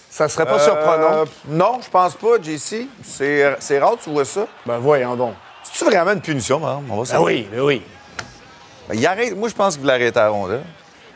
[0.10, 1.24] Ça serait pas euh, surprenant.
[1.50, 2.88] Non, je pense pas, JC.
[3.04, 4.48] C'est c'est rare tu vois ça.
[4.66, 5.36] Ben voyons donc.
[5.62, 6.60] C'est-tu vraiment une punition?
[6.90, 7.84] On va Ben oui, ben oui.
[8.88, 9.36] Ben, il arrête.
[9.36, 10.64] Moi, je pense qu'il l'arrête à la rondelle.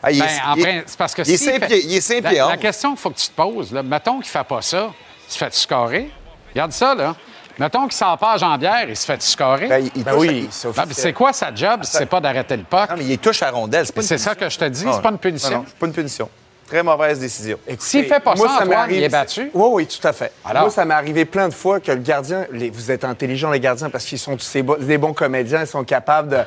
[0.02, 0.22] Ah, il, est-
[0.62, 2.98] Ben, il- c'est parce que il est fait- pieds- il est la, la question qu'il
[2.98, 4.90] faut que tu te poses, là, mettons qu'il fait pas ça,
[5.28, 6.10] il se fait scorer?
[6.52, 7.14] Regarde ça, là.
[7.58, 7.92] Mettons qu'il
[8.32, 9.68] à jambière, il se fait scorer?
[9.68, 12.64] Ben, il- il Ben oui, c'est Ben, quoi sa job si c'est pas d'arrêter le
[12.64, 12.90] puck?
[12.90, 13.86] Non, mais il touche à rondelle.
[13.86, 14.30] C'est pas une C'est punition.
[14.30, 15.50] ça que je te dis, c'est pas une non, punition.
[15.58, 16.28] non, c'est pas une punition.
[16.72, 17.58] Très mauvaise décision.
[17.80, 19.50] S'il fait pas Moi, ça, Antoine, arrivé- il est battu?
[19.52, 20.32] Oui, oui, tout à fait.
[20.42, 20.62] Alors?
[20.62, 23.60] Moi, ça m'est arrivé plein de fois que le gardien, les- vous êtes intelligents, les
[23.60, 26.38] gardiens, parce qu'ils sont tous des, bo- des bons comédiens, ils sont capables de,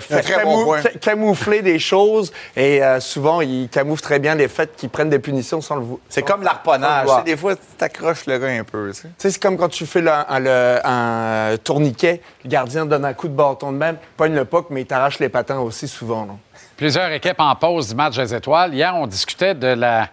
[0.00, 2.32] faire bon camoufler des choses.
[2.56, 5.82] Et euh, souvent, ils camouflent très bien les faits qu'ils prennent des punitions sans le
[5.82, 7.06] vou- C'est comme l'arponnage.
[7.24, 8.90] Des fois, tu t'accroches le gars un peu.
[9.16, 13.28] c'est comme quand tu fais le- un, le- un tourniquet, le gardien donne un coup
[13.28, 16.24] de bâton de même, pogne le puck, mais il t'arrache les patins aussi souvent.
[16.26, 16.32] là.
[16.82, 18.74] Plusieurs équipes en pause du match des étoiles.
[18.74, 20.08] Hier, on discutait de la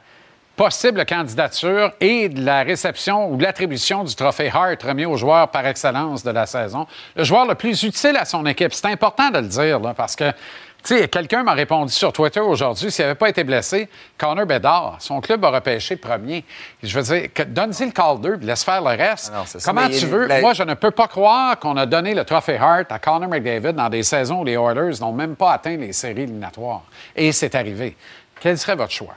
[0.55, 5.47] possible candidature et de la réception ou de l'attribution du trophée Hart remis au joueur
[5.47, 6.85] par excellence de la saison.
[7.15, 8.71] Le joueur le plus utile à son équipe.
[8.71, 10.31] C'est important de le dire, parce que,
[10.84, 14.95] tu sais, quelqu'un m'a répondu sur Twitter aujourd'hui, s'il n'avait pas été blessé, Connor Bedard,
[14.99, 16.43] son club a repêché premier.
[16.81, 19.31] Je veux dire, donne-y le call 2 laisse faire le reste.
[19.34, 19.72] Ah non, c'est ça.
[19.72, 20.26] Comment Mais tu veux?
[20.26, 23.27] la- Moi, je ne peux pas croire qu'on a donné le trophée Hart à Connor
[23.30, 26.84] McDavid dans des saisons où les Oilers n'ont même pas atteint les séries éliminatoires.
[27.15, 27.95] Et c'est arrivé.
[28.39, 29.15] Quel serait votre choix?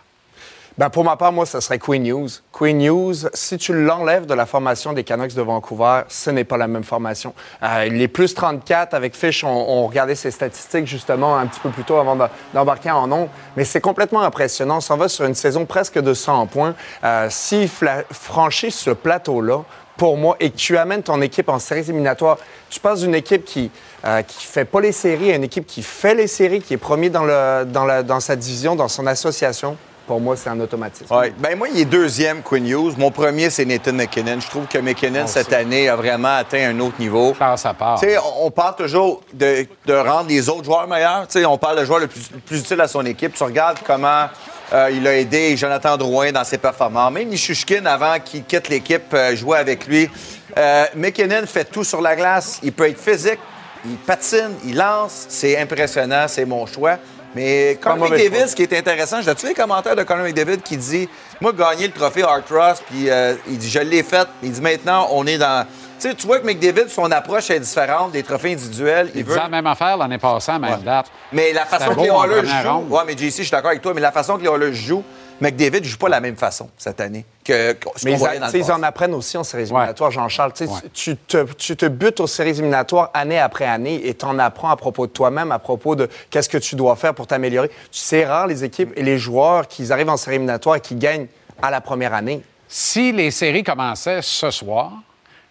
[0.79, 2.29] Ben, pour ma part, moi, ce serait Queen News.
[2.51, 6.57] Queen News, si tu l'enlèves de la formation des Canucks de Vancouver, ce n'est pas
[6.57, 7.35] la même formation.
[7.63, 11.85] Euh, les plus 34 avec Fish, on, regardait ses statistiques justement un petit peu plus
[11.85, 12.25] tôt avant de-
[12.55, 13.29] d'embarquer en nombre.
[13.57, 14.79] Mais c'est complètement impressionnant.
[14.79, 16.75] On s'en va sur une saison presque de 100 points.
[17.05, 17.69] Euh, S'il
[18.11, 19.63] franchit ce plateau-là,
[19.99, 22.39] pour moi, et que tu amènes ton équipe en séries éliminatoires,
[22.71, 23.71] tu passes d'une équipe qui
[24.07, 26.79] euh, qui fait pas les séries à une équipe qui fait les séries, qui est
[26.79, 29.77] premier dans, le, dans, la- dans sa division, dans son association?
[30.13, 31.07] Pour moi, c'est un automatisme.
[31.15, 31.33] Ouais.
[31.39, 32.99] Ben moi, il est deuxième Quinn Hughes.
[32.99, 34.41] Mon premier, c'est Nathan McKinnon.
[34.41, 37.33] Je trouve que McKinnon, cette année, a vraiment atteint un autre niveau.
[37.33, 37.99] Classe à part.
[37.99, 41.27] Tu sais, on parle toujours de, de rendre les autres joueurs meilleurs.
[41.29, 43.33] Tu sais, on parle de joueur le plus, le plus utile à son équipe.
[43.33, 44.27] Tu regardes comment
[44.75, 47.11] euh, il a aidé Jonathan Drouin dans ses performances.
[47.11, 50.11] Même Nishushkin, avant qu'il quitte l'équipe, euh, jouait avec lui.
[50.59, 52.61] Euh, McKinnon fait tout sur la glace.
[52.63, 53.41] Il peut être physique,
[53.87, 55.25] il patine, il lance.
[55.31, 56.99] C'est impressionnant, c'est mon choix.
[57.35, 58.11] Mais Conor.
[58.11, 61.09] McDavid, ce qui est intéressant, j'ai-tu les commentaires de Conor McDavid qui dit
[61.41, 64.29] Moi, gagner le trophée Art Ross, puis euh, il dit Je l'ai fait.
[64.43, 65.67] Il dit Maintenant, on est dans.
[65.99, 69.11] Tu sais, tu vois que McDavid, son approche est différente des trophées individuels.
[69.15, 69.37] Il Il veut.
[69.37, 71.07] la même affaire l'année passée, à même date.
[71.33, 72.87] Mais la façon que les Oilers jouent.
[72.95, 75.05] Ouais, mais JC, je suis d'accord avec toi, mais la façon que les Oilers jouent,
[75.43, 78.39] McDavid ne joue pas la même façon cette année que, que ce qu'on ils, voyait
[78.39, 78.79] dans tu sais, le ils passé.
[78.79, 80.53] en apprennent aussi en séries éliminatoires, Jean-Charles.
[80.95, 84.71] Tu te, tu te butes aux séries éliminatoires année après année et tu en apprends
[84.71, 87.69] à propos de toi-même, à propos de qu'est-ce que tu dois faire pour t'améliorer.
[87.91, 90.95] Tu sais, rare les équipes et les joueurs qui arrivent en séries éliminatoires et qui
[90.95, 91.27] gagnent
[91.61, 92.43] à la première année.
[92.69, 94.93] Si les séries commençaient ce soir,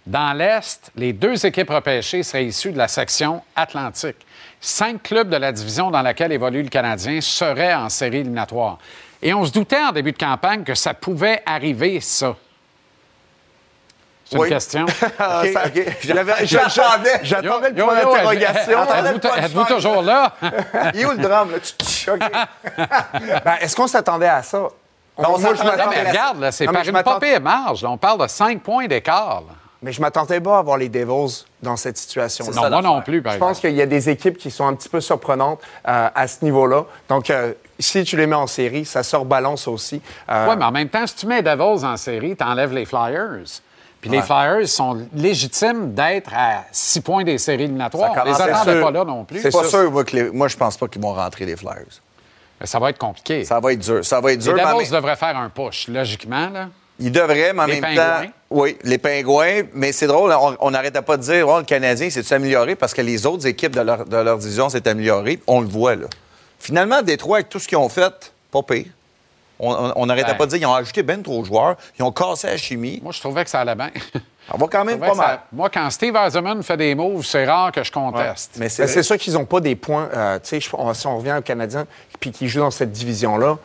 [0.07, 4.15] dans l'Est, les deux équipes repêchées seraient issues de la section Atlantique.
[4.61, 8.77] Cinq clubs de la division dans laquelle évolue le Canadien seraient en séries éliminatoires.
[9.21, 12.35] Et on se doutait en début de campagne que ça pouvait arriver, ça.
[14.25, 14.47] C'est Oui.
[14.47, 14.85] une question.
[15.19, 15.85] Ah, ça- OK.
[16.03, 17.19] J'avais- je- J'attendais.
[17.23, 18.83] J'attendais le point d'interrogation.
[18.83, 20.33] êtes- êtes-vous- toujours là?
[20.93, 21.49] Il est où le drame.
[23.45, 24.67] Ben, Est-ce qu'on s'attendait à ça?
[25.17, 27.83] Moi, je Non, mais regarde, là, c'est par une pas pire marge.
[27.83, 27.89] là.
[27.89, 29.43] On parle de cinq points d'écart.
[29.83, 32.45] Mais je m'attendais pas à voir les Devils dans cette situation.
[32.53, 34.75] Non, moi non plus, par Je pense qu'il y a des équipes qui sont un
[34.75, 36.83] petit peu surprenantes euh, à ce niveau-là.
[37.09, 40.01] Donc, euh, si tu les mets en série, ça sort balance aussi.
[40.29, 42.85] Euh, Oui, mais en même temps, si tu mets Devils en série, tu enlèves les
[42.85, 43.43] Flyers.
[43.99, 48.11] Puis les Flyers sont légitimes d'être à six points des séries éliminatoires.
[48.19, 49.39] On les attendait pas là non plus.
[49.41, 52.01] C'est pas sûr, moi, que les- moi, je pense pas qu'ils vont rentrer, les Flyers.
[52.59, 53.45] Mais Ça va être compliqué.
[53.45, 54.03] Ça va être dur.
[54.05, 54.67] Ça va être les dur.
[54.67, 56.49] en Devils devraient faire un push, logiquement.
[56.49, 56.69] Là.
[56.99, 58.25] Ils devraient, mais en Les même Pingouins.
[58.25, 58.31] temps.
[58.51, 59.61] Oui, les Pingouins.
[59.73, 62.75] Mais c'est drôle, on- n'arrêtait pas de dire, oh, le Canadien s'est amélioré?
[62.75, 65.39] Parce que les autres équipes de leur, de leur division s'est améliorées.
[65.47, 66.05] On le voit, là.
[66.61, 68.85] Finalement, Détroit, avec tout ce qu'ils ont fait, pas pire.
[69.63, 70.37] On- n'arrêtait Ben.
[70.37, 72.99] pas de dire, ils ont ajouté ben trop de joueurs, ils ont cassé la chimie.
[73.03, 73.91] Moi, je trouvais que ça allait bien.
[74.51, 75.39] On va quand même pas ça- mal.
[75.53, 78.53] moi, quand Steve Eisenman fait des moves, c'est rare que je conteste.
[78.57, 80.09] Mais c'est c'est sûr qu'ils n'ont pas des points.
[80.15, 81.85] euh, tu sais, si on revient aux Canadiens,
[82.19, 83.57] puis qui jouent dans cette division-là,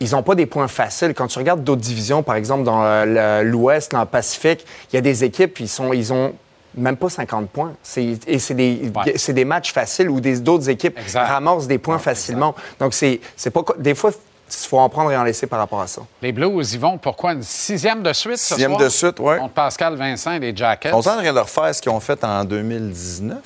[0.00, 1.12] ils n'ont pas des points faciles.
[1.14, 4.98] Quand tu regardes d'autres divisions, par exemple dans euh, l'Ouest, dans le Pacifique, il y
[4.98, 6.32] a des équipes, ils, sont, ils ont
[6.74, 7.72] même pas 50 points.
[7.82, 9.32] C'est- Et c'est des, Ouais.
[9.32, 11.26] des matchs faciles où des- d'autres équipes Exact.
[11.26, 12.54] ramassent des points facilement.
[12.80, 13.20] Donc, c'est
[13.52, 13.62] pas.
[13.78, 16.02] Des fois, il faut en prendre et en laisser par rapport à ça.
[16.20, 17.32] Les Blues, ils vont pourquoi?
[17.32, 18.82] Une sixième de suite ce Sixième soir?
[18.84, 19.38] de suite, ouais.
[19.38, 20.90] Contre Pascal Vincent et les Jackets.
[20.92, 23.38] On est en train de refaire ce qu'ils ont fait en 2019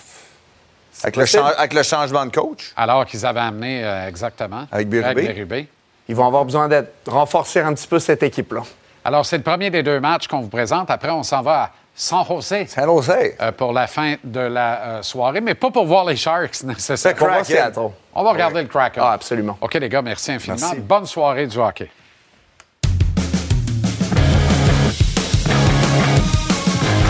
[1.03, 2.73] avec le, avec changement de coach.
[2.77, 4.66] Alors qu'ils avaient amené euh, exactement.
[4.73, 5.69] Avec Bérubé.
[6.09, 8.62] Ils vont avoir besoin d'être renforcer un petit peu cette équipe-là.
[9.05, 10.90] Alors, c'est le premier des deux matchs qu'on vous présente.
[10.90, 13.36] Après, on s'en va à San Jose San Jose.
[13.40, 17.18] euh, pour la fin de la euh, soirée, mais pas pour voir les Sharks nécessairement.
[17.18, 17.56] Voir Kraken.
[17.56, 17.90] Seattle.
[18.14, 19.02] On va regarder le Kraken.
[19.05, 19.56] Ah, absolument.
[19.62, 20.59] OK, les gars, merci infiniment.
[20.60, 20.81] Merci.
[20.82, 21.89] Bonne soirée du hockey.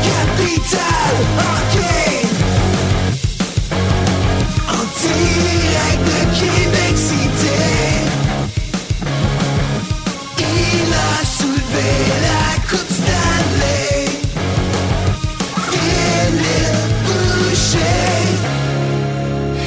[0.02, 2.26] Capital Hockey
[4.68, 6.85] En direct de Québec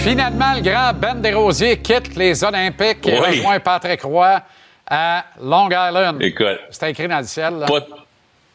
[0.09, 3.27] Finalement, le grand Ben Desrosiers quitte les Olympiques et Oui.
[3.27, 4.41] rejoint Patrick Roy
[4.89, 6.19] à Long Island.
[6.19, 7.59] Écoute, C'était écrit dans le ciel.
[7.59, 7.67] là.
[7.67, 7.81] pas,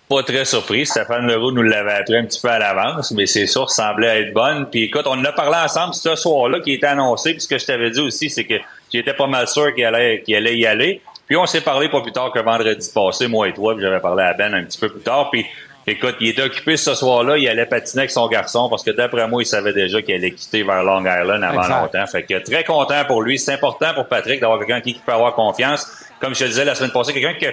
[0.09, 0.85] pas très surpris.
[0.85, 4.35] Stéphane Leroux nous l'avait appris un petit peu à l'avance, mais ses sources semblaient être
[4.35, 4.66] bonnes.
[4.68, 7.31] Puis écoute, on en a parlé ensemble ce soir-là qui était annoncé.
[7.35, 8.55] Puis ce que je t'avais dit aussi, c'est que
[8.93, 11.02] j'étais pas mal sûr qu'il allait, qu'il allait y aller.
[11.28, 14.01] Puis on s'est parlé pas plus tard que vendredi passé, moi et toi, puis j'avais
[14.01, 15.31] parlé à Ben un petit peu plus tard.
[15.31, 15.47] Puis
[15.86, 19.27] écoute, il était occupé ce soir-là, il allait patiner avec son garçon parce que d'après
[19.28, 21.81] moi, il savait déjà qu'il allait quitter vers Long Island avant Exact.
[21.81, 22.06] longtemps.
[22.06, 23.39] Fait que très content pour lui.
[23.39, 25.86] C'est important pour Patrick d'avoir quelqu'un qui peut avoir confiance.
[26.20, 27.52] Comme je te disais la semaine passée, quelqu'un que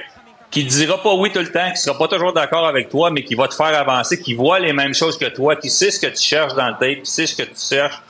[0.52, 3.24] qui dira pas oui tout le temps, qui sera pas toujours d'accord avec toi, mais
[3.24, 5.99] qui va te faire avancer, qui voit les mêmes choses que toi, qui sait ce
[5.99, 8.02] que tu cherches dans le tape, qui sait ce que tu cherches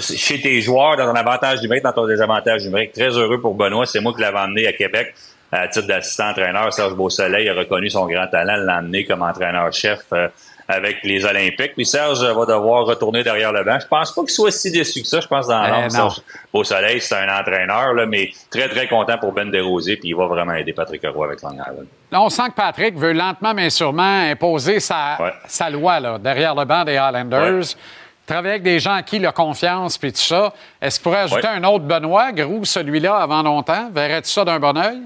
[0.00, 2.92] chez tes joueurs, dans ton avantage numérique, dans ton désavantage numérique.
[2.92, 3.84] Très heureux pour Benoît.
[3.84, 5.12] C'est moi qui l'avais emmené à Québec
[5.52, 6.72] à titre d'assistant-entraîneur.
[6.72, 10.28] Serge Beausoleil a reconnu son grand talent, l'a emmené comme entraîneur-chef euh,
[10.68, 11.74] avec les Olympiques.
[11.76, 13.78] Puis Serge va devoir retourner derrière le banc.
[13.80, 15.20] Je pense pas qu'il soit si déçu que ça.
[15.20, 15.88] Je pense dans l'âme, non.
[15.90, 16.20] Serge
[16.52, 19.96] Beausoleil, c'est un entraîneur, là, mais très, très content pour Ben Desrosiers.
[19.96, 21.86] Puis il va vraiment aider Patrick Roy avec Long Island.
[22.10, 25.32] Là, on sent que Patrick veut lentement mais sûrement imposer sa, Ouais.
[25.46, 27.54] sa loi là, derrière le banc des Highlanders.
[27.58, 27.80] Ouais.
[28.26, 30.52] Travailler avec des gens à qui il a confiance puis tout ça.
[30.82, 31.54] Est-ce qu'il pourrait ajouter Ouais.
[31.54, 33.88] un autre Benoît, Grou, celui-là, avant longtemps?
[33.94, 34.98] Verrais-tu ça d'un bon oeil?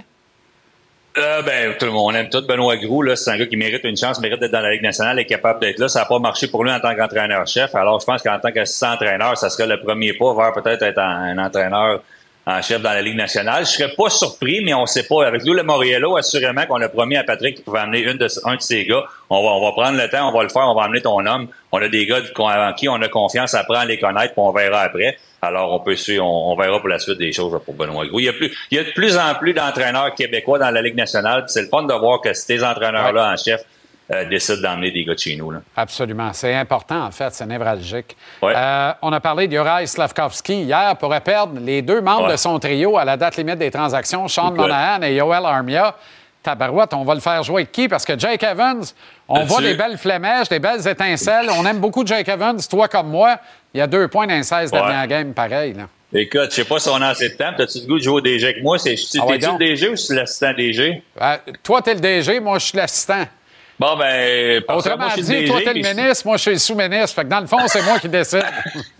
[1.20, 2.40] Euh, ben, tout le monde aime tout.
[2.46, 5.18] Benoît Groux, c'est un gars qui mérite une chance, mérite d'être dans la Ligue nationale,
[5.18, 5.88] est capable d'être là.
[5.88, 7.74] Ça n'a pas marché pour lui en tant qu'entraîneur-chef.
[7.74, 11.36] Alors, je pense qu'en tant qu'assistant-entraîneur, ça serait le premier pas vers peut-être être un,
[11.36, 12.00] entraîneur
[12.46, 13.66] en chef dans la Ligue nationale.
[13.66, 15.26] Je serais pas surpris, mais on sait pas.
[15.26, 18.28] Avec Lou le Moriello, assurément qu'on a promis à Patrick qu'il pouvait amener une de,
[18.44, 19.04] un de ses gars.
[19.28, 21.24] On va, on va prendre le temps, on va le faire, on va amener ton
[21.26, 21.48] homme.
[21.70, 24.52] On a des gars en qui on a confiance, apprend à les connaître, puis on
[24.52, 25.18] verra après.
[25.42, 28.20] Alors, on peut suivre, on, on verra pour la suite des choses pour Benoît Gros.
[28.20, 30.82] Il y a plus, il y a de plus en plus d'entraîneurs québécois dans la
[30.82, 31.44] Ligue nationale.
[31.48, 33.62] C'est le fun de voir que ces entraîneurs-là en chef
[34.12, 35.50] euh, décident d'emmener des gars de chez nous.
[35.50, 35.60] Là.
[35.76, 36.32] Absolument.
[36.34, 37.32] C'est important, en fait.
[37.32, 38.16] C'est névralgique.
[38.42, 38.52] Ouais.
[38.56, 40.96] Euh, on a parlé de Juraj Slavkovski hier.
[40.98, 42.32] pourrait perdre les deux membres Ouais.
[42.32, 44.50] de son trio à la date limite des transactions, Sean.
[44.52, 45.94] Monahan et Yoel Armia.
[46.42, 47.86] Tabarouette, on va le faire jouer avec qui?
[47.86, 48.82] Parce que Jake Evans,
[49.28, 51.50] on voit des belles flémèches, des belles étincelles.
[51.58, 53.36] On aime beaucoup Jake Evans, toi comme moi.
[53.74, 54.78] Il y a deux points dans les 16 Ouais.
[54.78, 55.74] dernières games, pareil.
[55.74, 55.88] Là.
[56.12, 57.52] Écoute, je sais pas si on a assez de temps.
[57.56, 58.78] T'as-tu le goût de jouer au DG avec moi?
[58.78, 61.02] C'est, Ah ouais, le DG ou c'est l'assistant DG?
[61.20, 63.24] Euh, toi, t'es le DG, moi, je suis l'assistant.
[63.78, 66.42] Bon, ben, parce que Autrement moi, dit, le toi, DG, t'es le ministre, moi, je
[66.42, 67.14] suis le sous-ministre.
[67.14, 68.42] Fait que dans le fond, c'est moi qui décide.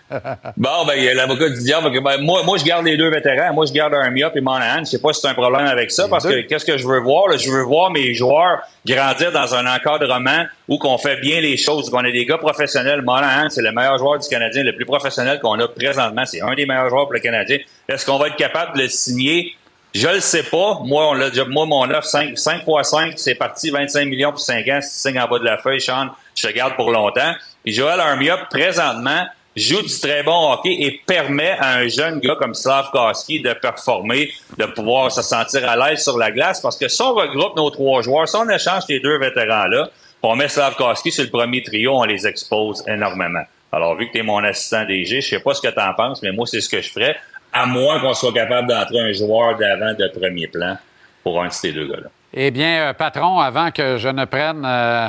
[0.57, 1.91] Bon, ben, il y a l'avocat du diable.
[2.03, 3.53] ben, moi, moi, je garde les deux vétérans.
[3.53, 4.81] Moi, je garde un Mia et Monahan.
[4.81, 7.01] Je sais pas si c'est un problème avec ça, parce que qu'est-ce que je veux
[7.01, 7.28] voir?
[7.28, 7.37] là?
[7.37, 11.91] Je veux voir mes joueurs grandir dans un encadrement où qu'on fait bien les choses,
[11.91, 13.03] qu'on a des gars professionnels.
[13.03, 16.24] Monahan, c'est le meilleur joueur du Canadien, le plus professionnel qu'on a présentement.
[16.24, 17.59] C'est un des meilleurs joueurs pour le Canadien.
[17.89, 19.55] Est-ce qu'on va être capable de le signer?
[19.95, 20.81] Je le sais pas.
[20.85, 24.31] Moi, on l'a déjà, moi, mon offre, 5, 5 x 5, c'est parti 25 millions
[24.31, 24.81] pour 5 ans.
[24.81, 27.35] Si tu signes en bas de la feuille, Sean, je te garde pour longtemps.
[27.65, 32.36] Puis Joel Armia, présentement, joue du très bon hockey et permet à un jeune gars
[32.36, 36.60] comme Slavkowski de performer, de pouvoir se sentir à l'aise sur la glace.
[36.60, 39.90] Parce que si on regroupe nos trois joueurs, si on échange ces deux vétérans-là,
[40.22, 43.44] on met Slavkowski sur le premier trio, on les expose énormément.
[43.72, 45.94] Alors, vu que tu es mon assistant DG, je sais pas ce que tu en
[45.94, 47.16] penses, mais moi, c'est ce que je ferais,
[47.52, 50.77] à moins qu'on soit capable d'entrer un joueur d'avant de premier plan
[51.22, 52.09] pour un de ces deux gars-là.
[52.32, 55.09] Eh bien, euh, patron, avant que je ne prenne euh,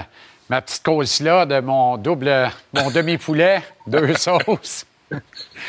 [0.51, 4.85] ma petite cause-là de mon double, mon demi-poulet, deux sauces.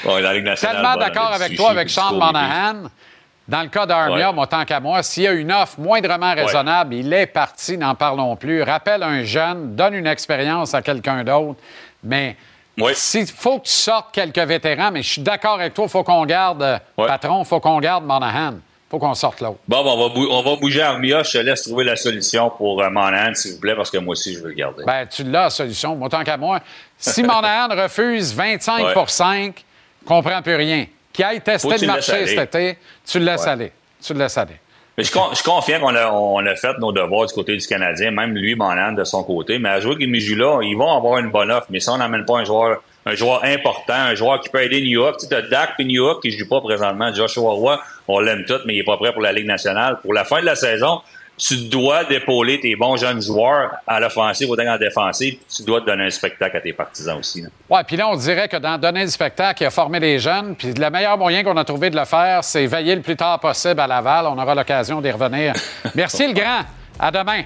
[0.05, 2.15] Ouais, la Ligue nationale, Tellement bon, d'accord avec toi, avec Sean.
[2.15, 2.89] Monahan.
[3.47, 4.35] Dans le cas d'Armia, Ouais.
[4.35, 7.95] moi, tant qu'à moi, s'il y a une offre moindrement raisonnable, il est parti, n'en
[7.95, 8.63] parlons plus.
[8.63, 11.61] Rappelle un jeune, donne une expérience à quelqu'un d'autre.
[12.03, 12.37] Mais
[12.77, 16.03] il faut que tu sortes quelques vétérans, mais je suis d'accord avec toi, il faut
[16.03, 18.55] qu'on garde, euh, patron, il faut qu'on garde Monahan.
[18.93, 19.56] Il faut qu'on sorte l'autre.
[19.66, 21.23] Bon, ben, on, va bou- on va bouger Armia.
[21.23, 24.12] Je te laisse trouver la solution pour euh, Monahan, s'il vous plaît, parce que moi
[24.12, 24.85] aussi, je veux le garder.
[24.85, 25.97] Ben, tu l'as, la solution.
[25.97, 26.60] Moi, tant qu'à moi,
[26.98, 28.93] si Monahan refuse 25 Ouais.
[28.93, 29.64] pour 5,
[30.05, 30.85] comprends plus rien.
[31.10, 33.48] Qui aille tester le marché cet été, tu le laisses Ouais.
[33.48, 33.73] aller.
[34.05, 34.56] Tu le laisses aller.
[34.98, 35.43] Mais je, suis con- je
[35.81, 39.05] qu'on a, on a fait nos devoirs du côté du Canadien, même lui, Monahan, de
[39.05, 39.59] son côté.
[39.59, 40.06] Mais à jouer avec
[40.36, 41.66] là ils vont avoir une bonne offre.
[41.70, 44.81] Mais si on n'amène pas un joueur, un joueur important, un joueur qui peut aider
[44.81, 47.12] New York, tu sais, t'as Dak et New York qui ne joue pas présentement.
[47.12, 49.99] Joshua Roy, on l'aime tout, mais il n'est pas prêt pour la Ligue nationale.
[50.03, 51.01] Pour la fin de la saison,
[51.37, 55.39] tu dois d'épauler tes bons jeunes joueurs à l'offensive autant qu'en défensive.
[55.55, 57.45] Tu dois te donner un spectacle à tes partisans aussi.
[57.69, 60.55] Ouais, puis là, on dirait que dans donner le spectacle, il a formé les jeunes.
[60.55, 63.41] Puis le meilleur moyen qu'on a trouvé de le faire, c'est veiller le plus tard
[63.41, 64.27] possible à Laval.
[64.27, 65.55] On aura l'occasion d'y revenir.
[65.95, 66.61] Merci, le grand.
[66.99, 67.43] À demain.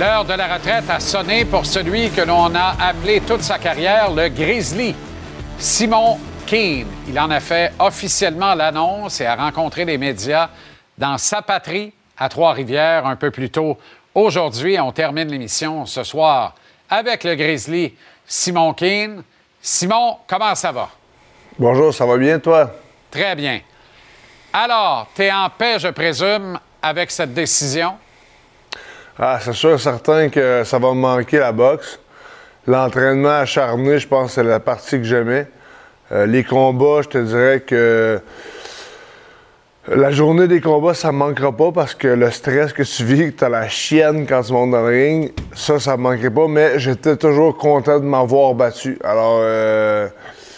[0.00, 4.10] L'heure de la retraite a sonné pour celui que l'on a appelé toute sa carrière
[4.10, 4.94] le Grizzly,
[5.58, 6.86] Simon Keane.
[7.06, 10.48] Il en a fait officiellement l'annonce et a rencontré les médias
[10.96, 13.76] dans sa patrie à Trois-Rivières un peu plus tôt.
[14.14, 16.54] Aujourd'hui, on termine l'émission ce soir
[16.88, 17.94] avec le Grizzly,
[18.26, 19.22] Simon Keane.
[19.60, 20.88] Simon, comment ça va?
[21.58, 22.74] Bonjour, ça va bien, toi?
[23.10, 23.60] Très bien.
[24.50, 27.98] Alors, tu es en paix, je présume, avec cette décision?
[29.22, 32.00] Ah, c'est sûr certain que ça va me manquer la boxe.
[32.66, 35.46] L'entraînement acharné, je pense c'est la partie que j'aimais.
[36.10, 38.18] Euh, les combats, je te dirais que
[39.88, 43.30] la journée des combats, ça me manquera pas parce que le stress que tu vis,
[43.30, 46.30] que tu as la chienne quand tu montes dans le ring, ça, ça me manquerait
[46.30, 48.98] pas, mais j'étais toujours content de m'avoir battu.
[49.04, 50.08] Alors, euh,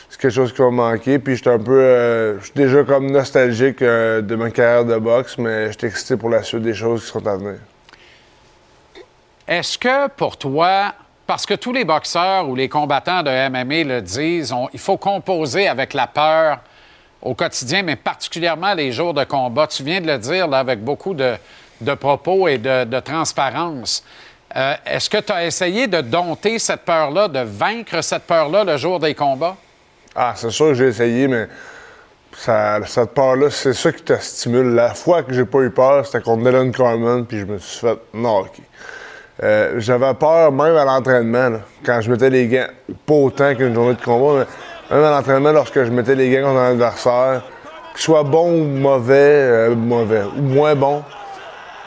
[0.09, 1.19] c'est quelque chose qui va manquer.
[1.19, 1.81] Puis, j'étais un peu.
[1.81, 6.31] euh, je suis déjà comme nostalgique de ma carrière de boxe, mais j'étais excité pour
[6.31, 7.57] la suite des choses qui sont à venir.
[9.47, 10.95] Est-ce que pour toi,
[11.27, 15.67] parce que tous les boxeurs ou les combattants de MMA le disent, il faut composer
[15.67, 16.59] avec la peur
[17.21, 19.67] au quotidien, mais particulièrement les jours de combat?
[19.67, 21.37] Tu viens de le dire avec beaucoup de,
[21.99, 24.05] propos et de, transparence.
[24.55, 28.77] Euh, Est-ce que tu as essayé de dompter cette peur-là, de vaincre cette peur-là le
[28.77, 29.57] jour des combats?
[30.15, 31.49] Ah, c'est sûr que j'ai essayé, mais
[32.37, 34.75] cette peur-là, c'est ça qui te stimule.
[34.75, 37.81] La fois que j'ai pas eu peur, c'était contre Dylan Carman, puis je me suis
[37.81, 38.63] fait knocker.
[39.43, 42.69] Euh, J'avais peur même à l'entraînement, quand je mettais les gants.
[43.07, 44.47] Pas autant qu'une journée de combat,
[44.91, 47.43] mais même à l'entraînement, lorsque je mettais les gants contre un adversaire,
[47.93, 51.03] qu'il soit bon ou mauvais, euh, mauvais, ou moins bon,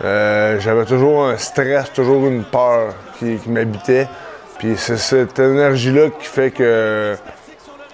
[0.03, 4.07] euh, j'avais toujours un stress, toujours une peur qui, qui m'habitait.
[4.60, 7.15] Puis c'est cette énergie-là qui fait que,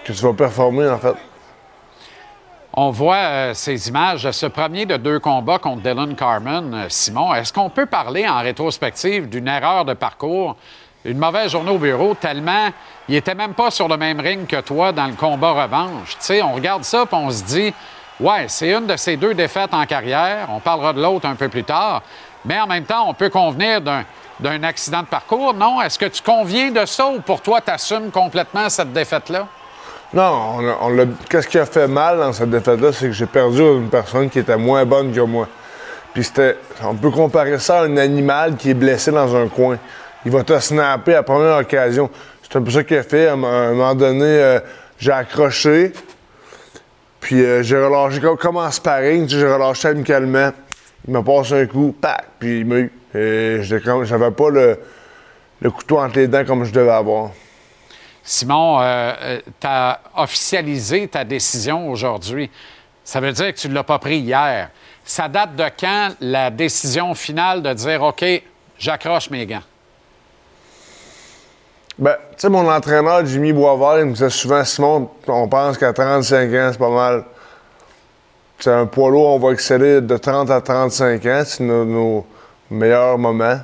[0.06, 1.14] que tu vas performer, en fait.
[2.74, 6.74] On voit euh, ces images de ce premier de deux combats contre Dylan Carmen.
[6.74, 10.56] Euh, Simon, est-ce qu'on peut parler en rétrospective d'une erreur de parcours,
[11.04, 12.70] une mauvaise journée au bureau, tellement
[13.10, 16.18] il était même pas sur le même ring que toi dans le combat revanche?
[16.26, 17.74] Tu on regarde ça et on se dit,
[18.22, 20.48] ouais, c'est une de ces deux défaites en carrière.
[20.50, 22.04] On parlera de l'autre un peu plus tard.
[22.46, 24.06] Mais en même temps, on peut convenir d'un
[24.40, 25.82] d'un accident de parcours, non?
[25.82, 29.46] Est-ce que tu conviens de ça ou pour toi, tu assumes complètement cette défaite-là?
[30.14, 33.62] Non, on on qu'est-ce qui a fait mal dans cette défaite-là, c'est que j'ai perdu
[33.62, 35.48] une personne qui était moins bonne que moi.
[36.14, 39.78] Puis c'était, on peut comparer ça à un animal qui est blessé dans un coin.
[40.26, 42.10] Il va te snapper à première occasion.
[42.44, 43.28] C'est un peu ça qu'il a fait.
[43.28, 44.60] À un moment donné, euh,
[45.00, 45.94] j'ai accroché,
[47.22, 50.52] puis euh, j'ai relâché comme, en sparring, j'ai relâché amicalement.
[51.08, 52.92] Il m'a passé un coup, pac, puis il m'a eu.
[53.16, 57.30] Et j'avais pas le couteau entre les dents comme je devais avoir.
[58.24, 58.80] Simon,
[59.60, 62.50] tu as officialisé ta décision aujourd'hui.
[63.04, 64.70] Ça veut dire que tu ne l'as pas pris hier.
[65.04, 68.24] Ça date de quand la décision finale de dire OK,
[68.78, 69.64] j'accroche mes gants?
[71.98, 75.94] Ben, tu sais, mon entraîneur, Jimmy Boisvert, il me disait souvent, Simon, on pense qu'à
[75.94, 77.26] 35 ans, c'est pas mal.
[78.60, 81.42] C'est un poids lourd, on va exceller de 30 à 35 ans.
[81.46, 82.26] C'est nos, nos
[82.70, 83.60] meilleurs moments.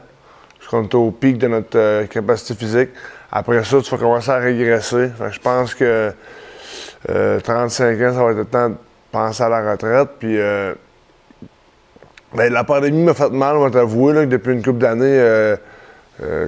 [0.69, 2.89] Qu'on est au pic de notre euh, capacité physique.
[3.31, 5.09] Après ça, tu vas commencer à régresser.
[5.31, 6.13] Je pense que
[7.09, 8.75] euh, 35 ans, ça va être le temps de
[9.11, 10.09] penser à la retraite.
[10.19, 10.73] Puis, euh,
[12.33, 15.55] ben, la pandémie m'a fait mal, on va t'avouer, que depuis une couple d'années, euh,
[16.23, 16.47] euh,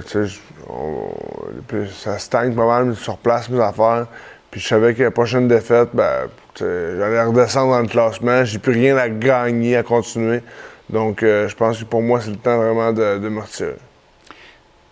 [1.92, 4.06] ça stagne pas mal sur place, mes affaires.
[4.50, 6.28] Puis je savais que la prochaine défaite, ben,
[6.58, 8.44] j'allais redescendre dans le classement.
[8.44, 10.42] J'ai plus rien à gagner, à continuer.
[10.90, 13.76] Donc, euh, je pense que pour moi, c'est le temps vraiment de, de me retirer.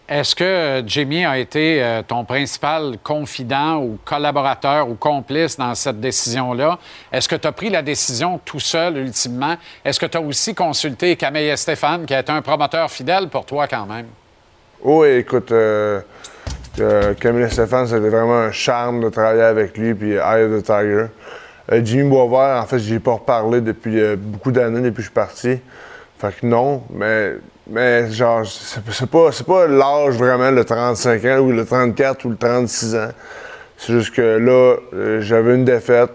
[0.08, 6.00] Est-ce que Jimmy a été euh, ton principal confident ou collaborateur ou complice dans cette
[6.00, 6.78] décision-là?
[7.12, 9.56] Est-ce que tu as pris la décision tout seul ultimement?
[9.84, 13.66] Est-ce que tu as aussi consulté Camille Stéphane, qui est un promoteur fidèle pour toi
[13.68, 14.06] quand même?
[14.82, 16.00] Oui, écoute, euh,
[16.80, 20.64] euh, Camille Stéphane, c'était vraiment un charme de travailler avec lui, puis Eye of the
[20.64, 21.06] Tiger.
[21.72, 25.02] Euh, Jimmy Boisvert, en fait, j'y ai pas reparlé depuis euh, beaucoup d'années, depuis que
[25.02, 25.58] je suis parti.
[26.18, 27.34] Fait que non, mais,
[27.68, 32.36] mais genre, c'est pas, pas l'âge vraiment, le 35 ans, ou le 34 ou le
[32.36, 33.10] 36 ans.
[33.76, 36.10] C'est juste que là, euh, j'avais une défaite,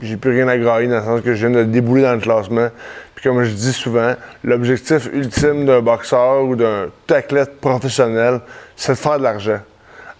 [0.00, 2.20] j'ai plus rien à grailler dans le sens que je viens de débouler dans le
[2.20, 2.68] classement.
[3.14, 4.14] Puis comme je dis souvent,
[4.44, 8.40] l'objectif ultime d'un boxeur ou d'un athlète professionnel,
[8.76, 9.60] c'est de faire de l'argent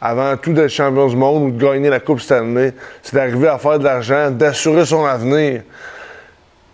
[0.01, 2.73] avant tout d'être champion du monde ou de gagner la Coupe Stanley,
[3.03, 5.63] c'est d'arriver à faire de l'argent, d'assurer son avenir.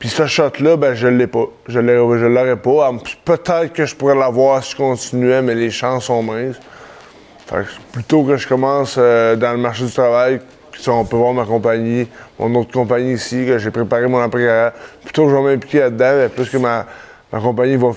[0.04, 1.46] Puis ce shot-là, ben, je l'ai pas.
[1.66, 2.92] Je l'aurais pas.
[3.24, 6.60] Peut-être que je pourrais l'avoir si je continuais, mais les chances sont minces.
[7.46, 10.42] Fait plutôt que je commence euh, dans le marché du travail,
[10.88, 12.06] on peut voir ma compagnie,
[12.38, 16.28] mon autre compagnie ici, que j'ai préparé mon après plutôt que je vais m'impliquer là-dedans,
[16.36, 16.84] plus que ma,
[17.32, 17.92] compagnie va,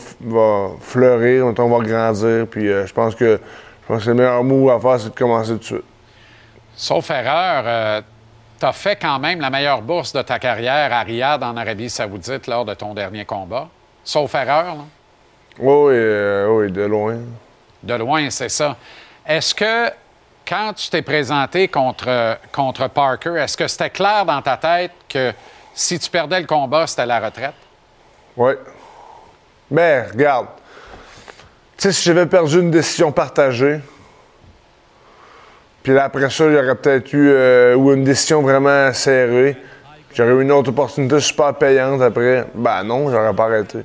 [0.80, 2.48] fleurir, on va grandir.
[2.50, 3.38] Puis euh, je pense que
[3.82, 5.86] je pense que le meilleur mot à faire, c'est de commencer tout de suite.
[6.74, 8.02] Sauf erreur, euh,
[8.60, 11.90] tu as fait quand même la meilleure bourse de ta carrière à Riyad, en Arabie
[11.90, 13.68] Saoudite, lors de ton dernier combat.
[14.04, 14.84] Sauf erreur, là?
[15.60, 17.18] Oui, euh, oui, de loin.
[17.82, 18.76] De loin, c'est ça.
[19.26, 19.92] Est-ce que
[20.48, 25.34] quand tu t'es présenté contre, contre Parker, est-ce que c'était clair dans ta tête que
[25.74, 27.56] si tu perdais le combat, c'était la retraite?
[28.36, 28.54] Oui.
[29.70, 30.48] Mais regarde,
[31.78, 33.80] tu sais, si j'avais perdu une décision partagée,
[35.88, 39.56] puis après ça, aurait peut-être eu euh, ou une décision vraiment serrée,
[40.14, 43.80] j'aurais eu une autre opportunité super payante après, ben non, j'aurais pas arrêté.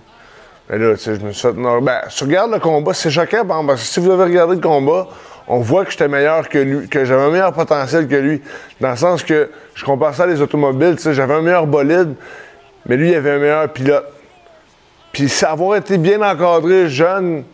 [0.69, 1.53] Mais là, tu sais, je me suis fait.
[1.53, 4.61] Ben, si tu regardes le combat, c'est choquant, parce que si vous avez regardé le
[4.61, 5.07] combat,
[5.47, 8.43] on voit que j'étais meilleur que lui, que j'avais un meilleur potentiel que lui.
[8.81, 11.69] Dans le sens que je compare ça à les automobiles, tu sais, j'avais un meilleur
[11.69, 12.15] bolide,
[12.85, 14.07] mais lui, il avait un meilleur pilote.
[15.13, 17.45] Puis avoir été bien encadré, jeune,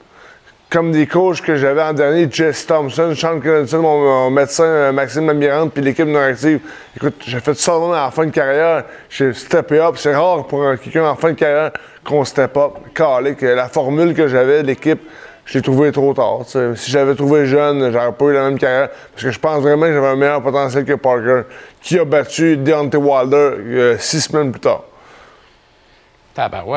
[0.70, 5.26] comme des coachs que j'avais en dernier, Jesse Thompson, Sean Clinton, mon, médecin euh, Maxime
[5.26, 6.60] Lamirante, puis l'équipe non active.
[6.96, 8.84] Écoute, j'ai fait ça la fin de carrière.
[9.08, 9.94] J'ai steppé up.
[9.96, 11.72] C'est rare pour quelqu'un en fin de carrière
[12.04, 12.72] qu'on step up.
[12.94, 15.00] Calé, que la formule que j'avais, l'équipe,
[15.46, 16.40] je l'ai trouvé trop tard.
[16.44, 18.90] Si j'avais trouvé jeune, j'aurais pas eu la même carrière.
[19.12, 21.42] Parce que je pense vraiment que j'avais un meilleur potentiel que Parker,
[21.80, 24.84] qui a battu Deontay Wilder euh, six semaines plus tard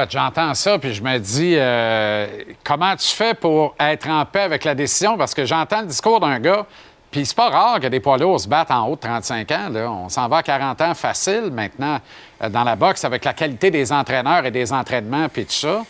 [0.09, 2.27] j'entends ça, puis je me dis, euh,
[2.63, 5.17] comment tu fais pour être en paix avec la décision?
[5.17, 6.65] Parce que j'entends le discours d'un gars,
[7.11, 9.71] puis c'est pas rare que des poids lourds se battent en haut de 35 ans.
[9.75, 11.99] On s'en va à 40 ans facile maintenant
[12.41, 15.83] euh, dans la boxe avec la qualité des entraîneurs et des entraînements, puis tout ça.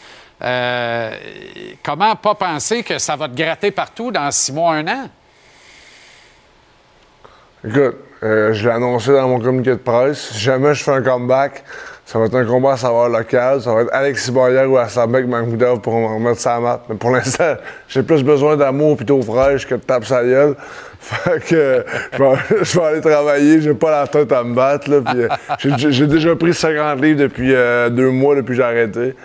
[0.43, 1.11] Euh,
[1.83, 5.09] comment pas penser que ça va te gratter partout dans six mois, un an?
[7.63, 10.31] Écoute, je l'ai annoncé dans mon communiqué de presse.
[10.31, 11.63] Si jamais je fais un comeback,
[12.11, 13.61] ça va être un combat à savoir local.
[13.61, 16.81] Ça va être Alexis Boyer ou Asabek Mahmoudov pour me remettre sa map.
[16.89, 17.55] Mais pour l'instant,
[17.87, 20.55] j'ai plus besoin d'amour plutôt fraîche que de tape sa gueule.
[20.99, 21.85] Fait que
[22.63, 23.61] je vais, aller travailler.
[23.61, 24.91] J'ai pas la tête à me battre.
[24.91, 25.29] Euh,
[25.63, 29.15] j'ai déjà pris 50 livres depuis euh, deux mois depuis que j'ai arrêté.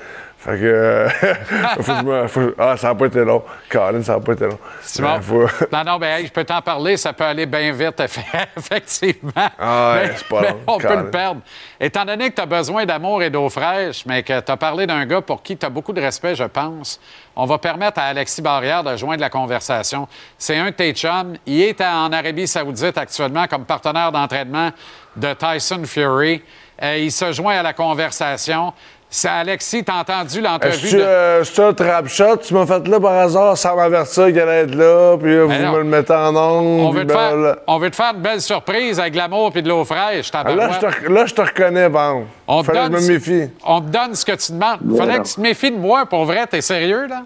[0.47, 0.65] Fait que.
[0.65, 1.09] Euh,
[2.59, 3.43] ah, ça n'a pas été long.
[3.69, 4.59] Colin, ça n'a pas été long.
[4.81, 5.19] Simon.
[5.73, 8.01] Non, non, ben, je peux t'en parler, ça peut aller bien vite,
[8.57, 9.49] effectivement.
[9.59, 10.61] Ah, ouais, c'est pas long.
[10.67, 11.41] On peut le perdre.
[11.81, 14.87] Étant donné que tu as besoin d'amour et d'eau fraîche, mais que tu as parlé
[14.87, 17.01] d'un gars pour qui tu as beaucoup de respect, je pense,
[17.35, 20.07] on va permettre à Alexis Barrière de joindre la conversation.
[20.39, 21.37] C'est un de tes chums.
[21.45, 24.71] Il est en Arabie Saoudite actuellement comme partenaire d'entraînement
[25.17, 26.43] de Tyson Fury.
[26.83, 28.73] Euh, il se joint à la conversation.
[29.17, 30.93] C'est Alexis, t'as entendu l'entrevue?
[30.93, 31.01] de...
[31.01, 34.65] euh, c'est un trap shot, tu m'as fait là par hasard sans m'avertir qu'elle allait
[34.65, 36.83] être là, puis vous me le mettez en ongle.
[36.83, 39.63] On, veut te faire, on veut te faire une belle surprise avec de l'amour et
[39.63, 42.27] de l'eau fraîche, ah, là, je te, là, je te reconnais, bon.
[42.47, 43.51] On te donne, je me méfie.
[43.65, 44.81] On te donne ce que tu demandes.
[44.87, 47.23] Il Fallait que tu te méfies de moi, pour vrai, t'es sérieux, là?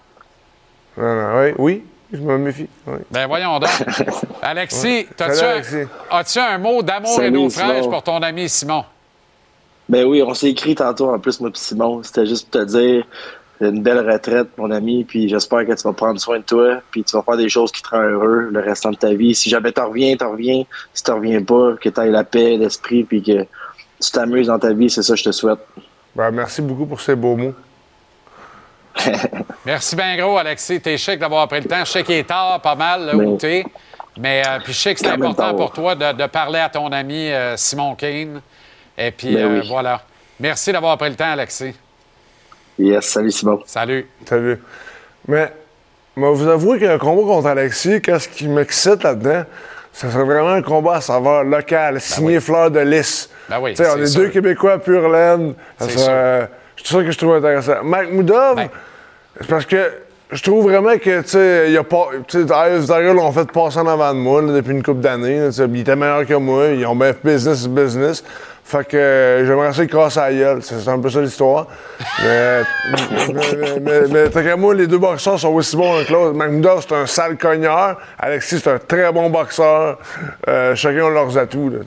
[0.97, 1.85] Non, non, oui, oui.
[2.13, 2.69] Je me méfie.
[2.87, 2.99] Oui.
[3.11, 3.69] Ben voyons donc.
[4.43, 8.85] Alexis, as-tu un, un, mot d'amour et d'eau fraîche pour ton ami Simon?
[9.91, 12.01] Ben oui, on s'est écrit tantôt en plus, moi et Simon.
[12.05, 13.05] C'était juste pour te dire
[13.61, 17.03] une belle retraite, mon ami, puis j'espère que tu vas prendre soin de toi, puis
[17.03, 19.35] tu vas faire des choses qui te rendent heureux le restant de ta vie.
[19.35, 20.63] Si jamais t'en reviens, t'en reviens.
[20.95, 23.43] Si t'en reviens pas, que tu aies la paix d'esprit, puis que
[24.01, 25.59] tu t'amuses dans ta vie, c'est ça que je te souhaite.
[26.15, 27.55] Ben, merci beaucoup pour ces beaux mots.
[29.67, 30.81] merci bien gros, Alexis.
[30.81, 31.85] T'es chic d'avoir pris le temps.
[31.85, 33.65] Je sais qu'il est tard, pas mal, là où t'es.
[34.21, 37.29] Mais euh, puis je sais que c'est important pour toi de, parler à ton ami
[37.29, 38.41] euh, Simon Kane.
[39.03, 40.03] Et puis, ben euh, voilà.
[40.39, 41.75] Merci d'avoir pris le temps, Alexis.
[42.79, 43.61] Yes, salut Simon.
[43.67, 44.07] Salut.
[44.27, 44.59] Salut.
[45.27, 45.53] Mais
[46.17, 49.45] Mais vous avouez qu'un combat contre Alexis, qu'est-ce qui m'excite là-dedans?
[49.93, 53.31] Ce serait vraiment un combat à saveur locale, signé Fleur de Lys.
[53.49, 54.21] Ben oui, Tu sais, on est sûr.
[54.23, 55.55] deux Québécois pur laine.
[55.79, 56.49] Ça C'est serait-
[56.85, 57.83] ça que je trouve intéressant.
[57.83, 58.69] Mike Moudov, Ben.
[59.41, 59.93] c'est parce que
[60.31, 62.09] je trouve vraiment que, tu sais, il y a pas.
[62.29, 65.41] Tu sais, l'ont fait passer en avant de moi là, depuis une couple d'années.
[65.41, 66.67] là, tu sais, Il était meilleur que moi.
[66.69, 68.25] Ils ont bien business is business.
[68.71, 70.63] Fait que euh, j'aimerais ça casser à la gueule.
[70.63, 71.67] C'est un peu ça l'histoire.
[72.23, 72.63] mais,
[73.81, 76.83] mais, mais, mais moi, les deux boxeurs sont aussi bons que l'autre.
[76.89, 77.97] C'est un sale cogneur.
[78.19, 79.99] Alexis, c'est un très bon boxeur.
[80.47, 81.71] Euh, chacun a leurs atouts.
[81.71, 81.79] là.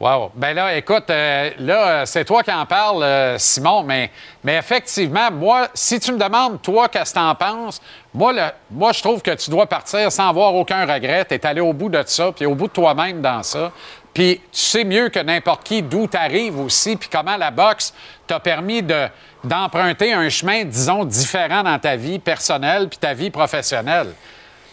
[0.00, 0.30] Wow.
[0.36, 3.04] Ben là, écoute, euh, là, euh, c'est toi qui en parles,
[3.36, 4.10] Simon, mais,
[4.44, 7.82] mais effectivement, moi, si tu me demandes, toi, qu'est-ce que t'en penses,
[8.14, 11.24] moi, le- moi, je trouve que tu dois partir sans avoir aucun regret.
[11.24, 13.72] T'es allé au bout de ça, puis au bout de toi-même dans ça.
[14.18, 17.94] Puis tu sais mieux que n'importe qui d'où tu arrives aussi, puis comment la boxe
[18.26, 19.06] t'a permis de,
[19.44, 24.08] d'emprunter un chemin, disons, différent dans ta vie personnelle puis ta vie professionnelle.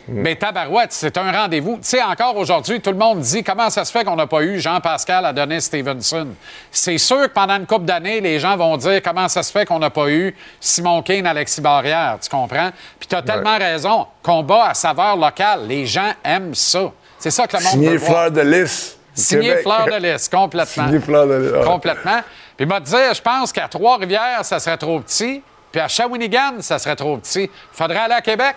[0.07, 1.75] Mais tabarouette, c'est un rendez-vous.
[1.75, 4.41] Tu sais, encore aujourd'hui, tout le monde dit comment ça se fait qu'on n'a pas
[4.41, 6.29] eu Jean-Pascal Adonis Stevenson?
[6.71, 9.67] C'est sûr que pendant une couple d'années, les gens vont dire comment ça se fait
[9.67, 12.17] qu'on n'a pas eu Simon Kane, Alexis Barrière.
[12.19, 12.71] Tu comprends?
[12.99, 14.07] Puis tu as tellement raison.
[14.23, 15.67] Combat à saveur locale.
[15.67, 16.91] Les gens aiment ça.
[17.19, 18.09] C'est ça que le monde Signé veut voir.
[18.09, 18.97] Fleur de Lys.
[19.15, 19.55] Signé.
[19.57, 20.85] Fleur de Lys, complètement.
[20.87, 21.51] Signé Fleur de Lys.
[21.51, 21.63] ouais.
[21.65, 22.21] Complètement.
[22.57, 25.41] Puis, m'a dire, je pense qu'à Trois-Rivières, ça serait trop petit.
[25.71, 27.49] Puis à Shawinigan, ça serait trop petit.
[27.73, 28.55] Faudrait aller à Québec.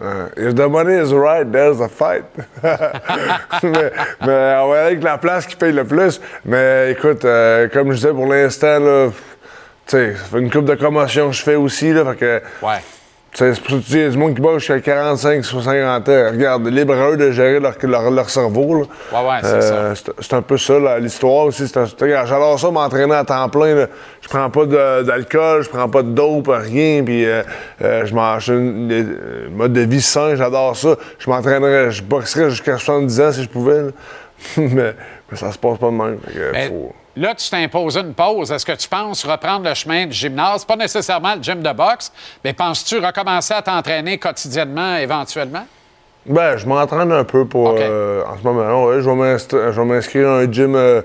[0.00, 2.24] Uh, if the money is right, there's a fight.
[2.62, 3.92] mais,
[4.24, 6.20] mais on va aller avec la place qui paye le plus.
[6.44, 9.08] Mais écoute, euh, comme je disais pour l'instant, là,
[9.86, 11.92] tu sais, une coupe de commotion que je fais aussi.
[11.92, 12.78] Là, fait que, Ouais.
[13.32, 14.58] Tu sais, c'est pour ça que tu dis, il y a du monde qui bat
[14.58, 16.30] jusqu'à 45, 50 ans.
[16.32, 18.74] Regarde, libre à eux de gérer leur, leur, leur cerveau.
[18.74, 18.80] Là.
[19.22, 21.62] Ouais, ouais, c'est Euh, c'est- C'est un peu ça, l'histoire aussi.
[21.76, 21.86] Un-
[22.26, 23.74] J'adore ça, m'entraîner à temps plein.
[23.74, 23.86] là.
[24.20, 27.02] Je prends pas d'alcool, je prends pas de dope, rien.
[27.04, 27.42] Puis euh,
[27.82, 30.96] euh, je mange euh, mode de vie sain, j'adore ça.
[31.18, 33.82] Je m'entraînerais, je boxerais jusqu'à 70 ans si je pouvais.
[34.56, 34.94] mais,
[35.30, 36.18] mais ça se passe pas de même.
[36.26, 38.52] Fait que Mais faut- Là, tu t'imposes une pause.
[38.52, 40.64] Est-ce que tu penses reprendre le chemin du gymnase?
[40.64, 42.12] Pas nécessairement le gym de boxe,
[42.44, 45.66] mais penses-tu recommencer à t'entraîner quotidiennement éventuellement?
[46.26, 47.74] Ben, je m'entraîne un peu pour.
[47.78, 51.02] euh, en ce moment, ouais, je vais m'inst- je vais m'inscrire à un gym euh,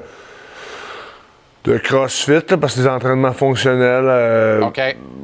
[1.66, 4.06] de CrossFit, là, parce que les entraînements fonctionnels.
[4.08, 4.62] euh,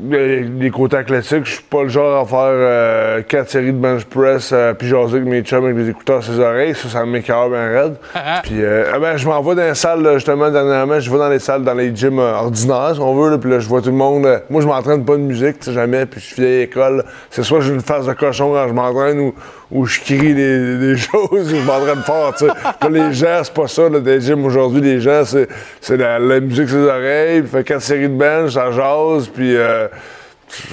[0.09, 3.77] les, les côtés athlétiques, je suis pas le genre à faire euh, quatre séries de
[3.77, 6.73] bench press euh, puis jaser avec mes chums avec des écouteurs sur les oreilles.
[6.75, 7.95] Ça, ça m'écœure bien raide.
[8.43, 10.99] puis, euh, ah ben, je m'en vais dans les salles, là, justement, dernièrement.
[10.99, 13.29] Je vais dans les salles, dans les gyms euh, ordinaires, si on veut.
[13.29, 14.27] Là, puis là, je vois tout le monde.
[14.49, 16.07] moi, je m'entraîne pas de musique, tu sais, jamais.
[16.07, 17.03] Puis je suis vieille école.
[17.29, 19.35] C'est soit j'ai une face de cochon quand je m'entraîne ou,
[19.69, 22.89] ou je crie des, des choses ou je m'entraîne fort, tu sais.
[22.89, 24.81] Les gens, c'est pas ça, là, des gyms aujourd'hui.
[24.81, 25.47] Les gens, c'est,
[25.79, 29.27] c'est la, la musique sur les oreilles, puis fait quatre séries de bench, ça jase,
[29.29, 29.55] puis...
[29.55, 29.87] euh,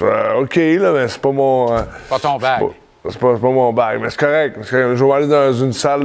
[0.01, 1.71] euh, OK, là, mais c'est pas mon...
[1.73, 2.63] euh, Pas ton bag.
[3.09, 4.57] c'est pas, pas mon bag, mais c'est correct.
[4.63, 4.95] c'est correct.
[4.95, 6.01] Je vais aller dans une salle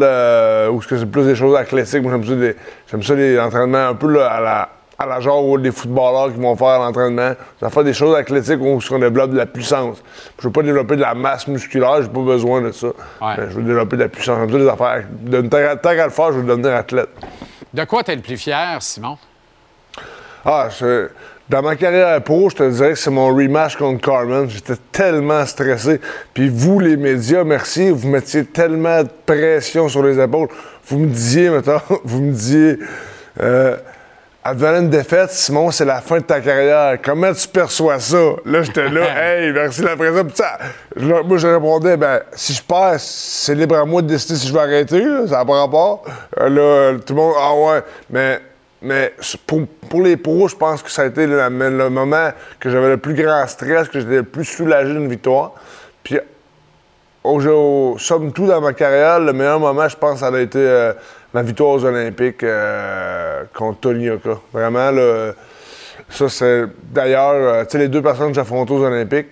[0.71, 2.03] où c'est plus des choses athlétiques.
[2.03, 2.57] Moi, j'aime ça, des,
[2.91, 6.33] j'aime ça les entraînements un peu là, à, la, à la genre où les footballeurs
[6.33, 7.33] qui vont faire l'entraînement.
[7.59, 10.01] Ça fait des choses athlétiques où on développe de la puissance.
[10.39, 12.89] Je veux pas développer de la masse musculaire, j'ai pas besoin de ça.
[13.23, 14.39] Mais je veux développer de la puissance.
[14.39, 15.03] J'aime ça des affaires.
[15.21, 17.09] De, tant qu'à le faire, je veux devenir athlète.
[17.73, 19.19] De quoi tu es le plus fier, Simon?
[20.45, 21.09] Ah, je-
[21.49, 24.49] dans ma carrière pro, je te dirais que c'est mon rematch contre Carmen.
[24.49, 26.01] J'étais tellement stressé.
[26.33, 30.49] Puis vous, les médias, merci, vous mettiez tellement de pression sur les épaules.
[30.89, 32.79] Vous me disiez, mettons, vous me disiez,
[33.41, 33.77] euh,
[34.47, 36.99] Advenant une défaite, Simon, c'est la fin de ta carrière.
[37.03, 38.19] Comment tu perçois ça?
[38.45, 39.01] Là, j'étais là,
[39.39, 44.03] hey, merci la leur- moi, je répondais, ben, si je perds, c'est libre à moi
[44.03, 46.05] de décider si je vais arrêter, là, ça n'a pas rapport.
[46.39, 48.39] Euh, là, tout le monde, ah ouais, mais,
[48.85, 49.15] mais
[49.47, 52.31] pour, les pros, je pense que ça a été le, moment
[52.61, 55.53] que j'avais le plus grand stress, que j'étais le plus soulagé d'une victoire.
[56.03, 56.19] Puis,
[57.25, 60.93] au, somme tout, dans ma carrière, le meilleur moment, je pense, ça a été euh,
[61.33, 64.39] ma victoire aux Olympiques euh, contre Tony Yoka.
[64.53, 64.91] Vraiment,
[66.11, 66.67] ça, c'est.
[66.83, 69.29] D'ailleurs, euh, tu sais, les deux personnes que j'ai affrontées aux Olympiques,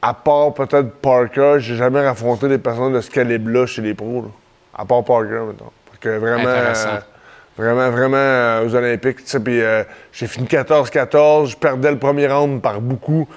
[0.00, 4.22] à part peut-être Parker, j'ai jamais affronté des personnes de ce calibre-là chez les pros.
[4.22, 4.28] là.
[4.76, 5.72] À part Parker, maintenant.
[5.86, 6.48] Parce que vraiment.
[7.56, 9.18] Vraiment, vraiment euh, aux Olympiques.
[9.44, 11.50] Puis euh, j'ai fini 14-14.
[11.50, 13.28] Je perdais le premier round par beaucoup.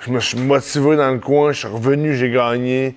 [0.00, 1.52] Je me suis motivé dans le coin.
[1.52, 2.94] Je suis revenu, j'ai gagné.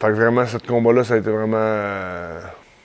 [0.00, 1.56] Fait que vraiment, ce combat-là, ça a été vraiment.
[1.58, 2.40] euh,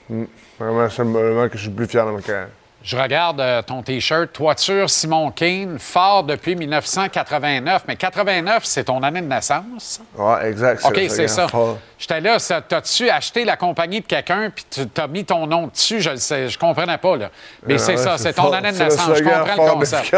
[0.10, 0.23] mm,
[0.60, 2.49] vraiment, c'est le moment que je suis le plus fier de ma carrière.
[2.86, 7.82] Je regarde euh, ton T-shirt, toiture Simon Kane, fort depuis 1989.
[7.88, 10.02] Mais 89, c'est ton année de naissance?
[10.16, 10.86] Oui, exact.
[10.86, 11.48] OK, c'est ça.
[11.98, 12.38] J'étais là,
[12.68, 15.99] t'as-tu acheté la compagnie de quelqu'un puis tu as mis ton nom dessus?
[15.99, 17.32] Je le sais, je comprenais pas, là.
[17.66, 19.18] Mais c'est ça, c'est ton année de naissance.
[19.18, 20.16] Je comprends le concept.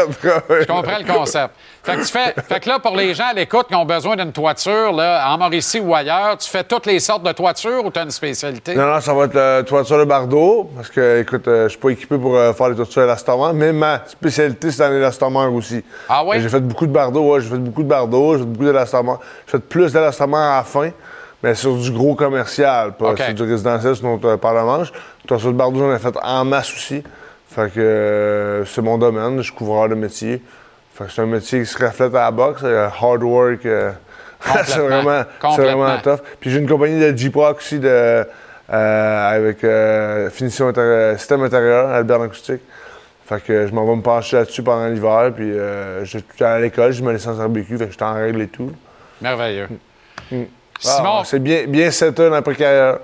[0.60, 1.54] Je comprends le concept.
[1.82, 4.14] Fait que, tu fais, fait que là, pour les gens à l'écoute qui ont besoin
[4.14, 7.90] d'une toiture, là, en Mauricie ou ailleurs, tu fais toutes les sortes de toitures ou
[7.90, 8.74] tu as une spécialité?
[8.74, 11.78] Non, non, ça va être la toiture de Bardeau, parce que, écoute, euh, je suis
[11.78, 15.82] pas équipé pour euh, faire les toitures élastomères, mais ma spécialité, c'est dans l'élastomère aussi.
[16.08, 16.40] Ah oui?
[16.40, 19.18] J'ai fait beaucoup de Bardeau, ouais, j'ai fait beaucoup de Bardeau, j'ai fait beaucoup d'élastomère.
[19.46, 20.90] J'ai fait plus d'élastomère à la fin.
[21.42, 24.92] Mais sur du gros commercial, pas sur du résidentiel, sinon tu par la manche.
[25.26, 27.02] Toi, sur le Bardeau, j'en ai fait en masse aussi.
[27.48, 30.42] Fait que euh, c'est mon domaine, je suis couvreur de métier.
[30.94, 33.64] Fait que c'est un métier qui se reflète à la boxe, hard work.
[33.66, 33.92] Euh,
[34.64, 35.22] c'est vraiment,
[35.56, 36.20] vraiment tough.
[36.40, 38.24] Puis j'ai une compagnie de J-Proc aussi de, euh,
[38.68, 39.64] avec
[40.30, 40.72] finition
[41.16, 42.62] système intérieur, Albert Acoustique.
[43.26, 45.32] Fait que je m'en vais me pencher là-dessus pendant l'hiver.
[45.34, 45.52] Puis
[46.04, 48.72] j'étais à l'école, ma licence RBQ, fait que j'étais en règle et tout.
[49.20, 49.68] Merveilleux.
[50.30, 50.44] Mm.
[50.78, 51.18] Simon?
[51.18, 52.98] Ah, c'est bien, bien seté l'après-carrière.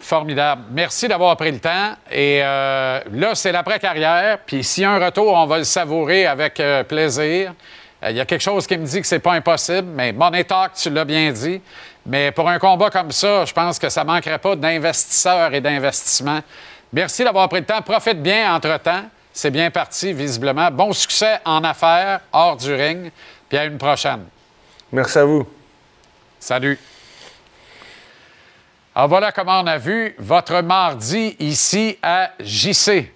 [0.00, 0.62] Formidable.
[0.72, 1.94] Merci d'avoir pris le temps.
[2.10, 4.38] Et euh, là, c'est l'après-carrière.
[4.44, 7.52] Puis s'il y a un retour, on va le savourer avec euh, plaisir.
[8.02, 10.44] Euh, il y a quelque chose qui me dit que c'est pas impossible, mais Money
[10.44, 11.60] Talk, tu l'as bien dit.
[12.06, 16.40] Mais pour un combat comme ça, je pense que ça manquerait pas d'investisseurs et d'investissements.
[16.92, 17.82] Merci d'avoir pris le temps.
[17.82, 19.04] Profite bien entre-temps.
[19.32, 20.70] C'est bien parti, visiblement.
[20.70, 23.12] Bon succès en affaires, hors du ring.
[23.48, 24.24] Puis à une prochaine.
[24.92, 25.46] Merci à vous.
[26.38, 26.78] Salut.
[28.94, 32.86] Alors voilà comment on a vu votre mardi ici à JC.
[32.86, 33.06] Je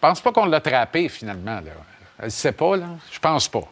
[0.00, 1.56] pense pas qu'on l'a trappé finalement.
[1.56, 1.72] Là.
[2.22, 2.86] Je sais pas, là.
[3.10, 3.62] Je pense pas.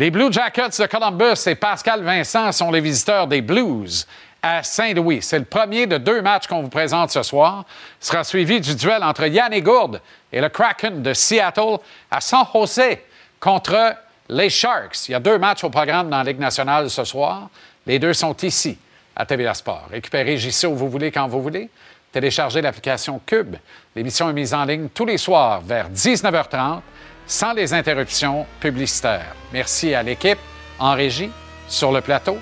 [0.00, 4.06] Les Blue Jackets de Columbus et Pascal Vincent sont les visiteurs des Blues
[4.40, 5.20] à Saint-Louis.
[5.20, 7.66] C'est le premier de deux matchs qu'on vous présente ce soir.
[8.00, 10.00] Il sera suivi du duel entre Yann Gourde
[10.32, 11.76] et le Kraken de Seattle
[12.10, 12.96] à San Jose
[13.38, 13.94] contre
[14.30, 15.06] les Sharks.
[15.10, 17.50] Il y a deux matchs au programme dans la Ligue nationale ce soir.
[17.84, 18.78] Les deux sont ici
[19.14, 19.88] à TVA Sport.
[19.90, 21.68] Récupérez JC où vous voulez, quand vous voulez.
[22.10, 23.56] Téléchargez l'application Cube.
[23.94, 26.80] L'émission est mise en ligne tous les soirs vers 19h30
[27.30, 29.36] sans les interruptions publicitaires.
[29.52, 30.38] Merci à l'équipe
[30.80, 31.30] en régie,
[31.68, 32.38] sur le plateau.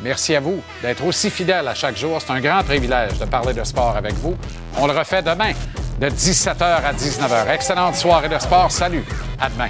[0.00, 2.18] Merci à vous d'être aussi fidèles à chaque jour.
[2.20, 4.34] C'est un grand privilège de parler de sport avec vous.
[4.78, 5.52] On le refait demain
[6.00, 7.52] de 17h à 19h.
[7.52, 8.72] Excellente soirée de sport.
[8.72, 9.04] Salut.
[9.38, 9.68] À demain.